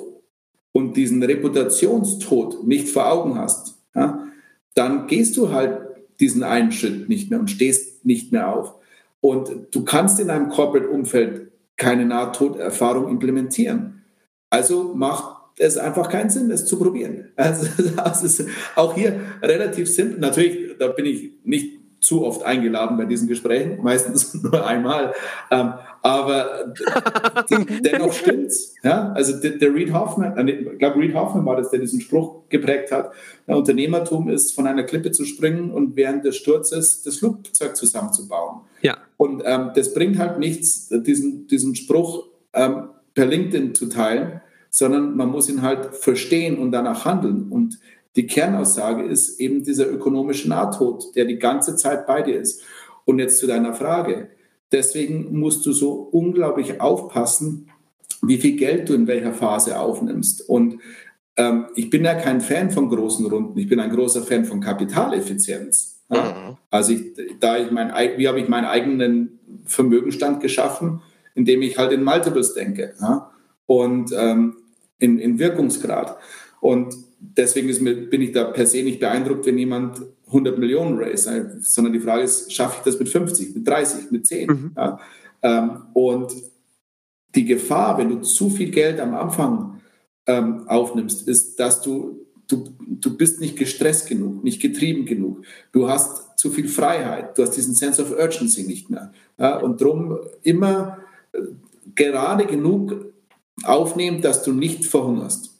und 0.72 0.96
diesen 0.96 1.22
Reputationstod 1.24 2.66
nicht 2.66 2.90
vor 2.90 3.12
Augen 3.12 3.38
hast, 3.38 3.76
ja, 3.96 4.28
dann 4.74 5.08
gehst 5.08 5.36
du 5.38 5.52
halt 5.52 5.80
diesen 6.20 6.44
einen 6.44 6.72
Schritt 6.72 7.10
nicht 7.10 7.30
mehr 7.30 7.40
und 7.40 7.50
stehst 7.50 8.06
nicht 8.06 8.32
mehr 8.32 8.54
auf. 8.54 8.76
Und 9.20 9.52
du 9.72 9.84
kannst 9.84 10.20
in 10.20 10.30
einem 10.30 10.50
Corporate-Umfeld 10.50 11.52
keine 11.78 12.06
Nahtoderfahrung 12.06 13.10
implementieren. 13.10 14.04
Also 14.50 14.94
macht 14.94 15.42
es 15.58 15.78
einfach 15.78 16.10
keinen 16.10 16.30
Sinn, 16.30 16.50
es 16.52 16.66
zu 16.66 16.78
probieren. 16.78 17.30
Also 17.36 17.68
das 17.96 18.24
ist 18.24 18.46
auch 18.76 18.96
hier 18.96 19.20
relativ 19.42 19.90
simpel. 19.90 20.20
Natürlich, 20.20 20.78
da 20.78 20.88
bin 20.88 21.06
ich 21.06 21.32
nicht 21.44 21.81
zu 22.02 22.26
oft 22.26 22.44
eingeladen 22.44 22.98
bei 22.98 23.06
diesen 23.06 23.28
Gesprächen, 23.28 23.78
meistens 23.84 24.34
nur 24.34 24.66
einmal. 24.66 25.14
Ähm, 25.50 25.74
aber 26.02 26.74
dennoch 27.86 28.12
stimmt's. 28.12 28.74
Ja? 28.84 29.12
Also 29.14 29.40
der, 29.40 29.52
der, 29.52 29.74
Reed 29.74 29.94
Hoffman, 29.94 30.36
äh, 30.36 30.52
ich 30.52 30.80
glaube 30.80 31.00
Reed 31.00 31.14
Hoffman 31.14 31.46
war 31.46 31.56
das, 31.56 31.70
der 31.70 31.80
diesen 31.80 32.02
Spruch 32.02 32.50
geprägt 32.50 32.92
hat. 32.92 33.12
Ja, 33.48 33.56
Unternehmertum 33.56 34.30
ist 34.30 34.54
von 34.54 34.66
einer 34.66 34.84
Klippe 34.84 35.12
zu 35.12 35.26
springen 35.26 35.72
und 35.72 35.96
während 35.96 36.26
des 36.26 36.36
Sturzes 36.38 37.04
das 37.04 37.18
Flugzeug 37.18 37.76
zusammenzubauen. 37.76 38.62
Ja. 38.82 38.98
Und 39.18 39.44
ähm, 39.46 39.70
das 39.76 39.94
bringt 39.94 40.18
halt 40.18 40.40
nichts, 40.40 40.90
diesen, 40.90 41.46
diesen 41.48 41.76
Spruch 41.76 42.28
ähm, 42.54 42.90
per 43.14 43.28
LinkedIn 43.28 43.76
zu 43.76 43.88
teilen, 43.88 44.42
sondern 44.72 45.16
man 45.16 45.30
muss 45.30 45.50
ihn 45.50 45.62
halt 45.62 45.96
verstehen 45.96 46.58
und 46.58 46.72
danach 46.72 47.06
handeln. 47.06 47.50
Und 47.52 47.78
die 48.16 48.28
Kernaussage 48.28 49.04
ist 49.04 49.40
eben 49.40 49.64
dieser 49.64 49.90
ökonomische 49.90 50.50
Nahtod, 50.50 51.16
der 51.16 51.26
die 51.26 51.40
ganze 51.40 51.76
Zeit 51.76 52.06
bei 52.06 52.22
dir 52.22 52.40
ist. 52.40 52.62
Und 53.06 53.20
jetzt 53.20 53.40
zu 53.40 53.48
deiner 53.48 53.74
Frage. 53.74 54.30
Deswegen 54.72 55.38
musst 55.40 55.66
du 55.66 55.74
so 55.74 55.92
unglaublich 55.92 56.80
aufpassen, 56.80 57.70
wie 58.22 58.38
viel 58.38 58.56
Geld 58.56 58.90
du 58.90 58.94
in 58.94 59.08
welcher 59.08 59.34
Phase 59.34 59.80
aufnimmst. 59.80 60.48
Und 60.48 60.80
ähm, 61.38 61.68
ich 61.76 61.90
bin 61.90 62.06
ja 62.06 62.14
kein 62.16 62.42
Fan 62.42 62.72
von 62.72 62.90
großen 62.90 63.26
Runden. 63.26 63.58
Ich 63.58 63.68
bin 63.68 63.80
ein 63.80 63.90
großer 63.90 64.22
Fan 64.22 64.46
von 64.46 64.60
Kapitaleffizienz. 64.60 66.02
Ja? 66.10 66.24
Mhm. 66.24 66.58
Also 66.70 66.94
ich, 66.94 67.14
da 67.40 67.58
ich 67.58 67.72
mein, 67.72 67.92
wie 68.18 68.28
habe 68.28 68.40
ich 68.40 68.48
meinen 68.48 68.66
eigenen 68.66 69.40
Vermögenstand 69.66 70.42
geschaffen, 70.42 71.02
indem 71.34 71.62
ich 71.62 71.78
halt 71.78 71.92
in 71.92 72.04
Multiples 72.04 72.54
denke 72.54 72.94
ja? 73.02 73.32
und 73.66 74.12
ähm, 74.16 74.58
in, 75.00 75.18
in 75.18 75.40
Wirkungsgrad. 75.40 76.18
Und 76.60 76.96
deswegen 77.22 77.84
mir, 77.84 78.10
bin 78.10 78.22
ich 78.22 78.32
da 78.32 78.46
per 78.46 78.66
se 78.66 78.84
nicht 78.84 79.00
beeindruckt, 79.00 79.46
wenn 79.46 79.58
jemand 79.58 80.02
100 80.28 80.58
Millionen 80.58 80.98
raise, 80.98 81.32
ne? 81.32 81.58
sondern 81.60 81.94
die 81.94 82.00
Frage 82.00 82.24
ist, 82.24 82.52
schaffe 82.52 82.78
ich 82.80 82.84
das 82.84 83.00
mit 83.00 83.10
50, 83.10 83.56
mit 83.56 83.68
30, 83.68 84.12
mit 84.12 84.26
10? 84.26 84.48
Mhm. 84.48 84.72
Ja? 84.76 85.00
Ähm, 85.44 85.82
und 85.94 86.34
die 87.36 87.46
Gefahr, 87.46 87.98
wenn 87.98 88.10
du 88.10 88.22
zu 88.22 88.50
viel 88.50 88.72
Geld 88.72 89.00
am 89.00 89.14
Anfang 89.14 89.82
ähm, 90.26 90.68
aufnimmst, 90.68 91.28
ist, 91.28 91.60
dass 91.60 91.82
du, 91.82 92.26
du, 92.48 92.66
du 92.80 93.16
bist 93.16 93.40
nicht 93.40 93.58
gestresst 93.58 94.08
genug, 94.08 94.44
nicht 94.44 94.62
getrieben 94.62 95.06
genug. 95.06 95.46
Du 95.72 95.88
hast 95.88 96.38
zu 96.38 96.50
viel 96.50 96.68
Freiheit, 96.68 97.38
du 97.38 97.44
hast 97.44 97.52
diesen 97.52 97.76
Sense 97.76 98.02
of 98.02 98.12
Urgency 98.12 98.64
nicht 98.64 98.90
mehr. 98.90 99.14
Ja? 99.38 99.58
Und 99.58 99.82
darum 99.82 100.18
immer 100.44 101.00
äh, 101.34 101.40
gerade 101.96 102.46
genug 102.46 103.14
aufnehmen, 103.64 104.22
dass 104.22 104.44
du 104.44 104.54
nicht 104.54 104.86
verhungerst. 104.86 105.51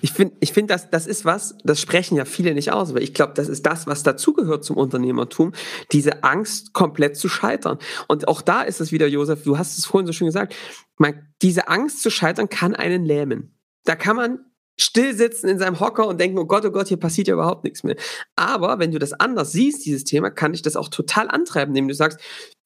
Ich 0.00 0.12
finde, 0.12 0.36
ich 0.40 0.52
find, 0.52 0.70
das, 0.70 0.90
das 0.90 1.06
ist 1.06 1.24
was, 1.24 1.56
das 1.64 1.80
sprechen 1.80 2.16
ja 2.16 2.24
viele 2.24 2.54
nicht 2.54 2.72
aus, 2.72 2.90
aber 2.90 3.02
ich 3.02 3.14
glaube, 3.14 3.34
das 3.34 3.48
ist 3.48 3.66
das, 3.66 3.86
was 3.86 4.02
dazugehört 4.02 4.64
zum 4.64 4.76
Unternehmertum, 4.76 5.52
diese 5.92 6.24
Angst, 6.24 6.72
komplett 6.72 7.16
zu 7.16 7.28
scheitern. 7.28 7.78
Und 8.08 8.28
auch 8.28 8.42
da 8.42 8.62
ist 8.62 8.80
es 8.80 8.92
wieder, 8.92 9.06
Josef, 9.06 9.42
du 9.44 9.58
hast 9.58 9.78
es 9.78 9.86
vorhin 9.86 10.06
so 10.06 10.12
schön 10.12 10.26
gesagt, 10.26 10.54
man, 10.96 11.28
diese 11.42 11.68
Angst 11.68 12.02
zu 12.02 12.10
scheitern 12.10 12.48
kann 12.48 12.74
einen 12.74 13.04
lähmen. 13.04 13.58
Da 13.84 13.96
kann 13.96 14.16
man 14.16 14.40
still 14.78 15.14
sitzen 15.14 15.48
in 15.48 15.58
seinem 15.58 15.78
Hocker 15.78 16.06
und 16.08 16.18
denken, 16.20 16.38
oh 16.38 16.46
Gott, 16.46 16.64
oh 16.64 16.70
Gott, 16.70 16.88
hier 16.88 16.96
passiert 16.96 17.28
ja 17.28 17.34
überhaupt 17.34 17.64
nichts 17.64 17.84
mehr. 17.84 17.96
Aber 18.36 18.78
wenn 18.78 18.92
du 18.92 18.98
das 18.98 19.12
anders 19.12 19.52
siehst, 19.52 19.84
dieses 19.84 20.04
Thema, 20.04 20.30
kann 20.30 20.52
dich 20.52 20.62
das 20.62 20.76
auch 20.76 20.88
total 20.88 21.28
antreiben, 21.28 21.72
indem 21.72 21.88
du 21.88 21.94
sagst, 21.94 22.18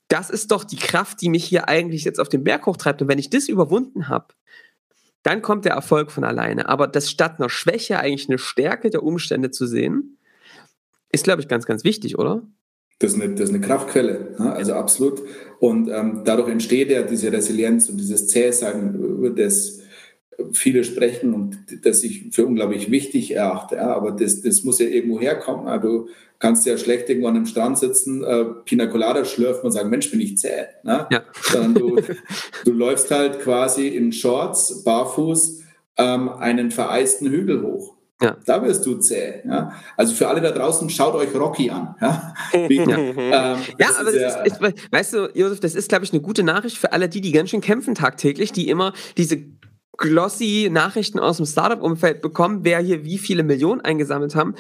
das 0.08 0.30
ist 0.30 0.50
doch 0.50 0.64
die 0.64 0.76
Kraft, 0.76 1.20
die 1.22 1.28
mich 1.28 1.44
hier 1.44 1.68
eigentlich 1.68 2.04
jetzt 2.04 2.20
auf 2.20 2.28
den 2.28 2.44
Berg 2.44 2.66
hochtreibt. 2.66 3.02
Und 3.02 3.08
wenn 3.08 3.18
ich 3.18 3.30
das 3.30 3.48
überwunden 3.48 4.08
habe, 4.08 4.28
dann 5.24 5.42
kommt 5.42 5.64
der 5.64 5.72
Erfolg 5.72 6.12
von 6.12 6.22
alleine. 6.22 6.68
Aber 6.68 6.87
das 6.87 7.10
statt 7.10 7.37
einer 7.38 7.50
Schwäche 7.50 7.98
eigentlich 7.98 8.28
eine 8.28 8.38
Stärke 8.38 8.90
der 8.90 9.02
Umstände 9.02 9.50
zu 9.50 9.66
sehen, 9.66 10.18
ist, 11.10 11.24
glaube 11.24 11.42
ich, 11.42 11.48
ganz, 11.48 11.66
ganz 11.66 11.82
wichtig, 11.82 12.18
oder? 12.18 12.42
Das 13.00 13.14
ist 13.14 13.20
eine, 13.20 13.34
das 13.34 13.48
ist 13.48 13.54
eine 13.54 13.64
Kraftquelle, 13.64 14.37
also 14.38 14.74
absolut. 14.74 15.20
Und 15.58 15.88
ähm, 15.88 16.22
dadurch 16.24 16.48
entsteht 16.48 16.90
ja 16.90 17.02
diese 17.02 17.32
Resilienz 17.32 17.88
und 17.88 17.96
dieses 17.96 18.28
Zähsein, 18.28 18.94
über 18.94 19.30
das 19.30 19.80
viele 20.52 20.84
sprechen 20.84 21.34
und 21.34 21.58
das 21.84 22.02
ich 22.04 22.26
für 22.32 22.46
unglaublich 22.46 22.90
wichtig 22.90 23.34
erachte. 23.34 23.76
Ja, 23.76 23.94
aber 23.94 24.12
das, 24.12 24.42
das 24.42 24.64
muss 24.64 24.78
ja 24.78 24.86
irgendwo 24.86 25.20
herkommen. 25.20 25.66
Ja, 25.66 25.78
du 25.78 26.08
kannst 26.38 26.66
ja 26.66 26.76
schlecht 26.76 27.08
irgendwo 27.08 27.28
an 27.28 27.36
einem 27.36 27.46
Strand 27.46 27.78
sitzen, 27.78 28.22
äh, 28.24 28.44
Pina 28.64 28.86
Colada 28.86 29.24
schlürfen 29.24 29.64
und 29.64 29.72
sagen, 29.72 29.90
Mensch, 29.90 30.10
bin 30.10 30.20
ich 30.20 30.38
zäh. 30.38 30.66
Ne? 30.82 31.06
Ja. 31.10 31.22
Sondern 31.42 31.74
du, 31.74 31.96
du 32.64 32.72
läufst 32.72 33.10
halt 33.10 33.40
quasi 33.40 33.88
in 33.88 34.12
Shorts, 34.12 34.84
barfuß, 34.84 35.62
ähm, 35.96 36.28
einen 36.28 36.70
vereisten 36.70 37.30
Hügel 37.30 37.62
hoch. 37.62 37.94
Ja. 38.20 38.36
Da 38.46 38.62
wirst 38.62 38.86
du 38.86 38.96
zäh. 38.98 39.42
Ja? 39.44 39.72
Also 39.96 40.14
für 40.14 40.28
alle 40.28 40.40
da 40.40 40.50
draußen, 40.50 40.88
schaut 40.88 41.14
euch 41.14 41.34
Rocky 41.34 41.70
an. 41.70 41.94
Ja, 42.00 42.34
Wie, 42.68 42.76
ja. 42.76 42.98
Ähm, 42.98 43.58
ja 43.78 43.88
aber 43.98 44.12
das 44.12 44.36
ist, 44.46 44.60
ist, 44.60 44.76
weißt 44.90 45.12
du, 45.14 45.30
Josef, 45.34 45.60
das 45.60 45.74
ist, 45.74 45.88
glaube 45.88 46.04
ich, 46.04 46.12
eine 46.12 46.22
gute 46.22 46.42
Nachricht 46.42 46.78
für 46.78 46.92
alle 46.92 47.08
die, 47.08 47.20
die 47.20 47.32
ganz 47.32 47.50
schön 47.50 47.60
kämpfen 47.60 47.94
tagtäglich, 47.94 48.52
die 48.52 48.68
immer 48.68 48.92
diese 49.16 49.38
glossy 49.96 50.68
Nachrichten 50.70 51.18
aus 51.18 51.38
dem 51.38 51.46
Startup-Umfeld 51.46 52.22
bekommen, 52.22 52.61
wer 52.62 52.80
hier 52.80 53.04
wie 53.04 53.18
viele 53.18 53.42
Millionen 53.42 53.80
eingesammelt 53.80 54.35
haben. 54.35 54.54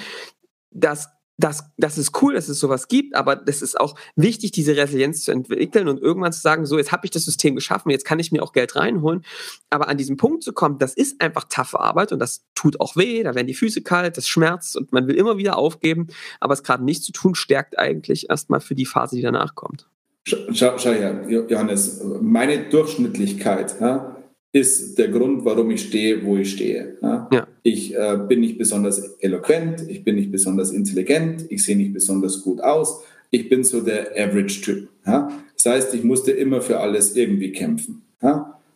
Das 0.70 1.08
das, 1.36 1.64
das 1.76 1.98
ist 1.98 2.22
cool, 2.22 2.34
dass 2.34 2.48
es 2.48 2.60
sowas 2.60 2.86
gibt, 2.86 3.16
aber 3.16 3.34
das 3.34 3.60
ist 3.60 3.80
auch 3.80 3.96
wichtig, 4.14 4.52
diese 4.52 4.76
Resilienz 4.76 5.24
zu 5.24 5.32
entwickeln 5.32 5.88
und 5.88 6.00
irgendwann 6.00 6.32
zu 6.32 6.40
sagen, 6.40 6.64
so, 6.64 6.78
jetzt 6.78 6.92
habe 6.92 7.04
ich 7.06 7.10
das 7.10 7.24
System 7.24 7.56
geschaffen, 7.56 7.90
jetzt 7.90 8.04
kann 8.04 8.20
ich 8.20 8.30
mir 8.30 8.42
auch 8.42 8.52
Geld 8.52 8.76
reinholen. 8.76 9.24
Aber 9.70 9.88
an 9.88 9.96
diesem 9.96 10.16
Punkt 10.16 10.44
zu 10.44 10.52
kommen, 10.52 10.78
das 10.78 10.94
ist 10.94 11.20
einfach 11.20 11.44
taffe 11.48 11.80
Arbeit 11.80 12.12
und 12.12 12.20
das 12.20 12.44
tut 12.54 12.80
auch 12.80 12.94
weh, 12.96 13.22
da 13.24 13.34
werden 13.34 13.48
die 13.48 13.54
Füße 13.54 13.82
kalt, 13.82 14.16
das 14.16 14.28
schmerzt 14.28 14.76
und 14.76 14.92
man 14.92 15.08
will 15.08 15.16
immer 15.16 15.36
wieder 15.36 15.58
aufgeben. 15.58 16.06
Aber 16.38 16.54
es 16.54 16.62
gerade 16.62 16.84
nicht 16.84 17.02
zu 17.02 17.10
tun, 17.10 17.34
stärkt 17.34 17.78
eigentlich 17.78 18.30
erstmal 18.30 18.60
für 18.60 18.76
die 18.76 18.86
Phase, 18.86 19.16
die 19.16 19.22
danach 19.22 19.56
kommt. 19.56 19.88
Schau, 20.26 20.78
schau 20.78 20.90
her, 20.90 21.26
Johannes, 21.28 22.02
meine 22.22 22.70
Durchschnittlichkeit, 22.70 23.74
ja, 23.80 24.13
ist 24.54 24.98
der 24.98 25.08
Grund, 25.08 25.44
warum 25.44 25.72
ich 25.72 25.82
stehe, 25.82 26.24
wo 26.24 26.36
ich 26.36 26.52
stehe. 26.52 26.96
Ja? 27.02 27.28
ja. 27.32 27.46
Ich 27.64 27.94
äh, 27.94 28.18
bin 28.28 28.40
nicht 28.40 28.56
besonders 28.56 29.00
eloquent, 29.18 29.84
ich 29.88 30.04
bin 30.04 30.14
nicht 30.14 30.30
besonders 30.30 30.70
intelligent, 30.70 31.44
ich 31.48 31.64
sehe 31.64 31.76
nicht 31.76 31.92
besonders 31.92 32.42
gut 32.42 32.60
aus. 32.60 33.02
Ich 33.30 33.48
bin 33.48 33.64
so 33.64 33.80
der 33.80 34.12
Average-Typ. 34.12 34.88
Ja? 35.04 35.28
Das 35.54 35.66
heißt, 35.66 35.94
ich 35.94 36.04
musste 36.04 36.30
immer 36.30 36.60
für 36.60 36.78
alles 36.78 37.16
irgendwie 37.16 37.50
kämpfen. 37.50 38.02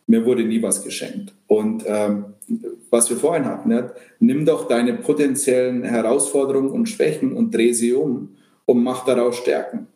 Mir 0.05 0.25
wurde 0.25 0.43
nie 0.43 0.61
was 0.61 0.83
geschenkt. 0.83 1.33
Und 1.47 1.83
ähm, 1.87 2.25
was 2.89 3.09
wir 3.09 3.17
vorhin 3.17 3.45
hatten, 3.45 3.73
nimm 4.19 4.45
doch 4.45 4.67
deine 4.67 4.93
potenziellen 4.95 5.83
Herausforderungen 5.83 6.69
und 6.69 6.89
Schwächen 6.89 7.31
und 7.33 7.55
dreh 7.55 7.71
sie 7.71 7.93
um 7.93 8.35
und 8.65 8.83
mach 8.83 9.05
daraus 9.05 9.37
Stärken. 9.37 9.87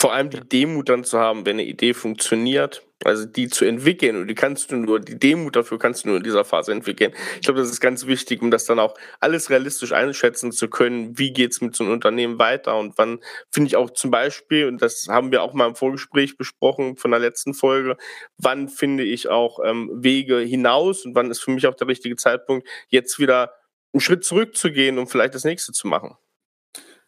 Vor 0.00 0.12
allem 0.12 0.30
die 0.30 0.48
Demut 0.48 0.88
dann 0.88 1.02
zu 1.02 1.18
haben, 1.18 1.44
wenn 1.44 1.56
eine 1.56 1.64
Idee 1.64 1.92
funktioniert, 1.92 2.86
also 3.02 3.24
die 3.24 3.48
zu 3.48 3.64
entwickeln. 3.64 4.14
Und 4.14 4.28
die 4.28 4.36
kannst 4.36 4.70
du 4.70 4.76
nur, 4.76 5.00
die 5.00 5.18
Demut 5.18 5.56
dafür 5.56 5.76
kannst 5.76 6.04
du 6.04 6.10
nur 6.10 6.18
in 6.18 6.22
dieser 6.22 6.44
Phase 6.44 6.70
entwickeln. 6.70 7.12
Ich 7.34 7.40
glaube, 7.40 7.58
das 7.58 7.68
ist 7.68 7.80
ganz 7.80 8.06
wichtig, 8.06 8.40
um 8.40 8.52
das 8.52 8.64
dann 8.64 8.78
auch 8.78 8.94
alles 9.18 9.50
realistisch 9.50 9.90
einschätzen 9.90 10.52
zu 10.52 10.68
können, 10.68 11.18
wie 11.18 11.32
geht's 11.32 11.60
mit 11.60 11.74
so 11.74 11.82
einem 11.82 11.94
Unternehmen 11.94 12.38
weiter? 12.38 12.78
Und 12.78 12.96
wann 12.96 13.18
finde 13.50 13.66
ich 13.66 13.74
auch 13.74 13.90
zum 13.90 14.12
Beispiel, 14.12 14.68
und 14.68 14.80
das 14.80 15.08
haben 15.08 15.32
wir 15.32 15.42
auch 15.42 15.52
mal 15.52 15.66
im 15.66 15.74
Vorgespräch 15.74 16.36
besprochen 16.36 16.96
von 16.96 17.10
der 17.10 17.18
letzten 17.18 17.52
Folge, 17.52 17.96
wann 18.36 18.68
finde 18.68 19.02
ich 19.02 19.28
auch 19.28 19.58
ähm, 19.64 19.90
Wege 19.92 20.38
hinaus? 20.38 21.06
Und 21.06 21.16
wann 21.16 21.28
ist 21.28 21.40
für 21.40 21.50
mich 21.50 21.66
auch 21.66 21.74
der 21.74 21.88
richtige 21.88 22.14
Zeitpunkt, 22.14 22.68
jetzt 22.86 23.18
wieder 23.18 23.52
einen 23.92 24.00
Schritt 24.00 24.22
zurückzugehen, 24.22 24.96
um 24.96 25.08
vielleicht 25.08 25.34
das 25.34 25.42
nächste 25.42 25.72
zu 25.72 25.88
machen. 25.88 26.14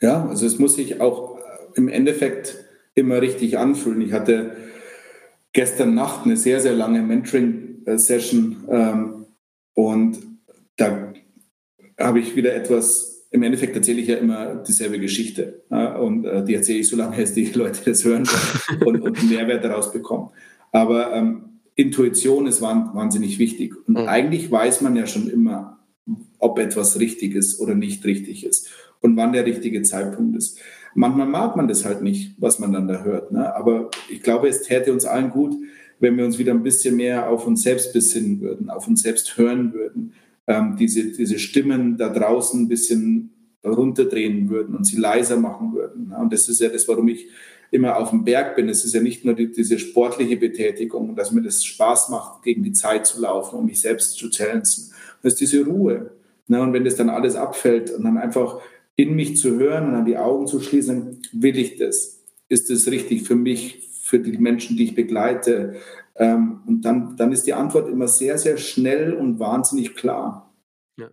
Ja, 0.01 0.27
also 0.27 0.45
es 0.45 0.59
muss 0.59 0.75
sich 0.75 1.01
auch 1.01 1.39
im 1.77 1.87
Endeffekt 1.87 2.70
immer 2.95 3.21
richtig 3.21 3.59
anfühlen. 3.59 4.01
Ich 4.01 4.13
hatte 4.13 4.57
gestern 5.53 5.95
Nacht 5.95 6.25
eine 6.25 6.37
sehr, 6.37 6.61
sehr 6.61 6.75
lange 6.75 7.03
Mentoring-Session 7.03 8.65
ähm, 8.69 9.27
und 9.75 10.19
da 10.77 11.13
habe 11.99 12.21
ich 12.21 12.37
wieder 12.37 12.55
etwas, 12.55 13.27
im 13.31 13.43
Endeffekt 13.43 13.77
erzähle 13.77 14.01
ich 14.01 14.09
ja 14.09 14.17
immer 14.17 14.57
dieselbe 14.57 14.99
Geschichte 14.99 15.63
ja, 15.71 15.97
und 15.97 16.25
äh, 16.25 16.45
die 16.45 16.55
erzähle 16.55 16.81
ich 16.81 16.89
so 16.89 16.97
lange, 16.97 17.17
bis 17.17 17.35
die 17.35 17.47
Leute 17.47 17.81
das 17.85 18.05
hören 18.05 18.29
und, 18.85 19.01
und 19.01 19.19
einen 19.19 19.29
Mehrwert 19.29 19.65
daraus 19.65 19.93
bekommen. 19.93 20.31
Aber 20.73 21.13
ähm, 21.13 21.61
Intuition 21.75 22.47
ist 22.47 22.61
wahnsinnig 22.61 23.39
wichtig 23.39 23.75
und 23.89 23.95
mhm. 23.95 24.09
eigentlich 24.09 24.51
weiß 24.51 24.83
man 24.83 24.97
ja 24.97 25.07
schon 25.07 25.29
immer, 25.31 25.79
ob 26.39 26.59
etwas 26.59 26.99
richtig 26.99 27.35
ist 27.35 27.61
oder 27.61 27.75
nicht 27.75 28.05
richtig 28.05 28.45
ist 28.45 28.71
und 29.01 29.17
wann 29.17 29.33
der 29.33 29.47
richtige 29.47 29.83
Zeitpunkt 29.83 30.37
ist. 30.37 30.59
Manchmal 30.95 31.27
mag 31.27 31.57
man 31.57 31.69
das 31.69 31.85
halt 31.85 32.03
nicht, 32.03 32.35
was 32.39 32.59
man 32.59 32.73
dann 32.73 32.89
da 32.89 33.03
hört. 33.03 33.33
Ne? 33.33 33.55
Aber 33.55 33.91
ich 34.09 34.23
glaube, 34.23 34.49
es 34.49 34.63
täte 34.63 34.93
uns 34.93 35.05
allen 35.05 35.31
gut, 35.31 35.55
wenn 36.01 36.17
wir 36.17 36.25
uns 36.25 36.39
wieder 36.39 36.53
ein 36.53 36.63
bisschen 36.63 36.97
mehr 36.97 37.29
auf 37.29 37.47
uns 37.47 37.63
selbst 37.63 37.93
besinnen 37.93 38.41
würden, 38.41 38.71
auf 38.71 38.89
uns 38.89 39.03
selbst 39.03 39.37
hören 39.37 39.73
würden, 39.73 40.15
ähm, 40.47 40.77
diese, 40.79 41.13
diese 41.13 41.39
Stimmen 41.39 41.97
da 41.97 42.09
draußen 42.09 42.63
ein 42.63 42.69
bisschen 42.69 43.31
runterdrehen 43.65 44.49
würden 44.49 44.75
und 44.75 44.85
sie 44.85 44.97
leiser 44.97 45.37
machen 45.37 45.75
würden. 45.75 46.13
Und 46.13 46.33
das 46.33 46.49
ist 46.49 46.61
ja 46.61 46.69
das, 46.69 46.89
warum 46.89 47.09
ich 47.09 47.29
immer 47.71 47.99
auf 47.99 48.11
dem 48.11 48.25
Berg 48.25 48.57
bin. 48.57 48.69
Es 48.69 48.85
ist 48.85 48.95
ja 48.95 49.01
nicht 49.01 49.25
nur 49.25 49.35
die, 49.35 49.53
diese 49.53 49.79
sportliche 49.79 50.37
Betätigung, 50.37 51.15
dass 51.15 51.31
mir 51.31 51.43
das 51.43 51.63
Spaß 51.65 52.09
macht, 52.09 52.43
gegen 52.43 52.63
die 52.63 52.73
Zeit 52.73 53.07
zu 53.07 53.21
laufen, 53.21 53.59
um 53.59 53.67
mich 53.67 53.81
selbst 53.81 54.17
zu 54.17 54.29
challengen. 54.31 54.63
Das 54.63 54.91
ist 55.23 55.41
diese 55.41 55.65
Ruhe. 55.65 56.11
Und 56.49 56.73
wenn 56.73 56.85
das 56.85 56.97
dann 56.97 57.11
alles 57.11 57.37
abfällt 57.37 57.91
und 57.91 58.03
dann 58.03 58.19
einfach 58.19 58.61
in 59.01 59.15
mich 59.15 59.37
zu 59.37 59.59
hören 59.59 59.87
und 59.87 59.93
dann 59.93 60.05
die 60.05 60.19
Augen 60.19 60.47
zu 60.47 60.61
schließen, 60.61 61.23
will 61.33 61.59
ich 61.59 61.77
das? 61.77 62.21
Ist 62.49 62.71
das 62.71 62.87
richtig 62.89 63.23
für 63.23 63.37
mich, 63.37 63.89
für 64.03 64.19
die 64.19 64.37
Menschen, 64.39 64.77
die 64.77 64.85
ich 64.85 64.95
begleite? 64.95 65.77
Ähm, 66.17 66.61
und 66.67 66.83
dann, 66.83 67.17
dann 67.17 67.33
ist 67.33 67.47
die 67.47 67.55
Antwort 67.55 67.89
immer 67.89 68.09
sehr, 68.09 68.37
sehr 68.37 68.59
schnell 68.59 69.15
und 69.15 69.39
wahnsinnig 69.39 69.95
klar. 69.95 70.53
Ja. 70.99 71.09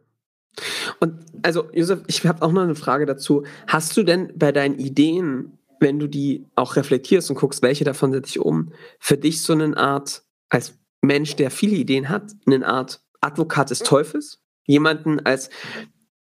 Und 1.00 1.14
also, 1.44 1.70
Josef, 1.72 2.02
ich 2.08 2.26
habe 2.26 2.42
auch 2.42 2.52
noch 2.52 2.64
eine 2.64 2.76
Frage 2.76 3.06
dazu. 3.06 3.44
Hast 3.68 3.96
du 3.96 4.04
denn 4.04 4.34
bei 4.36 4.52
deinen 4.52 4.80
Ideen, 4.80 5.58
wenn 5.80 6.00
du 6.00 6.08
die 6.08 6.46
auch 6.56 6.76
reflektierst 6.76 7.30
und 7.30 7.38
guckst, 7.38 7.62
welche 7.62 7.86
davon 7.86 8.12
setze 8.12 8.32
ich 8.32 8.40
um, 8.40 8.74
für 9.00 9.18
dich 9.18 9.44
so 9.44 9.54
eine 9.54 9.78
Art, 9.78 10.24
als 10.50 10.78
Mensch, 11.02 11.36
der 11.36 11.52
viele 11.52 11.76
Ideen 11.76 12.10
hat, 12.10 12.34
eine 12.46 12.66
Art 12.66 13.02
Advokat 13.22 13.70
des 13.70 13.80
Teufels? 13.80 14.42
Jemanden 14.66 15.22
als 15.22 15.50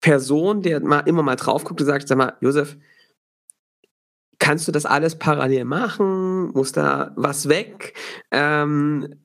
Person, 0.01 0.61
der 0.61 0.79
mal 0.81 0.99
immer 1.01 1.23
mal 1.23 1.35
drauf 1.35 1.63
guckt 1.63 1.81
und 1.81 1.87
sagt, 1.87 2.07
sag 2.07 2.17
mal, 2.17 2.33
Josef, 2.41 2.77
kannst 4.39 4.67
du 4.67 4.71
das 4.71 4.85
alles 4.85 5.15
parallel 5.15 5.65
machen? 5.65 6.51
Muss 6.53 6.71
da 6.71 7.11
was 7.15 7.49
weg? 7.49 7.93
Ähm, 8.31 9.15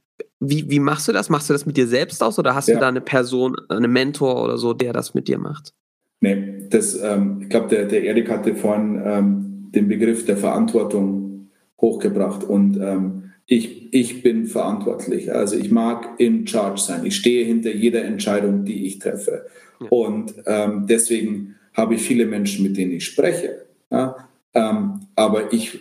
wie, 0.41 0.69
wie 0.71 0.81
machst 0.81 1.09
du 1.09 1.13
das? 1.13 1.29
Machst 1.29 1.49
du 1.49 1.53
das 1.53 1.67
mit 1.67 1.77
dir 1.77 1.87
selbst 1.87 2.23
aus 2.23 2.39
oder 2.39 2.55
hast 2.55 2.69
ja. 2.69 2.75
du 2.75 2.81
da 2.81 2.89
eine 2.89 3.01
Person, 3.01 3.57
einen 3.69 3.93
Mentor 3.93 4.43
oder 4.43 4.59
so, 4.59 4.73
der 4.73 4.93
das 4.93 5.15
mit 5.15 5.29
dir 5.29 5.39
macht? 5.39 5.73
Nee, 6.21 6.69
das, 6.71 7.01
ähm, 7.01 7.41
ich 7.43 7.49
glaube, 7.49 7.69
der, 7.69 7.87
der 7.87 8.05
Erik 8.05 8.31
hatte 8.31 8.55
vorhin 8.55 9.01
ähm, 9.05 9.69
den 9.75 9.89
Begriff 9.89 10.25
der 10.25 10.37
Verantwortung 10.37 11.51
hochgebracht 11.81 12.45
und 12.45 12.79
ähm, 12.81 13.33
ich, 13.47 13.93
ich 13.93 14.23
bin 14.23 14.47
verantwortlich. 14.47 15.35
Also 15.35 15.57
ich 15.57 15.71
mag 15.71 16.19
in 16.19 16.47
charge 16.47 16.81
sein. 16.81 17.05
Ich 17.05 17.17
stehe 17.17 17.45
hinter 17.45 17.75
jeder 17.75 18.05
Entscheidung, 18.05 18.65
die 18.65 18.87
ich 18.87 19.01
treffe. 19.01 19.47
Und 19.91 20.35
ähm, 20.47 20.87
deswegen 20.87 21.57
habe 21.75 21.95
ich 21.95 22.03
viele 22.03 22.27
Menschen, 22.27 22.63
mit 22.63 22.77
denen 22.77 22.93
ich 22.93 23.05
spreche. 23.05 23.67
Ja? 23.91 24.29
Ähm, 24.55 25.01
aber 25.17 25.53
ich 25.53 25.81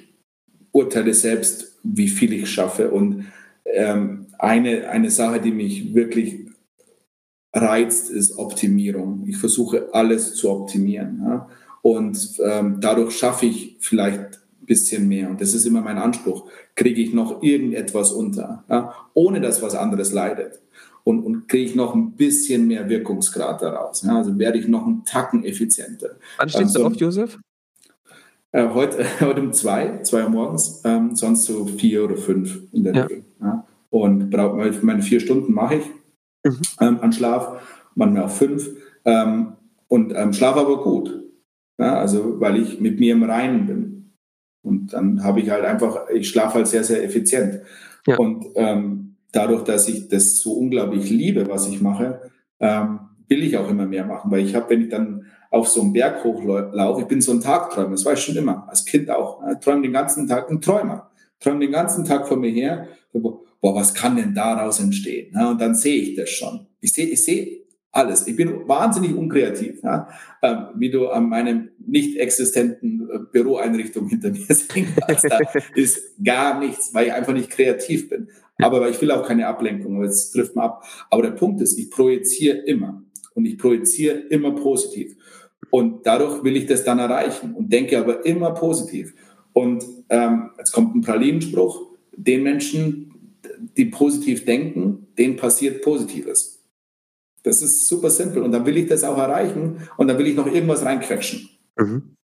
urteile 0.71 1.13
selbst, 1.13 1.77
wie 1.83 2.07
viel 2.07 2.33
ich 2.33 2.49
schaffe. 2.49 2.91
Und 2.91 3.25
ähm, 3.65 4.27
eine, 4.39 4.89
eine 4.89 5.11
Sache, 5.11 5.41
die 5.41 5.51
mich 5.51 5.93
wirklich 5.93 6.47
reizt, 7.53 8.09
ist 8.09 8.37
Optimierung. 8.37 9.25
Ich 9.27 9.37
versuche 9.37 9.89
alles 9.93 10.35
zu 10.35 10.49
optimieren. 10.49 11.21
Ja? 11.23 11.49
Und 11.81 12.39
ähm, 12.43 12.77
dadurch 12.79 13.17
schaffe 13.17 13.47
ich 13.47 13.77
vielleicht 13.79 14.19
ein 14.61 14.65
bisschen 14.65 15.07
mehr. 15.07 15.29
Und 15.29 15.41
das 15.41 15.53
ist 15.53 15.65
immer 15.65 15.81
mein 15.81 15.97
Anspruch. 15.97 16.49
Kriege 16.75 17.01
ich 17.01 17.13
noch 17.13 17.43
irgendetwas 17.43 18.11
unter, 18.11 18.63
ja? 18.69 18.93
ohne 19.13 19.41
dass 19.41 19.61
was 19.61 19.75
anderes 19.75 20.13
leidet. 20.13 20.59
Und, 21.03 21.23
und 21.23 21.47
kriege 21.47 21.65
ich 21.65 21.75
noch 21.75 21.95
ein 21.95 22.11
bisschen 22.11 22.67
mehr 22.67 22.87
Wirkungsgrad 22.87 23.61
daraus. 23.61 24.03
Ja? 24.03 24.17
Also 24.17 24.37
werde 24.37 24.59
ich 24.59 24.67
noch 24.67 24.85
einen 24.85 25.03
Tacken 25.03 25.43
effizienter. 25.43 26.11
Wann 26.37 26.49
stehst 26.49 26.75
ähm, 26.75 26.81
du 26.81 26.87
auf, 26.87 26.95
Josef? 26.95 27.39
Äh, 28.51 28.69
heute, 28.69 29.05
heute 29.19 29.41
um 29.41 29.53
zwei, 29.53 29.99
zwei 30.03 30.23
Uhr 30.23 30.29
morgens, 30.29 30.81
ähm, 30.85 31.15
sonst 31.15 31.45
so 31.45 31.65
vier 31.65 32.03
oder 32.03 32.17
fünf 32.17 32.61
in 32.71 32.83
der 32.83 32.93
ja. 32.93 33.03
Regel. 33.03 33.23
Ja. 33.41 33.65
Und 33.89 34.31
meine 34.83 35.01
vier 35.01 35.19
Stunden 35.19 35.53
mache 35.53 35.75
ich 35.75 35.85
mhm. 36.43 36.61
ähm, 36.79 36.99
an 37.01 37.13
Schlaf, 37.13 37.61
manchmal 37.95 38.23
auch 38.23 38.29
fünf. 38.29 38.69
Ähm, 39.05 39.53
und 39.87 40.13
ähm, 40.15 40.31
schlafe 40.31 40.59
aber 40.59 40.81
gut. 40.83 41.21
Ja, 41.77 41.95
also 41.97 42.39
weil 42.39 42.57
ich 42.61 42.79
mit 42.79 42.99
mir 42.99 43.13
im 43.13 43.23
Reinen 43.23 43.65
bin. 43.65 44.13
Und 44.63 44.93
dann 44.93 45.23
habe 45.23 45.41
ich 45.41 45.49
halt 45.49 45.65
einfach, 45.65 46.09
ich 46.09 46.29
schlafe 46.29 46.55
halt 46.55 46.67
sehr, 46.67 46.83
sehr 46.83 47.03
effizient. 47.03 47.61
Ja. 48.05 48.17
Und 48.17 48.45
ähm, 48.55 49.00
dadurch, 49.31 49.63
dass 49.63 49.87
ich 49.87 50.07
das 50.07 50.39
so 50.39 50.53
unglaublich 50.53 51.09
liebe, 51.09 51.49
was 51.49 51.67
ich 51.67 51.81
mache, 51.81 52.21
ähm, 52.59 52.99
will 53.27 53.43
ich 53.43 53.57
auch 53.57 53.69
immer 53.69 53.85
mehr 53.85 54.05
machen, 54.05 54.29
weil 54.31 54.45
ich 54.45 54.55
habe, 54.55 54.69
wenn 54.69 54.81
ich 54.81 54.89
dann 54.89 55.25
auf 55.49 55.67
so 55.67 55.81
einen 55.81 55.93
Berg 55.93 56.23
hochlaufe, 56.23 57.01
ich 57.01 57.07
bin 57.07 57.21
so 57.21 57.31
ein 57.31 57.41
Tagträumer, 57.41 57.91
das 57.91 58.05
war 58.05 58.13
ich 58.13 58.19
schon 58.19 58.35
immer, 58.35 58.67
als 58.69 58.85
Kind 58.85 59.09
auch. 59.09 59.41
Ich 59.51 59.59
träume 59.59 59.81
den 59.81 59.93
ganzen 59.93 60.27
Tag, 60.27 60.49
ein 60.49 60.61
Träumer, 60.61 61.11
träume 61.39 61.59
den 61.59 61.71
ganzen 61.71 62.05
Tag 62.05 62.27
vor 62.27 62.37
mir 62.37 62.51
her, 62.51 62.87
boah, 63.13 63.75
was 63.75 63.93
kann 63.93 64.15
denn 64.15 64.33
daraus 64.33 64.79
entstehen? 64.79 65.35
Und 65.35 65.59
dann 65.61 65.75
sehe 65.75 66.01
ich 66.01 66.15
das 66.15 66.29
schon. 66.29 66.67
Ich 66.79 66.93
sehe, 66.93 67.07
ich 67.07 67.23
sehe 67.23 67.61
alles. 67.91 68.25
Ich 68.27 68.35
bin 68.35 68.67
wahnsinnig 68.67 69.13
unkreativ, 69.13 69.83
ja? 69.83 70.07
Ähm, 70.41 70.67
wie 70.75 70.89
du 70.89 71.09
an 71.09 71.27
meinem 71.27 71.69
nicht 71.85 72.17
existenten 72.17 73.09
äh, 73.09 73.19
Büroeinrichtung 73.31 74.07
hinter 74.07 74.29
mir 74.29 74.45
sehen 74.49 74.87
kannst. 74.95 75.25
Da 75.25 75.39
ist 75.75 76.23
gar 76.23 76.59
nichts, 76.59 76.93
weil 76.93 77.07
ich 77.07 77.13
einfach 77.13 77.33
nicht 77.33 77.49
kreativ 77.49 78.09
bin. 78.09 78.29
Aber 78.57 78.89
ich 78.89 79.01
will 79.01 79.11
auch 79.11 79.27
keine 79.27 79.47
Ablenkung, 79.47 80.01
das 80.01 80.31
trifft 80.31 80.55
man 80.55 80.65
ab. 80.65 80.83
Aber 81.09 81.23
der 81.23 81.31
Punkt 81.31 81.61
ist, 81.61 81.77
ich 81.77 81.89
projiziere 81.89 82.57
immer 82.57 83.03
und 83.33 83.45
ich 83.45 83.57
projiziere 83.57 84.17
immer 84.29 84.51
positiv. 84.51 85.15
Und 85.69 86.05
dadurch 86.05 86.43
will 86.43 86.57
ich 86.57 86.65
das 86.65 86.83
dann 86.83 86.99
erreichen 86.99 87.53
und 87.55 87.71
denke 87.71 87.97
aber 87.97 88.25
immer 88.25 88.51
positiv. 88.53 89.13
Und 89.53 89.83
ähm, 90.09 90.51
jetzt 90.57 90.71
kommt 90.71 90.95
ein 90.95 91.01
Pralinenspruch, 91.01 91.87
den 92.15 92.43
Menschen, 92.43 93.11
die 93.77 93.85
positiv 93.85 94.45
denken, 94.45 95.07
denen 95.17 95.37
passiert 95.37 95.81
Positives. 95.81 96.63
Das 97.43 97.61
ist 97.61 97.87
super 97.87 98.09
simpel. 98.09 98.43
Und 98.43 98.51
dann 98.51 98.65
will 98.65 98.77
ich 98.77 98.87
das 98.87 99.03
auch 99.03 99.17
erreichen 99.17 99.87
und 99.97 100.07
dann 100.07 100.17
will 100.17 100.27
ich 100.27 100.35
noch 100.35 100.47
irgendwas 100.47 100.85
reinquetschen. 100.85 101.49
Mhm. 101.77 102.15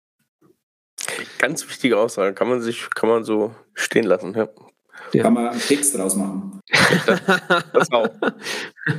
Ganz 1.38 1.66
wichtige 1.68 1.98
Aussage, 1.98 2.34
kann 2.34 2.48
man 2.48 2.60
sich, 2.60 2.90
kann 2.90 3.08
man 3.08 3.24
so 3.24 3.54
stehen 3.74 4.04
lassen. 4.04 4.34
Ja. 4.34 4.48
Ja. 5.12 5.22
Kann 5.22 5.34
man 5.34 5.48
einen 5.48 5.60
Text 5.60 5.96
draus 5.96 6.16
machen. 6.16 6.60
das 7.72 7.90
auch. 7.90 8.08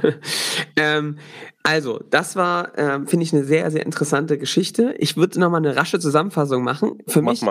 ähm, 0.76 1.18
also, 1.64 2.00
das 2.10 2.36
war, 2.36 2.78
ähm, 2.78 3.08
finde 3.08 3.24
ich, 3.24 3.34
eine 3.34 3.44
sehr, 3.44 3.70
sehr 3.72 3.86
interessante 3.86 4.38
Geschichte. 4.38 4.96
Ich 5.00 5.18
würde 5.18 5.40
nochmal 5.40 5.66
eine 5.66 5.76
rasche 5.76 6.00
Zusammenfassung 6.00 6.64
machen. 6.64 7.00
Für 7.08 7.22
Mach 7.22 7.32
mich 7.32 7.44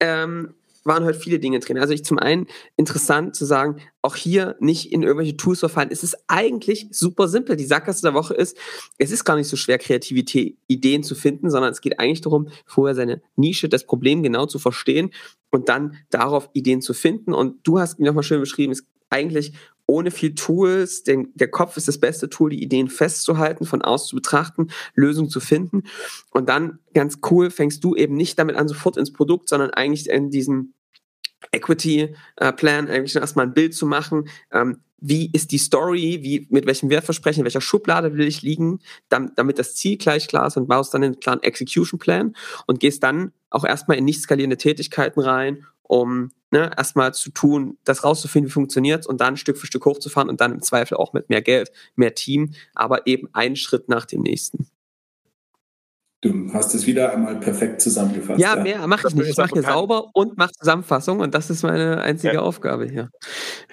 ähm, 0.00 0.54
waren 0.84 1.04
heute 1.04 1.18
viele 1.18 1.38
Dinge 1.38 1.60
drin. 1.60 1.78
Also 1.78 1.92
ich 1.92 2.04
zum 2.04 2.18
einen 2.18 2.46
interessant 2.76 3.36
zu 3.36 3.44
sagen, 3.44 3.76
auch 4.02 4.16
hier 4.16 4.56
nicht 4.60 4.92
in 4.92 5.02
irgendwelche 5.02 5.36
Tools 5.36 5.60
verfallen. 5.60 5.90
Es 5.92 6.02
ist 6.02 6.16
eigentlich 6.26 6.88
super 6.90 7.28
simpel. 7.28 7.56
Die 7.56 7.64
Sackgasse 7.64 8.02
der 8.02 8.14
Woche 8.14 8.34
ist, 8.34 8.56
es 8.98 9.10
ist 9.10 9.24
gar 9.24 9.36
nicht 9.36 9.48
so 9.48 9.56
schwer, 9.56 9.78
Kreativität, 9.78 10.56
Ideen 10.66 11.02
zu 11.02 11.14
finden, 11.14 11.50
sondern 11.50 11.72
es 11.72 11.80
geht 11.80 12.00
eigentlich 12.00 12.22
darum, 12.22 12.48
vorher 12.64 12.94
seine 12.94 13.22
Nische, 13.36 13.68
das 13.68 13.84
Problem 13.84 14.22
genau 14.22 14.46
zu 14.46 14.58
verstehen 14.58 15.10
und 15.50 15.68
dann 15.68 15.96
darauf 16.10 16.50
Ideen 16.52 16.80
zu 16.80 16.94
finden. 16.94 17.32
Und 17.32 17.66
du 17.66 17.78
hast 17.78 17.98
mir 17.98 18.06
nochmal 18.06 18.24
schön 18.24 18.40
beschrieben, 18.40 18.72
es 18.72 18.86
eigentlich 19.10 19.52
ohne 19.86 20.12
viel 20.12 20.36
Tools, 20.36 21.02
denn 21.02 21.32
der 21.34 21.50
Kopf 21.50 21.76
ist 21.76 21.88
das 21.88 21.98
beste 21.98 22.30
Tool, 22.30 22.50
die 22.50 22.62
Ideen 22.62 22.88
festzuhalten, 22.88 23.66
von 23.66 23.82
außen 23.82 24.10
zu 24.10 24.16
betrachten, 24.16 24.68
Lösungen 24.94 25.30
zu 25.30 25.40
finden. 25.40 25.82
Und 26.30 26.48
dann 26.48 26.78
ganz 26.94 27.18
cool 27.30 27.50
fängst 27.50 27.82
du 27.82 27.96
eben 27.96 28.14
nicht 28.14 28.38
damit 28.38 28.54
an, 28.54 28.68
sofort 28.68 28.96
ins 28.96 29.12
Produkt, 29.12 29.48
sondern 29.48 29.70
eigentlich 29.70 30.08
in 30.08 30.30
diesem 30.30 30.74
Equity 31.50 32.14
äh, 32.36 32.52
eigentlich 32.62 33.16
erstmal 33.16 33.46
ein 33.46 33.54
Bild 33.54 33.74
zu 33.74 33.84
machen. 33.84 34.28
Ähm, 34.52 34.78
wie 34.98 35.30
ist 35.32 35.50
die 35.50 35.58
Story, 35.58 36.20
wie, 36.22 36.46
mit 36.50 36.66
welchem 36.66 36.90
Wertversprechen, 36.90 37.40
in 37.40 37.44
welcher 37.44 37.62
Schublade 37.62 38.16
will 38.16 38.28
ich 38.28 38.42
liegen, 38.42 38.80
damit, 39.08 39.58
das 39.58 39.74
Ziel 39.74 39.96
gleich 39.96 40.28
klar 40.28 40.46
ist 40.46 40.56
und 40.56 40.68
baust 40.68 40.92
dann 40.92 41.02
einen 41.02 41.18
klaren 41.18 41.42
Execution 41.42 41.98
Plan 41.98 42.36
und 42.66 42.80
gehst 42.80 43.02
dann 43.02 43.32
auch 43.50 43.64
erstmal 43.64 43.98
in 43.98 44.04
nicht 44.04 44.22
skalierende 44.22 44.56
Tätigkeiten 44.56 45.20
rein, 45.20 45.66
um 45.82 46.30
ne, 46.50 46.70
erstmal 46.76 47.14
zu 47.14 47.30
tun, 47.30 47.78
das 47.84 48.04
rauszufinden, 48.04 48.48
wie 48.48 48.52
funktioniert 48.52 49.06
und 49.06 49.20
dann 49.20 49.36
Stück 49.36 49.58
für 49.58 49.66
Stück 49.66 49.84
hochzufahren 49.84 50.28
und 50.28 50.40
dann 50.40 50.52
im 50.52 50.62
Zweifel 50.62 50.96
auch 50.96 51.12
mit 51.12 51.28
mehr 51.28 51.42
Geld, 51.42 51.70
mehr 51.96 52.14
Team, 52.14 52.52
aber 52.74 53.06
eben 53.06 53.28
einen 53.32 53.56
Schritt 53.56 53.88
nach 53.88 54.06
dem 54.06 54.22
nächsten. 54.22 54.68
Du 56.22 56.52
hast 56.52 56.74
es 56.74 56.86
wieder 56.86 57.12
einmal 57.12 57.40
perfekt 57.40 57.80
zusammengefasst. 57.80 58.38
Ja, 58.38 58.56
ja. 58.56 58.62
mehr 58.62 58.86
mache 58.86 59.08
ich 59.08 59.14
nicht. 59.14 59.30
Ich 59.30 59.36
mache 59.38 59.54
hier 59.54 59.62
sauber 59.62 60.10
und 60.12 60.36
mache 60.36 60.52
Zusammenfassung 60.52 61.20
und 61.20 61.34
das 61.34 61.48
ist 61.48 61.62
meine 61.62 62.02
einzige 62.02 62.34
ja. 62.34 62.40
Aufgabe 62.40 62.86
hier. 62.86 63.10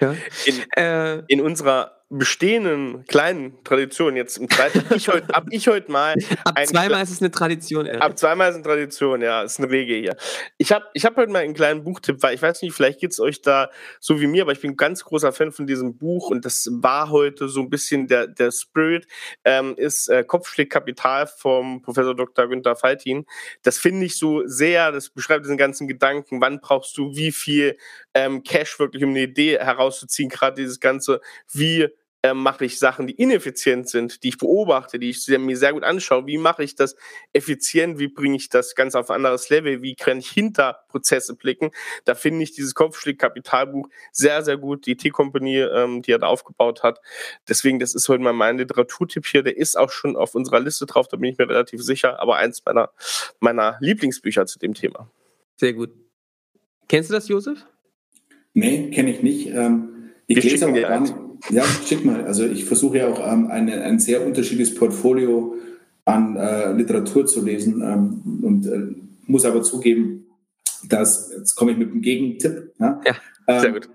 Ja. 0.00 0.14
In, 0.46 0.54
äh, 0.72 1.18
in 1.26 1.42
unserer 1.42 1.97
bestehenden 2.10 3.04
kleinen 3.06 3.62
Tradition 3.64 4.16
jetzt 4.16 4.38
im 4.38 4.48
zweiten, 4.48 4.82
ich 4.94 5.08
heut, 5.08 5.24
ab 5.34 5.46
ich 5.50 5.68
heute 5.68 5.92
mal. 5.92 6.14
ab 6.44 6.66
zweimal 6.66 7.02
ist 7.02 7.10
es 7.10 7.20
eine 7.20 7.30
Tradition. 7.30 7.84
Ey. 7.84 7.98
Ab 7.98 8.18
zweimal 8.18 8.48
ist 8.48 8.56
es 8.56 8.64
eine 8.64 8.74
Tradition, 8.74 9.20
ja, 9.20 9.42
ist 9.42 9.58
eine 9.58 9.70
Regel 9.70 10.00
hier. 10.00 10.16
Ich 10.56 10.72
habe 10.72 10.86
ich 10.94 11.04
hab 11.04 11.16
heute 11.16 11.30
mal 11.30 11.40
einen 11.40 11.52
kleinen 11.52 11.84
Buchtipp, 11.84 12.22
weil 12.22 12.34
ich 12.34 12.40
weiß 12.40 12.62
nicht, 12.62 12.74
vielleicht 12.74 13.00
geht 13.00 13.12
es 13.12 13.20
euch 13.20 13.42
da 13.42 13.68
so 14.00 14.20
wie 14.22 14.26
mir, 14.26 14.42
aber 14.42 14.52
ich 14.52 14.60
bin 14.60 14.70
ein 14.70 14.76
ganz 14.76 15.04
großer 15.04 15.32
Fan 15.32 15.52
von 15.52 15.66
diesem 15.66 15.98
Buch 15.98 16.30
und 16.30 16.46
das 16.46 16.70
war 16.72 17.10
heute 17.10 17.48
so 17.48 17.60
ein 17.60 17.68
bisschen 17.68 18.06
der, 18.06 18.26
der 18.26 18.52
Spirit, 18.52 19.06
ähm, 19.44 19.74
ist 19.76 20.08
äh, 20.08 20.24
Kopfschläg 20.24 20.70
Kapital 20.70 21.26
vom 21.26 21.82
Professor 21.82 22.16
Dr. 22.16 22.48
Günther 22.48 22.74
Faltin. 22.74 23.26
Das 23.62 23.76
finde 23.76 24.06
ich 24.06 24.16
so 24.16 24.46
sehr, 24.46 24.92
das 24.92 25.10
beschreibt 25.10 25.44
diesen 25.44 25.58
ganzen 25.58 25.86
Gedanken, 25.86 26.40
wann 26.40 26.60
brauchst 26.60 26.96
du 26.96 27.14
wie 27.14 27.32
viel 27.32 27.76
ähm, 28.14 28.42
Cash 28.44 28.78
wirklich, 28.78 29.04
um 29.04 29.10
eine 29.10 29.20
Idee 29.20 29.58
herauszuziehen, 29.58 30.30
gerade 30.30 30.56
dieses 30.56 30.80
ganze, 30.80 31.20
wie 31.52 31.88
äh, 32.22 32.34
mache 32.34 32.64
ich 32.64 32.78
Sachen, 32.78 33.06
die 33.06 33.14
ineffizient 33.14 33.88
sind, 33.88 34.24
die 34.24 34.30
ich 34.30 34.38
beobachte, 34.38 34.98
die 34.98 35.10
ich 35.10 35.26
mir 35.28 35.56
sehr 35.56 35.72
gut 35.72 35.84
anschaue. 35.84 36.26
Wie 36.26 36.38
mache 36.38 36.64
ich 36.64 36.74
das 36.74 36.96
effizient? 37.32 37.98
Wie 37.98 38.08
bringe 38.08 38.36
ich 38.36 38.48
das 38.48 38.74
ganz 38.74 38.96
auf 38.96 39.10
ein 39.10 39.16
anderes 39.16 39.50
Level? 39.50 39.82
Wie 39.82 39.94
kann 39.94 40.18
ich 40.18 40.28
hinter 40.28 40.80
Prozesse 40.88 41.36
blicken? 41.36 41.70
Da 42.04 42.16
finde 42.16 42.42
ich 42.42 42.52
dieses 42.52 42.74
Kopfschläg-Kapitalbuch 42.74 43.88
sehr, 44.10 44.42
sehr 44.42 44.56
gut. 44.56 44.86
Die 44.86 44.96
T-Company, 44.96 45.60
ähm, 45.60 46.02
die 46.02 46.10
er 46.10 46.18
da 46.18 46.26
aufgebaut 46.26 46.82
hat. 46.82 47.00
Deswegen, 47.48 47.78
das 47.78 47.94
ist 47.94 48.08
heute 48.08 48.22
mal 48.22 48.32
mein 48.32 48.58
Literaturtipp 48.58 49.24
hier. 49.24 49.44
Der 49.44 49.56
ist 49.56 49.78
auch 49.78 49.90
schon 49.90 50.16
auf 50.16 50.34
unserer 50.34 50.58
Liste 50.58 50.86
drauf, 50.86 51.06
da 51.06 51.16
bin 51.16 51.30
ich 51.30 51.38
mir 51.38 51.48
relativ 51.48 51.82
sicher. 51.82 52.20
Aber 52.20 52.36
eins 52.36 52.64
meiner, 52.64 52.90
meiner 53.38 53.76
Lieblingsbücher 53.80 54.46
zu 54.46 54.58
dem 54.58 54.74
Thema. 54.74 55.08
Sehr 55.56 55.72
gut. 55.72 55.90
Kennst 56.88 57.10
du 57.10 57.14
das, 57.14 57.28
Josef? 57.28 57.64
Nee, 58.54 58.90
kenne 58.90 59.10
ich 59.12 59.22
nicht. 59.22 59.46
Ähm, 59.48 60.10
ich 60.26 60.42
lese 60.42 60.66
aber 60.66 60.80
gar 60.80 61.00
nicht. 61.00 61.14
Ja, 61.50 61.64
schick 61.86 62.04
mal. 62.04 62.24
Also 62.24 62.44
ich 62.46 62.64
versuche 62.64 62.98
ja 62.98 63.08
auch 63.08 63.20
ähm, 63.32 63.48
eine, 63.48 63.82
ein 63.82 63.98
sehr 63.98 64.26
unterschiedliches 64.26 64.74
Portfolio 64.74 65.54
an 66.04 66.36
äh, 66.36 66.72
Literatur 66.72 67.26
zu 67.26 67.44
lesen 67.44 67.82
ähm, 67.82 68.40
und 68.42 68.66
äh, 68.66 68.94
muss 69.26 69.44
aber 69.44 69.62
zugeben, 69.62 70.26
dass, 70.88 71.32
jetzt 71.36 71.54
komme 71.54 71.72
ich 71.72 71.78
mit 71.78 71.90
einem 71.90 72.00
Gegentipp. 72.00 72.72
Ja, 72.78 73.00
ja 73.04 73.60
sehr 73.60 73.68
ähm, 73.68 73.74
gut. 73.74 73.88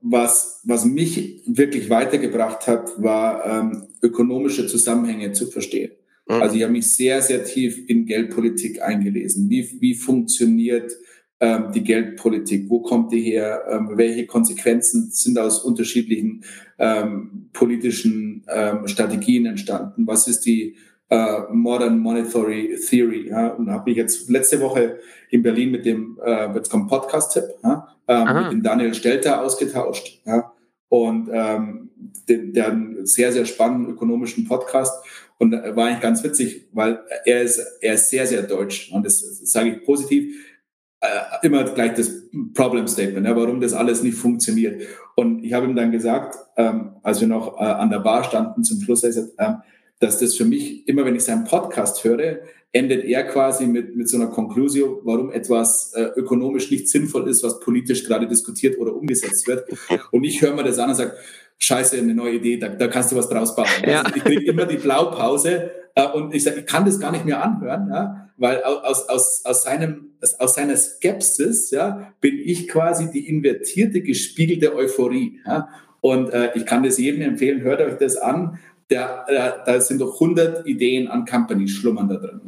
Was, 0.00 0.60
was 0.64 0.84
mich 0.84 1.42
wirklich 1.46 1.90
weitergebracht 1.90 2.66
hat, 2.66 3.02
war 3.02 3.44
ähm, 3.44 3.88
ökonomische 4.00 4.66
Zusammenhänge 4.66 5.32
zu 5.32 5.46
verstehen. 5.48 5.92
Mhm. 6.28 6.34
Also 6.42 6.56
ich 6.56 6.62
habe 6.62 6.72
mich 6.72 6.92
sehr, 6.94 7.20
sehr 7.20 7.44
tief 7.44 7.88
in 7.88 8.06
Geldpolitik 8.06 8.80
eingelesen. 8.82 9.50
Wie, 9.50 9.68
wie 9.80 9.94
funktioniert 9.94 10.92
ähm, 11.40 11.72
die 11.72 11.84
Geldpolitik? 11.84 12.68
Wo 12.68 12.80
kommt 12.80 13.12
die 13.12 13.22
her? 13.22 13.62
Ähm, 13.70 13.90
welche 13.94 14.26
Konsequenzen 14.26 15.10
sind 15.10 15.38
aus 15.38 15.62
unterschiedlichen 15.62 16.44
ähm, 16.78 17.48
politischen 17.52 18.44
ähm, 18.48 18.88
Strategien 18.88 19.46
entstanden? 19.46 20.06
Was 20.06 20.26
ist 20.26 20.46
die 20.46 20.76
äh, 21.10 21.40
Modern 21.52 21.98
Monetary 21.98 22.76
Theory? 22.88 23.28
Ja? 23.28 23.48
Und 23.48 23.70
habe 23.70 23.90
ich 23.90 23.96
jetzt 23.96 24.28
letzte 24.28 24.60
Woche 24.60 24.98
in 25.30 25.42
Berlin 25.42 25.70
mit 25.70 25.86
dem, 25.86 26.18
äh, 26.24 26.52
jetzt 26.54 26.70
kommt 26.70 26.88
Podcast-Tipp, 26.88 27.44
ja? 27.62 27.88
ähm, 28.08 28.42
mit 28.42 28.52
dem 28.52 28.62
Daniel 28.62 28.94
Stelter 28.94 29.42
ausgetauscht. 29.42 30.20
Ja? 30.24 30.52
Und 30.88 31.28
ähm, 31.32 31.90
der, 32.28 32.38
der 32.38 32.68
einen 32.68 33.06
sehr, 33.06 33.32
sehr 33.32 33.44
spannenden 33.44 33.94
ökonomischen 33.94 34.46
Podcast. 34.46 35.04
Und 35.38 35.52
äh, 35.52 35.76
war 35.76 35.86
eigentlich 35.86 36.00
ganz 36.00 36.24
witzig, 36.24 36.66
weil 36.72 36.98
er 37.24 37.42
ist, 37.42 37.58
er 37.80 37.94
ist 37.94 38.10
sehr, 38.10 38.26
sehr 38.26 38.42
deutsch. 38.42 38.90
Und 38.92 39.06
das, 39.06 39.20
das 39.20 39.52
sage 39.52 39.70
ich 39.70 39.84
positiv 39.84 40.34
äh, 41.00 41.46
immer 41.46 41.64
gleich 41.64 41.94
das 41.94 42.10
Problem 42.54 42.88
Statement, 42.88 43.26
ja, 43.26 43.36
warum 43.36 43.60
das 43.60 43.72
alles 43.72 44.02
nicht 44.02 44.16
funktioniert. 44.16 44.82
Und 45.14 45.44
ich 45.44 45.52
habe 45.52 45.66
ihm 45.66 45.76
dann 45.76 45.92
gesagt, 45.92 46.36
ähm, 46.56 46.96
als 47.02 47.20
wir 47.20 47.28
noch 47.28 47.60
äh, 47.60 47.64
an 47.64 47.90
der 47.90 48.00
Bar 48.00 48.24
standen 48.24 48.64
zum 48.64 48.80
Schluss, 48.80 49.04
ähm, 49.04 49.62
dass 50.00 50.18
das 50.18 50.36
für 50.36 50.44
mich, 50.44 50.86
immer 50.88 51.04
wenn 51.04 51.14
ich 51.14 51.24
seinen 51.24 51.44
Podcast 51.44 52.02
höre, 52.04 52.38
endet 52.72 53.04
er 53.04 53.24
quasi 53.24 53.66
mit, 53.66 53.96
mit 53.96 54.08
so 54.08 54.16
einer 54.16 54.26
Konklusion, 54.26 54.98
warum 55.04 55.32
etwas 55.32 55.92
äh, 55.94 56.02
ökonomisch 56.16 56.70
nicht 56.70 56.88
sinnvoll 56.88 57.28
ist, 57.28 57.42
was 57.42 57.60
politisch 57.60 58.04
gerade 58.04 58.26
diskutiert 58.28 58.78
oder 58.78 58.94
umgesetzt 58.94 59.46
wird. 59.46 59.66
Und 60.10 60.24
ich 60.24 60.42
höre 60.42 60.54
mir 60.54 60.64
das 60.64 60.78
an 60.78 60.90
und 60.90 60.96
sage, 60.96 61.14
scheiße, 61.58 61.96
eine 61.96 62.14
neue 62.14 62.34
Idee, 62.34 62.58
da, 62.58 62.68
da 62.68 62.88
kannst 62.88 63.10
du 63.10 63.16
was 63.16 63.28
draus 63.28 63.56
bauen. 63.56 63.66
Ja. 63.86 64.02
Also 64.02 64.16
ich 64.16 64.24
kriege 64.24 64.44
immer 64.50 64.66
die 64.66 64.76
Blaupause 64.76 65.70
und 66.04 66.34
ich 66.34 66.44
sage, 66.44 66.60
ich 66.60 66.66
kann 66.66 66.84
das 66.84 67.00
gar 67.00 67.12
nicht 67.12 67.24
mehr 67.24 67.42
anhören, 67.42 67.88
ja, 67.90 68.30
weil 68.36 68.62
aus, 68.62 69.08
aus, 69.08 69.44
aus, 69.44 69.62
seinem, 69.64 70.12
aus 70.38 70.54
seiner 70.54 70.76
Skepsis 70.76 71.70
ja, 71.70 72.12
bin 72.20 72.38
ich 72.38 72.68
quasi 72.68 73.10
die 73.10 73.28
invertierte, 73.28 74.00
gespiegelte 74.00 74.74
Euphorie. 74.74 75.40
Ja. 75.44 75.68
Und 76.00 76.30
äh, 76.30 76.52
ich 76.54 76.64
kann 76.64 76.84
das 76.84 76.98
jedem 76.98 77.22
empfehlen, 77.22 77.62
hört 77.62 77.80
euch 77.80 77.98
das 77.98 78.16
an. 78.16 78.58
Der, 78.90 79.24
äh, 79.26 79.64
da 79.66 79.80
sind 79.80 80.00
doch 80.00 80.14
100 80.14 80.66
Ideen 80.66 81.08
an 81.08 81.26
Companies 81.26 81.72
schlummern 81.72 82.08
da 82.08 82.16
drin. 82.16 82.40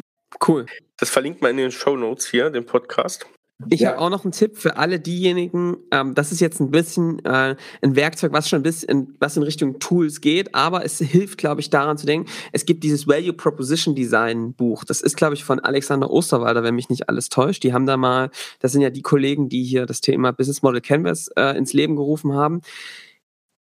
Cool. 0.46 0.66
Das 0.96 1.11
verlinkt 1.11 1.42
man 1.42 1.53
in 1.53 1.57
den 1.57 1.70
Show 1.72 1.96
Notes 1.96 2.26
hier, 2.30 2.51
den 2.51 2.64
Podcast. 2.64 3.26
Ich 3.69 3.81
ja. 3.81 3.91
habe 3.91 4.01
auch 4.01 4.11
noch 4.11 4.25
einen 4.25 4.33
Tipp 4.33 4.57
für 4.57 4.77
alle 4.77 4.99
diejenigen. 4.99 5.77
Ähm, 5.91 6.15
das 6.15 6.33
ist 6.33 6.41
jetzt 6.41 6.61
ein 6.61 6.71
bisschen 6.71 7.25
äh, 7.25 7.57
ein 7.83 7.97
Werkzeug, 7.97 8.33
was 8.33 8.49
schon 8.49 8.61
ein 8.61 8.63
bisschen, 8.63 9.17
was 9.21 9.37
in 9.37 9.43
Richtung 9.43 9.79
Tools 9.79 10.21
geht, 10.21 10.55
aber 10.55 10.85
es 10.85 10.99
hilft, 10.99 11.39
glaube 11.39 11.61
ich, 11.61 11.71
daran 11.71 11.99
zu 11.99 12.07
denken. 12.07 12.31
Es 12.53 12.65
gibt 12.65 12.83
dieses 12.85 13.07
Value 13.07 13.33
Proposition 13.33 13.95
Design 13.95 14.55
Buch. 14.55 14.85
Das 14.85 15.01
ist, 15.01 15.17
glaube 15.17 15.35
ich, 15.35 15.45
von 15.45 15.61
Alexander 15.61 16.11
Osterwalder, 16.11 16.63
wenn 16.63 16.75
mich 16.75 16.89
nicht 16.89 17.09
alles 17.09 17.29
täuscht. 17.29 17.63
Die 17.63 17.73
haben 17.73 17.87
da 17.87 17.97
mal, 17.97 18.31
das 18.61 18.73
sind 18.73 18.81
ja 18.81 18.91
die 18.91 19.03
Kollegen, 19.03 19.49
die 19.49 19.65
hier 19.65 19.87
das 19.87 20.01
Thema 20.01 20.33
Business 20.33 20.63
Model 20.63 20.81
Canvas 20.81 21.29
äh, 21.37 21.57
ins 21.57 21.73
Leben 21.73 21.97
gerufen 21.97 22.33
haben 22.33 22.63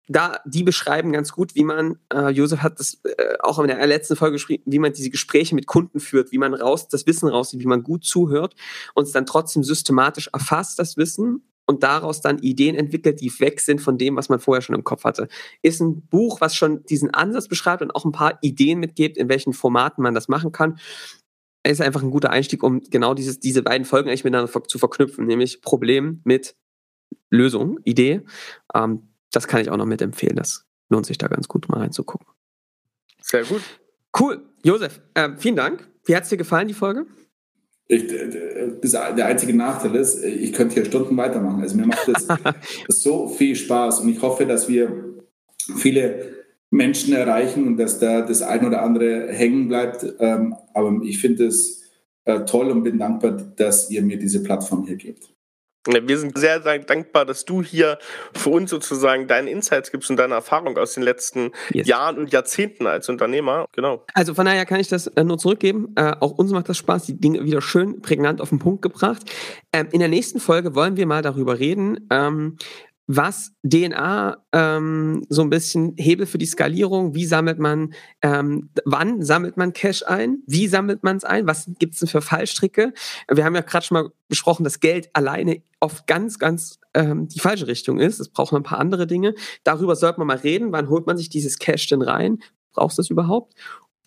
da, 0.07 0.39
die 0.45 0.63
beschreiben 0.63 1.11
ganz 1.11 1.31
gut, 1.31 1.55
wie 1.55 1.63
man, 1.63 1.97
äh, 2.13 2.29
Josef 2.29 2.61
hat 2.61 2.79
das 2.79 2.99
äh, 3.03 3.37
auch 3.39 3.59
in 3.59 3.67
der 3.67 3.85
letzten 3.87 4.15
Folge 4.15 4.33
geschrieben, 4.33 4.63
wie 4.65 4.79
man 4.79 4.93
diese 4.93 5.09
Gespräche 5.09 5.55
mit 5.55 5.67
Kunden 5.67 5.99
führt, 5.99 6.31
wie 6.31 6.37
man 6.37 6.53
raus, 6.53 6.87
das 6.87 7.05
Wissen 7.07 7.29
rauszieht, 7.29 7.61
wie 7.61 7.67
man 7.67 7.83
gut 7.83 8.03
zuhört 8.03 8.55
und 8.93 9.03
es 9.03 9.11
dann 9.11 9.25
trotzdem 9.25 9.63
systematisch 9.63 10.29
erfasst, 10.33 10.79
das 10.79 10.97
Wissen 10.97 11.43
und 11.65 11.83
daraus 11.83 12.21
dann 12.21 12.39
Ideen 12.39 12.75
entwickelt, 12.75 13.21
die 13.21 13.31
weg 13.39 13.61
sind 13.61 13.79
von 13.79 13.97
dem, 13.97 14.15
was 14.15 14.29
man 14.29 14.39
vorher 14.39 14.61
schon 14.61 14.75
im 14.75 14.83
Kopf 14.83 15.03
hatte. 15.03 15.27
Ist 15.61 15.79
ein 15.79 16.01
Buch, 16.07 16.41
was 16.41 16.55
schon 16.55 16.83
diesen 16.83 17.13
Ansatz 17.13 17.47
beschreibt 17.47 17.81
und 17.81 17.91
auch 17.91 18.03
ein 18.03 18.11
paar 18.11 18.39
Ideen 18.41 18.79
mitgibt, 18.79 19.17
in 19.17 19.29
welchen 19.29 19.53
Formaten 19.53 20.03
man 20.03 20.13
das 20.13 20.27
machen 20.27 20.51
kann. 20.51 20.79
Ist 21.63 21.81
einfach 21.81 22.01
ein 22.01 22.11
guter 22.11 22.31
Einstieg, 22.31 22.63
um 22.63 22.81
genau 22.81 23.13
dieses, 23.13 23.39
diese 23.39 23.61
beiden 23.61 23.85
Folgen 23.85 24.09
eigentlich 24.09 24.23
miteinander 24.23 24.51
zu 24.63 24.79
verknüpfen, 24.79 25.25
nämlich 25.25 25.61
Problem 25.61 26.21
mit 26.25 26.55
Lösung, 27.29 27.79
Idee. 27.83 28.21
Ähm, 28.73 29.10
das 29.31 29.47
kann 29.47 29.61
ich 29.61 29.69
auch 29.69 29.77
noch 29.77 29.85
mitempfehlen. 29.85 30.35
Das 30.35 30.65
lohnt 30.89 31.05
sich 31.05 31.17
da 31.17 31.27
ganz 31.27 31.47
gut 31.47 31.69
mal 31.69 31.79
reinzugucken. 31.79 32.27
Sehr 33.21 33.43
gut. 33.43 33.61
Cool. 34.17 34.41
Josef, 34.63 35.01
äh, 35.13 35.29
vielen 35.37 35.55
Dank. 35.55 35.87
Wie 36.05 36.15
hat 36.15 36.23
es 36.23 36.29
dir 36.29 36.37
gefallen, 36.37 36.67
die 36.67 36.73
Folge? 36.73 37.05
Ich, 37.87 38.07
der 38.07 39.25
einzige 39.25 39.53
Nachteil 39.53 39.95
ist, 39.95 40.23
ich 40.23 40.53
könnte 40.53 40.75
hier 40.75 40.85
Stunden 40.85 41.17
weitermachen. 41.17 41.61
Also 41.61 41.75
mir 41.75 41.87
macht 41.87 42.07
das 42.07 42.27
so 42.87 43.27
viel 43.27 43.55
Spaß 43.55 43.99
und 43.99 44.09
ich 44.09 44.21
hoffe, 44.21 44.45
dass 44.45 44.69
wir 44.69 45.15
viele 45.75 46.35
Menschen 46.69 47.13
erreichen 47.13 47.67
und 47.67 47.77
dass 47.77 47.99
da 47.99 48.21
das 48.21 48.41
ein 48.41 48.65
oder 48.65 48.81
andere 48.81 49.27
hängen 49.27 49.67
bleibt. 49.67 50.05
Ähm, 50.19 50.55
aber 50.73 51.01
ich 51.03 51.19
finde 51.19 51.47
es 51.47 51.81
äh, 52.23 52.45
toll 52.45 52.71
und 52.71 52.83
bin 52.83 52.97
dankbar, 52.97 53.31
dass 53.31 53.89
ihr 53.91 54.01
mir 54.01 54.17
diese 54.17 54.41
Plattform 54.41 54.85
hier 54.85 54.95
gebt. 54.95 55.33
Wir 55.87 56.19
sind 56.19 56.37
sehr, 56.37 56.61
sehr 56.61 56.77
dankbar, 56.79 57.25
dass 57.25 57.43
du 57.45 57.63
hier 57.63 57.97
für 58.33 58.49
uns 58.51 58.69
sozusagen 58.69 59.27
deine 59.27 59.49
Insights 59.49 59.91
gibst 59.91 60.11
und 60.11 60.17
deine 60.17 60.35
Erfahrung 60.35 60.77
aus 60.77 60.93
den 60.93 61.01
letzten 61.01 61.51
yes. 61.71 61.87
Jahren 61.87 62.19
und 62.19 62.31
Jahrzehnten 62.31 62.85
als 62.85 63.09
Unternehmer. 63.09 63.65
Genau. 63.71 64.05
Also 64.13 64.35
von 64.35 64.45
daher 64.45 64.65
kann 64.67 64.79
ich 64.79 64.89
das 64.89 65.07
äh, 65.07 65.23
nur 65.23 65.39
zurückgeben. 65.39 65.93
Äh, 65.95 66.13
auch 66.19 66.31
uns 66.31 66.51
macht 66.51 66.69
das 66.69 66.77
Spaß, 66.77 67.05
die 67.05 67.19
Dinge 67.19 67.43
wieder 67.43 67.61
schön 67.61 68.01
prägnant 68.01 68.41
auf 68.41 68.49
den 68.49 68.59
Punkt 68.59 68.83
gebracht. 68.83 69.23
Ähm, 69.73 69.87
in 69.91 69.99
der 69.99 70.09
nächsten 70.09 70.39
Folge 70.39 70.75
wollen 70.75 70.97
wir 70.97 71.07
mal 71.07 71.23
darüber 71.23 71.57
reden, 71.57 72.07
ähm, 72.11 72.57
was 73.17 73.51
DNA 73.63 74.37
ähm, 74.53 75.25
so 75.27 75.41
ein 75.41 75.49
bisschen 75.49 75.95
Hebel 75.97 76.25
für 76.25 76.37
die 76.37 76.45
Skalierung, 76.45 77.13
wie 77.13 77.25
sammelt 77.25 77.59
man, 77.59 77.93
ähm, 78.21 78.69
wann 78.85 79.21
sammelt 79.21 79.57
man 79.57 79.73
Cash 79.73 80.03
ein, 80.03 80.43
wie 80.47 80.67
sammelt 80.67 81.03
man 81.03 81.17
es 81.17 81.25
ein, 81.25 81.45
was 81.45 81.69
gibt 81.77 81.95
es 81.95 81.99
denn 81.99 82.07
für 82.07 82.21
Fallstricke? 82.21 82.93
Wir 83.29 83.43
haben 83.43 83.55
ja 83.55 83.61
gerade 83.61 83.85
schon 83.85 83.95
mal 83.95 84.09
besprochen, 84.29 84.63
dass 84.63 84.79
Geld 84.79 85.09
alleine 85.13 85.61
oft 85.81 86.07
ganz, 86.07 86.39
ganz 86.39 86.79
ähm, 86.93 87.27
die 87.27 87.39
falsche 87.39 87.67
Richtung 87.67 87.99
ist. 87.99 88.21
Es 88.21 88.29
braucht 88.29 88.53
noch 88.53 88.59
ein 88.59 88.63
paar 88.63 88.79
andere 88.79 89.07
Dinge. 89.07 89.35
Darüber 89.65 89.97
sollte 89.97 90.19
man 90.19 90.27
mal 90.27 90.37
reden, 90.37 90.71
wann 90.71 90.87
holt 90.87 91.05
man 91.05 91.17
sich 91.17 91.27
dieses 91.27 91.59
Cash 91.59 91.87
denn 91.87 92.01
rein? 92.01 92.39
Brauchst 92.71 92.97
du 92.97 93.01
das 93.01 93.09
überhaupt? 93.09 93.55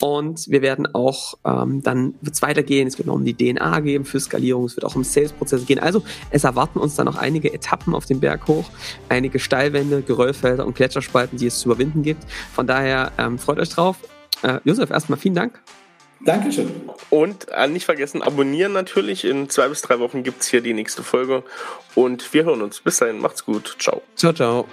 Und 0.01 0.49
wir 0.49 0.61
werden 0.61 0.93
auch, 0.93 1.35
ähm, 1.45 1.83
dann 1.83 2.15
wird 2.21 2.35
es 2.35 2.43
weitergehen, 2.43 2.89
es 2.89 2.99
wird 2.99 3.07
noch 3.07 3.15
um 3.15 3.25
die 3.25 3.35
DNA 3.35 3.81
geben 3.81 4.05
für 4.05 4.19
Skalierung, 4.19 4.65
es 4.65 4.77
wird 4.77 4.85
auch 4.85 4.97
um 4.97 5.05
Sales-Prozesse 5.05 5.65
gehen. 5.65 5.79
Also 5.79 6.03
es 6.31 6.45
erwarten 6.45 6.81
uns 6.81 6.97
dann 6.97 7.07
noch 7.07 7.17
einige 7.17 7.53
Etappen 7.53 7.95
auf 7.95 8.05
dem 8.05 8.21
Berg 8.21 8.49
hoch, 8.49 8.69
einige 9.09 9.39
Steilwände, 9.39 10.03
Geröllfelder 10.03 10.67
und 10.67 10.75
Gletscherspalten, 10.75 11.39
die 11.39 11.47
es 11.47 11.61
zu 11.61 11.69
überwinden 11.69 12.03
gibt. 12.03 12.25
Von 12.53 12.67
daher 12.67 13.13
ähm, 13.19 13.39
freut 13.39 13.59
euch 13.59 13.71
drauf. 13.71 13.97
Äh, 14.43 14.59
Josef, 14.65 14.91
erstmal 14.91 15.19
vielen 15.19 15.35
Dank. 15.35 15.63
Dankeschön. 16.25 16.71
Und 17.11 17.49
äh, 17.49 17.69
nicht 17.69 17.85
vergessen, 17.85 18.23
abonnieren 18.23 18.73
natürlich. 18.73 19.25
In 19.25 19.49
zwei 19.49 19.69
bis 19.69 19.83
drei 19.83 20.01
Wochen 20.01 20.23
gibt 20.23 20.43
es 20.43 20.49
hier 20.49 20.61
die 20.61 20.73
nächste 20.73 21.03
Folge. 21.03 21.45
Und 21.95 22.33
wir 22.33 22.45
hören 22.45 22.63
uns. 22.63 22.81
Bis 22.81 22.99
dahin, 22.99 23.21
macht's 23.21 23.45
gut. 23.45 23.77
Ciao. 23.79 24.03
Ciao, 24.17 24.33
ciao. 24.33 24.67